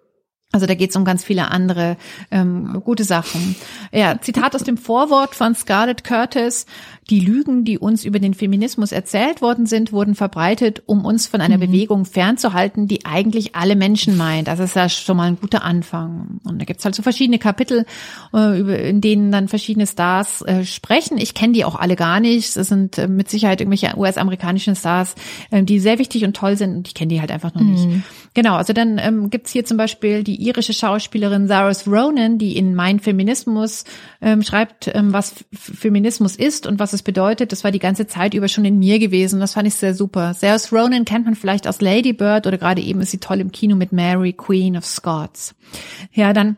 Also 0.53 0.67
da 0.67 0.75
geht 0.75 0.91
es 0.91 0.95
um 0.95 1.03
ganz 1.03 1.23
viele 1.23 1.49
andere 1.49 1.97
ähm, 2.29 2.79
gute 2.85 3.03
Sachen. 3.03 3.55
Ja, 3.91 4.21
Zitat 4.21 4.53
aus 4.55 4.63
dem 4.63 4.77
Vorwort 4.77 5.33
von 5.33 5.55
Scarlett 5.55 6.03
Curtis. 6.03 6.67
Die 7.09 7.19
Lügen, 7.19 7.65
die 7.65 7.77
uns 7.77 8.05
über 8.05 8.19
den 8.19 8.33
Feminismus 8.33 8.91
erzählt 8.91 9.41
worden 9.41 9.65
sind, 9.65 9.91
wurden 9.91 10.15
verbreitet, 10.15 10.83
um 10.85 11.05
uns 11.05 11.27
von 11.27 11.41
einer 11.41 11.57
mhm. 11.57 11.61
Bewegung 11.61 12.05
fernzuhalten, 12.05 12.87
die 12.87 13.05
eigentlich 13.05 13.55
alle 13.55 13.75
Menschen 13.75 14.15
meint. 14.17 14.47
Das 14.47 14.59
ist 14.59 14.75
ja 14.75 14.87
schon 14.89 15.17
mal 15.17 15.27
ein 15.27 15.37
guter 15.39 15.63
Anfang. 15.63 16.39
Und 16.43 16.59
da 16.59 16.65
gibt's 16.65 16.85
halt 16.85 16.95
so 16.95 17.03
verschiedene 17.03 17.39
Kapitel, 17.39 17.85
äh, 18.33 18.89
in 18.89 19.01
denen 19.01 19.31
dann 19.31 19.47
verschiedene 19.47 19.87
Stars 19.87 20.41
äh, 20.43 20.63
sprechen. 20.63 21.17
Ich 21.17 21.33
kenne 21.33 21.53
die 21.53 21.65
auch 21.65 21.75
alle 21.75 21.95
gar 21.95 22.19
nicht. 22.19 22.55
Es 22.55 22.67
sind 22.67 22.97
äh, 22.97 23.07
mit 23.07 23.29
Sicherheit 23.29 23.59
irgendwelche 23.59 23.97
US-amerikanischen 23.97 24.75
Stars, 24.75 25.15
die 25.51 25.79
sehr 25.79 25.99
wichtig 25.99 26.23
und 26.23 26.35
toll 26.35 26.57
sind. 26.57 26.75
Und 26.75 26.87
ich 26.87 26.93
kenne 26.93 27.09
die 27.09 27.19
halt 27.19 27.31
einfach 27.31 27.53
noch 27.53 27.61
mhm. 27.61 27.71
nicht. 27.71 27.87
Genau, 28.33 28.55
also 28.55 28.73
dann 28.73 28.97
ähm, 28.97 29.29
gibt's 29.29 29.51
hier 29.51 29.63
zum 29.63 29.77
Beispiel 29.77 30.23
die 30.23 30.41
irische 30.41 30.73
Schauspielerin 30.73 31.47
Saras 31.47 31.87
Ronan, 31.87 32.39
die 32.39 32.57
in 32.57 32.73
Mein 32.73 32.99
Feminismus 32.99 33.83
ähm, 34.21 34.41
schreibt, 34.41 34.89
ähm, 34.93 35.13
was 35.13 35.45
Feminismus 35.51 36.35
ist 36.35 36.65
und 36.65 36.79
was 36.79 36.92
es 36.93 37.03
bedeutet. 37.03 37.51
Das 37.51 37.63
war 37.63 37.71
die 37.71 37.79
ganze 37.79 38.07
Zeit 38.07 38.33
über 38.33 38.47
schon 38.47 38.65
in 38.65 38.79
mir 38.79 38.99
gewesen. 38.99 39.39
Das 39.39 39.53
fand 39.53 39.67
ich 39.67 39.75
sehr 39.75 39.93
super. 39.93 40.33
Saras 40.33 40.71
Ronan 40.71 41.05
kennt 41.05 41.25
man 41.25 41.35
vielleicht 41.35 41.67
aus 41.67 41.81
Lady 41.81 42.13
Bird 42.13 42.47
oder 42.47 42.57
gerade 42.57 42.81
eben 42.81 43.01
ist 43.01 43.11
sie 43.11 43.19
toll 43.19 43.39
im 43.39 43.51
Kino 43.51 43.75
mit 43.75 43.91
Mary, 43.91 44.33
Queen 44.33 44.77
of 44.77 44.85
Scots. 44.85 45.55
Ja, 46.13 46.33
dann 46.33 46.57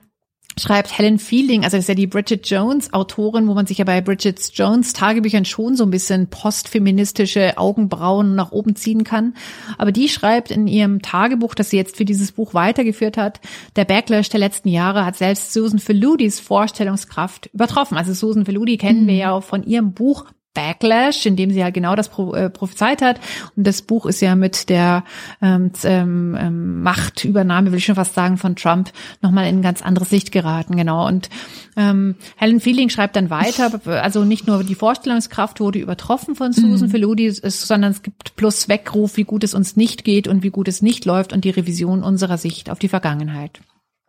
schreibt 0.57 0.97
Helen 0.97 1.19
Fielding, 1.19 1.63
also 1.63 1.77
das 1.77 1.85
ist 1.85 1.89
ja 1.89 1.95
die 1.95 2.07
Bridget 2.07 2.47
Jones 2.47 2.93
Autorin, 2.93 3.47
wo 3.47 3.53
man 3.53 3.65
sich 3.65 3.79
ja 3.79 3.85
bei 3.85 4.01
Bridget 4.01 4.39
Jones 4.53 4.93
Tagebüchern 4.93 5.45
schon 5.45 5.75
so 5.75 5.83
ein 5.83 5.91
bisschen 5.91 6.27
postfeministische 6.27 7.57
Augenbrauen 7.57 8.35
nach 8.35 8.51
oben 8.51 8.75
ziehen 8.75 9.03
kann. 9.03 9.33
Aber 9.77 9.91
die 9.91 10.07
schreibt 10.07 10.51
in 10.51 10.67
ihrem 10.67 11.01
Tagebuch, 11.01 11.55
das 11.55 11.69
sie 11.69 11.77
jetzt 11.77 11.97
für 11.97 12.05
dieses 12.05 12.31
Buch 12.31 12.53
weitergeführt 12.53 13.17
hat, 13.17 13.41
der 13.75 13.85
Backlash 13.85 14.29
der 14.29 14.39
letzten 14.39 14.69
Jahre 14.69 15.05
hat 15.05 15.15
selbst 15.15 15.51
Susan 15.53 15.79
Faludis 15.79 16.39
Vorstellungskraft 16.39 17.47
übertroffen. 17.53 17.97
Also 17.97 18.13
Susan 18.13 18.45
Faludi 18.45 18.77
kennen 18.77 19.03
mhm. 19.03 19.07
wir 19.07 19.15
ja 19.15 19.31
auch 19.31 19.43
von 19.43 19.63
ihrem 19.63 19.93
Buch 19.93 20.25
Backlash, 20.55 21.27
in 21.27 21.35
dem 21.35 21.51
sie 21.51 21.59
ja 21.59 21.69
genau 21.69 21.95
das 21.95 22.07
äh, 22.07 22.49
prophezeit 22.49 23.03
hat. 23.03 23.19
Und 23.55 23.67
das 23.67 23.83
Buch 23.83 24.07
ist 24.07 24.21
ja 24.21 24.35
mit 24.35 24.69
der 24.69 25.03
ähm, 25.41 25.71
ähm, 25.83 26.35
ähm, 26.39 26.81
Machtübernahme, 26.81 27.71
will 27.71 27.77
ich 27.77 27.85
schon 27.85 27.93
fast 27.93 28.15
sagen, 28.15 28.37
von 28.37 28.55
Trump 28.55 28.91
nochmal 29.21 29.47
in 29.47 29.59
ein 29.59 29.61
ganz 29.61 29.83
anderes 29.83 30.09
Licht 30.09 30.31
geraten. 30.31 30.75
Genau. 30.75 31.05
Und 31.05 31.29
ähm, 31.77 32.15
Helen 32.37 32.59
Feeling 32.59 32.89
schreibt 32.89 33.15
dann 33.15 33.29
weiter, 33.29 33.79
also 33.85 34.23
nicht 34.23 34.47
nur 34.47 34.63
die 34.63 34.75
Vorstellungskraft 34.75 35.59
wurde 35.59 35.77
übertroffen 35.77 36.35
von 36.35 36.53
Susan 36.53 36.87
mhm. 36.87 36.91
Faludi, 36.91 37.29
sondern 37.29 37.91
es 37.91 38.01
gibt 38.01 38.35
plus 38.35 38.69
Weckruf, 38.69 39.17
wie 39.17 39.25
gut 39.25 39.43
es 39.43 39.53
uns 39.53 39.75
nicht 39.75 40.03
geht 40.03 40.27
und 40.27 40.41
wie 40.41 40.49
gut 40.49 40.67
es 40.67 40.81
nicht 40.81 41.05
läuft 41.05 41.33
und 41.33 41.43
die 41.43 41.49
Revision 41.49 42.01
unserer 42.01 42.37
Sicht 42.37 42.69
auf 42.69 42.79
die 42.79 42.89
Vergangenheit. 42.89 43.59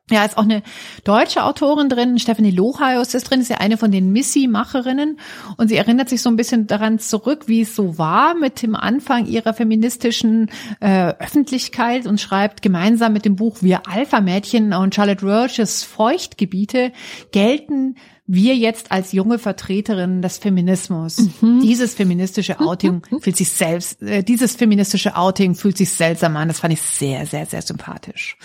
Ja, 0.08 0.24
ist 0.24 0.38
auch 0.38 0.44
eine 0.44 0.62
deutsche 1.02 1.42
Autorin 1.42 1.88
drin, 1.88 2.20
Stephanie 2.20 2.52
Lohaius 2.52 3.12
ist 3.14 3.28
drin, 3.28 3.40
ist 3.40 3.50
ja 3.50 3.56
eine 3.56 3.76
von 3.76 3.90
den 3.90 4.12
Missy-Macherinnen 4.12 5.18
und 5.56 5.66
sie 5.66 5.74
erinnert 5.74 6.08
sich 6.08 6.22
so 6.22 6.30
ein 6.30 6.36
bisschen 6.36 6.68
daran 6.68 7.00
zurück, 7.00 7.48
wie 7.48 7.62
es 7.62 7.74
so 7.74 7.98
war 7.98 8.36
mit 8.36 8.62
dem 8.62 8.76
Anfang 8.76 9.26
ihrer 9.26 9.52
feministischen 9.52 10.48
äh, 10.78 11.12
Öffentlichkeit 11.18 12.06
und 12.06 12.20
schreibt 12.20 12.62
gemeinsam 12.62 13.14
mit 13.14 13.24
dem 13.24 13.34
Buch 13.34 13.56
Wir 13.62 13.88
Alpha-Mädchen 13.88 14.72
und 14.74 14.94
Charlotte 14.94 15.26
Roaches 15.26 15.82
Feuchtgebiete 15.82 16.92
gelten 17.32 17.96
wir 18.28 18.54
jetzt 18.54 18.92
als 18.92 19.10
junge 19.10 19.40
Vertreterinnen 19.40 20.22
des 20.22 20.38
Feminismus, 20.38 21.30
mhm. 21.40 21.62
dieses 21.62 21.94
feministische 21.94 22.60
Outing 22.60 23.02
fühlt 23.20 23.36
sich 23.36 23.50
selbst, 23.50 24.02
äh, 24.02 24.22
dieses 24.22 24.54
feministische 24.54 25.16
Outing 25.16 25.56
fühlt 25.56 25.76
sich 25.76 25.90
seltsam 25.90 26.36
an. 26.36 26.46
Das 26.46 26.60
fand 26.60 26.74
ich 26.74 26.82
sehr, 26.82 27.26
sehr, 27.26 27.46
sehr 27.46 27.62
sympathisch. 27.62 28.36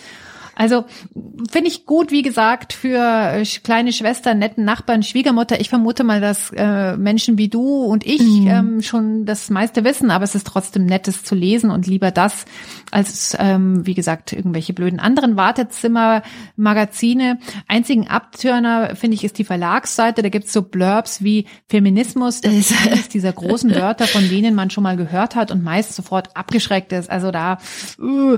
Also 0.62 0.86
finde 1.50 1.70
ich 1.70 1.88
gut, 1.88 2.12
wie 2.12 2.22
gesagt, 2.22 2.74
für 2.74 3.00
äh, 3.00 3.44
kleine 3.64 3.92
Schwestern, 3.92 4.38
netten 4.38 4.64
Nachbarn, 4.64 5.02
Schwiegermutter. 5.02 5.60
Ich 5.60 5.70
vermute 5.70 6.04
mal, 6.04 6.22
dass 6.22 6.52
äh, 6.56 6.98
Menschen 6.98 7.40
wie 7.40 7.48
du 7.48 7.84
und 7.84 8.06
ich 8.06 8.22
mhm. 8.22 8.48
ähm, 8.48 8.82
schon 8.84 9.26
das 9.26 9.50
meiste 9.50 9.84
wissen, 9.84 10.12
aber 10.12 10.24
es 10.24 10.36
ist 10.36 10.46
trotzdem 10.46 10.86
nettes 10.86 11.24
zu 11.24 11.34
lesen 11.34 11.72
und 11.72 11.88
lieber 11.88 12.12
das 12.12 12.46
als, 12.92 13.36
ähm, 13.40 13.88
wie 13.88 13.96
gesagt, 13.96 14.34
irgendwelche 14.34 14.74
blöden 14.74 15.00
anderen 15.00 15.36
Wartezimmer, 15.36 16.22
Magazine. 16.58 17.40
Einzigen 17.68 18.08
Abtörner, 18.08 18.96
finde 18.96 19.16
ich, 19.16 19.24
ist 19.24 19.40
die 19.40 19.44
Verlagsseite. 19.44 20.22
Da 20.22 20.30
gibt's 20.30 20.54
so 20.54 20.62
Blurbs 20.62 21.24
wie 21.24 21.48
Feminismus. 21.70 22.42
Das 22.42 22.54
ist 22.54 22.86
eines 22.86 23.10
dieser 23.10 23.34
großen 23.34 23.74
Wörter, 23.74 24.06
von 24.06 24.30
denen 24.30 24.54
man 24.54 24.70
schon 24.70 24.84
mal 24.84 24.96
gehört 24.96 25.34
hat 25.34 25.50
und 25.50 25.64
meist 25.64 25.96
sofort 25.96 26.38
abgeschreckt 26.38 26.92
ist. 26.92 27.10
Also 27.10 27.32
da, 27.32 27.58
uh, 28.00 28.38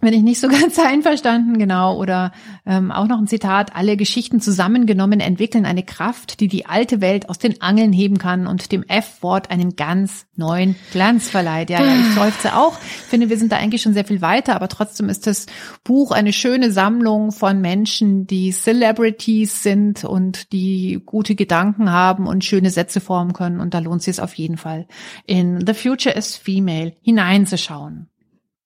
wenn 0.00 0.14
ich 0.14 0.22
nicht 0.22 0.40
so 0.40 0.48
ganz 0.48 0.78
einverstanden, 0.78 1.58
genau, 1.58 1.96
oder 1.96 2.32
ähm, 2.66 2.90
auch 2.90 3.06
noch 3.06 3.18
ein 3.18 3.26
Zitat, 3.26 3.74
alle 3.74 3.96
Geschichten 3.96 4.40
zusammengenommen 4.40 5.20
entwickeln 5.20 5.64
eine 5.64 5.82
Kraft, 5.82 6.40
die 6.40 6.48
die 6.48 6.66
alte 6.66 7.00
Welt 7.00 7.28
aus 7.28 7.38
den 7.38 7.60
Angeln 7.62 7.92
heben 7.92 8.18
kann 8.18 8.46
und 8.46 8.72
dem 8.72 8.82
F-Wort 8.82 9.50
einen 9.50 9.76
ganz 9.76 10.26
neuen 10.36 10.76
Glanz 10.92 11.28
verleiht. 11.28 11.70
Ja, 11.70 11.84
ja, 11.84 11.94
ich 11.94 12.14
seufze 12.14 12.56
auch, 12.56 12.78
ich 12.80 13.08
finde, 13.08 13.28
wir 13.28 13.38
sind 13.38 13.52
da 13.52 13.56
eigentlich 13.56 13.82
schon 13.82 13.94
sehr 13.94 14.04
viel 14.04 14.20
weiter, 14.20 14.54
aber 14.54 14.68
trotzdem 14.68 15.08
ist 15.08 15.26
das 15.26 15.46
Buch 15.84 16.10
eine 16.10 16.32
schöne 16.32 16.70
Sammlung 16.70 17.32
von 17.32 17.60
Menschen, 17.60 18.26
die 18.26 18.52
Celebrities 18.52 19.62
sind 19.62 20.04
und 20.04 20.52
die 20.52 21.00
gute 21.04 21.34
Gedanken 21.34 21.90
haben 21.92 22.26
und 22.26 22.44
schöne 22.44 22.70
Sätze 22.70 23.00
formen 23.00 23.32
können 23.32 23.60
und 23.60 23.74
da 23.74 23.78
lohnt 23.78 24.02
sich 24.02 24.08
es 24.08 24.20
auf 24.20 24.34
jeden 24.34 24.56
Fall, 24.56 24.86
in 25.26 25.64
The 25.66 25.74
Future 25.74 26.14
is 26.14 26.36
Female 26.36 26.94
hineinzuschauen. 27.02 28.08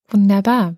Wunderbar. 0.09 0.77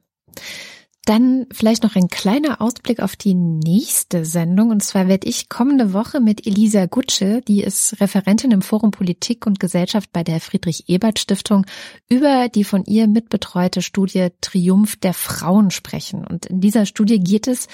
Dann 1.05 1.47
vielleicht 1.53 1.83
noch 1.83 1.97
ein 1.97 2.09
kleiner 2.09 2.63
Ausblick 2.63 3.01
auf 3.01 3.15
die 3.15 3.35
nächste 3.35 4.25
Sendung. 4.25 4.71
Und 4.71 4.83
zwar 4.83 5.07
werde 5.07 5.29
ich 5.29 5.51
kommende 5.51 5.93
Woche 5.93 6.19
mit 6.19 6.47
Elisa 6.47 6.87
Gutsche, 6.87 7.43
die 7.47 7.63
ist 7.63 8.01
Referentin 8.01 8.51
im 8.53 8.63
Forum 8.63 8.91
Politik 8.91 9.47
und 9.47 9.61
Gesellschaft 9.61 10.11
bei 10.15 10.25
der 10.25 10.41
Friedrich-Ebert-Stiftung, 10.41 11.67
über 12.09 12.49
die 12.49 12.65
von 12.65 12.85
ihr 12.87 13.07
mitbetreute 13.07 13.83
Studie 13.83 14.29
Triumph 14.41 14.97
der 14.97 15.13
Frauen 15.13 15.71
sprechen. 15.71 16.27
Und 16.27 16.47
in 16.47 16.63
dieser 16.63 16.87
Studie 16.87 17.21
geht 17.21 17.49
es 17.49 17.69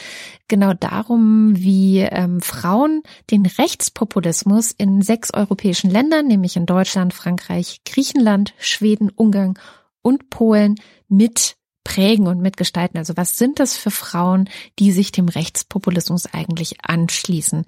genau 0.48 0.72
darum, 0.74 1.52
wie 1.56 2.00
ähm, 2.00 2.40
Frauen 2.40 3.02
den 3.30 3.46
Rechtspopulismus 3.46 4.72
in 4.72 5.02
sechs 5.02 5.32
europäischen 5.32 5.90
Ländern, 5.90 6.26
nämlich 6.26 6.56
in 6.56 6.66
Deutschland, 6.66 7.14
Frankreich, 7.14 7.82
Griechenland, 7.84 8.54
Schweden, 8.58 9.08
Ungarn 9.14 9.54
und 10.02 10.30
Polen 10.30 10.74
mit 11.08 11.59
prägen 11.90 12.28
und 12.28 12.40
mitgestalten. 12.40 12.98
Also 12.98 13.16
was 13.16 13.36
sind 13.36 13.58
das 13.58 13.76
für 13.76 13.90
Frauen, 13.90 14.48
die 14.78 14.92
sich 14.92 15.10
dem 15.10 15.28
Rechtspopulismus 15.28 16.26
eigentlich 16.32 16.84
anschließen? 16.84 17.64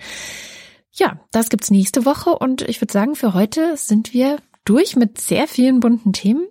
Ja, 0.93 1.19
das 1.33 1.49
gibt's 1.49 1.73
nächste 1.73 2.05
Woche 2.05 2.31
und 2.31 2.63
ich 2.63 2.81
würde 2.81 2.93
sagen, 2.93 3.17
für 3.17 3.35
heute 3.35 3.77
sind 3.77 4.15
wir 4.15 4.37
durch 4.65 4.95
mit 4.95 5.21
sehr 5.21 5.49
vielen 5.49 5.81
bunten 5.81 6.13
Themen. 6.13 6.47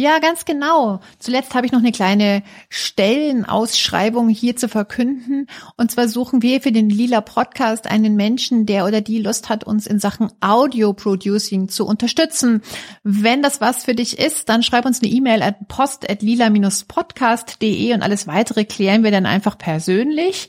Ja, 0.00 0.20
ganz 0.20 0.44
genau. 0.44 1.00
Zuletzt 1.18 1.56
habe 1.56 1.66
ich 1.66 1.72
noch 1.72 1.80
eine 1.80 1.90
kleine 1.90 2.44
Stellenausschreibung 2.68 4.28
hier 4.28 4.54
zu 4.54 4.68
verkünden. 4.68 5.48
Und 5.76 5.90
zwar 5.90 6.06
suchen 6.06 6.40
wir 6.40 6.60
für 6.60 6.70
den 6.70 6.88
Lila 6.88 7.20
Podcast 7.20 7.90
einen 7.90 8.14
Menschen, 8.14 8.64
der 8.64 8.86
oder 8.86 9.00
die 9.00 9.18
Lust 9.20 9.48
hat, 9.48 9.64
uns 9.64 9.88
in 9.88 9.98
Sachen 9.98 10.30
Audio 10.40 10.92
Producing 10.92 11.68
zu 11.68 11.84
unterstützen. 11.84 12.62
Wenn 13.02 13.42
das 13.42 13.60
was 13.60 13.86
für 13.86 13.96
dich 13.96 14.20
ist, 14.20 14.48
dann 14.48 14.62
schreib 14.62 14.86
uns 14.86 15.02
eine 15.02 15.10
E-Mail 15.10 15.42
at 15.42 15.66
post 15.66 16.08
at 16.08 16.22
lila-podcast.de 16.22 17.92
und 17.92 18.02
alles 18.02 18.28
weitere 18.28 18.64
klären 18.66 19.02
wir 19.02 19.10
dann 19.10 19.26
einfach 19.26 19.58
persönlich. 19.58 20.48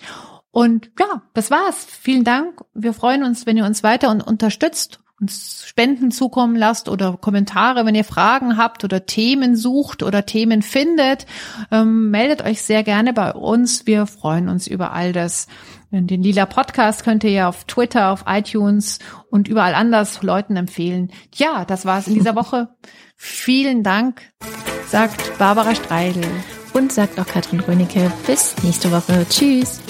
Und 0.51 0.91
ja, 0.99 1.23
das 1.33 1.49
war's. 1.49 1.87
Vielen 1.89 2.23
Dank. 2.23 2.61
Wir 2.75 2.93
freuen 2.93 3.23
uns, 3.23 3.47
wenn 3.47 3.57
ihr 3.57 3.65
uns 3.65 3.81
weiter 3.81 4.11
und 4.11 4.21
unterstützt 4.21 4.99
uns 5.19 5.63
Spenden 5.65 6.11
zukommen 6.11 6.55
lasst 6.55 6.89
oder 6.89 7.17
Kommentare, 7.17 7.85
wenn 7.85 7.95
ihr 7.95 8.03
Fragen 8.03 8.57
habt 8.57 8.83
oder 8.83 9.05
Themen 9.05 9.55
sucht 9.55 10.03
oder 10.03 10.25
Themen 10.25 10.61
findet, 10.61 11.25
ähm, 11.71 12.09
meldet 12.09 12.43
euch 12.43 12.61
sehr 12.61 12.83
gerne 12.83 13.13
bei 13.13 13.33
uns. 13.33 13.85
Wir 13.85 14.05
freuen 14.05 14.49
uns 14.49 14.67
über 14.67 14.93
all 14.93 15.13
das. 15.13 15.47
Den 15.91 16.21
Lila 16.21 16.45
Podcast 16.45 17.03
könnt 17.03 17.23
ihr 17.23 17.31
ja 17.31 17.49
auf 17.49 17.63
Twitter, 17.63 18.11
auf 18.11 18.25
iTunes 18.27 18.99
und 19.31 19.47
überall 19.47 19.73
anders 19.73 20.21
Leuten 20.21 20.55
empfehlen. 20.55 21.11
Ja, 21.33 21.65
das 21.65 21.85
war's 21.85 22.07
in 22.07 22.13
dieser 22.13 22.35
Woche. 22.35 22.69
Vielen 23.15 23.81
Dank, 23.83 24.21
sagt 24.87 25.37
Barbara 25.39 25.73
Streidel. 25.73 26.25
Und 26.71 26.91
sagt 26.91 27.19
auch 27.19 27.25
Katrin 27.25 27.61
Rönecke. 27.61 28.11
Bis 28.27 28.55
nächste 28.61 28.91
Woche. 28.91 29.25
Tschüss. 29.27 29.81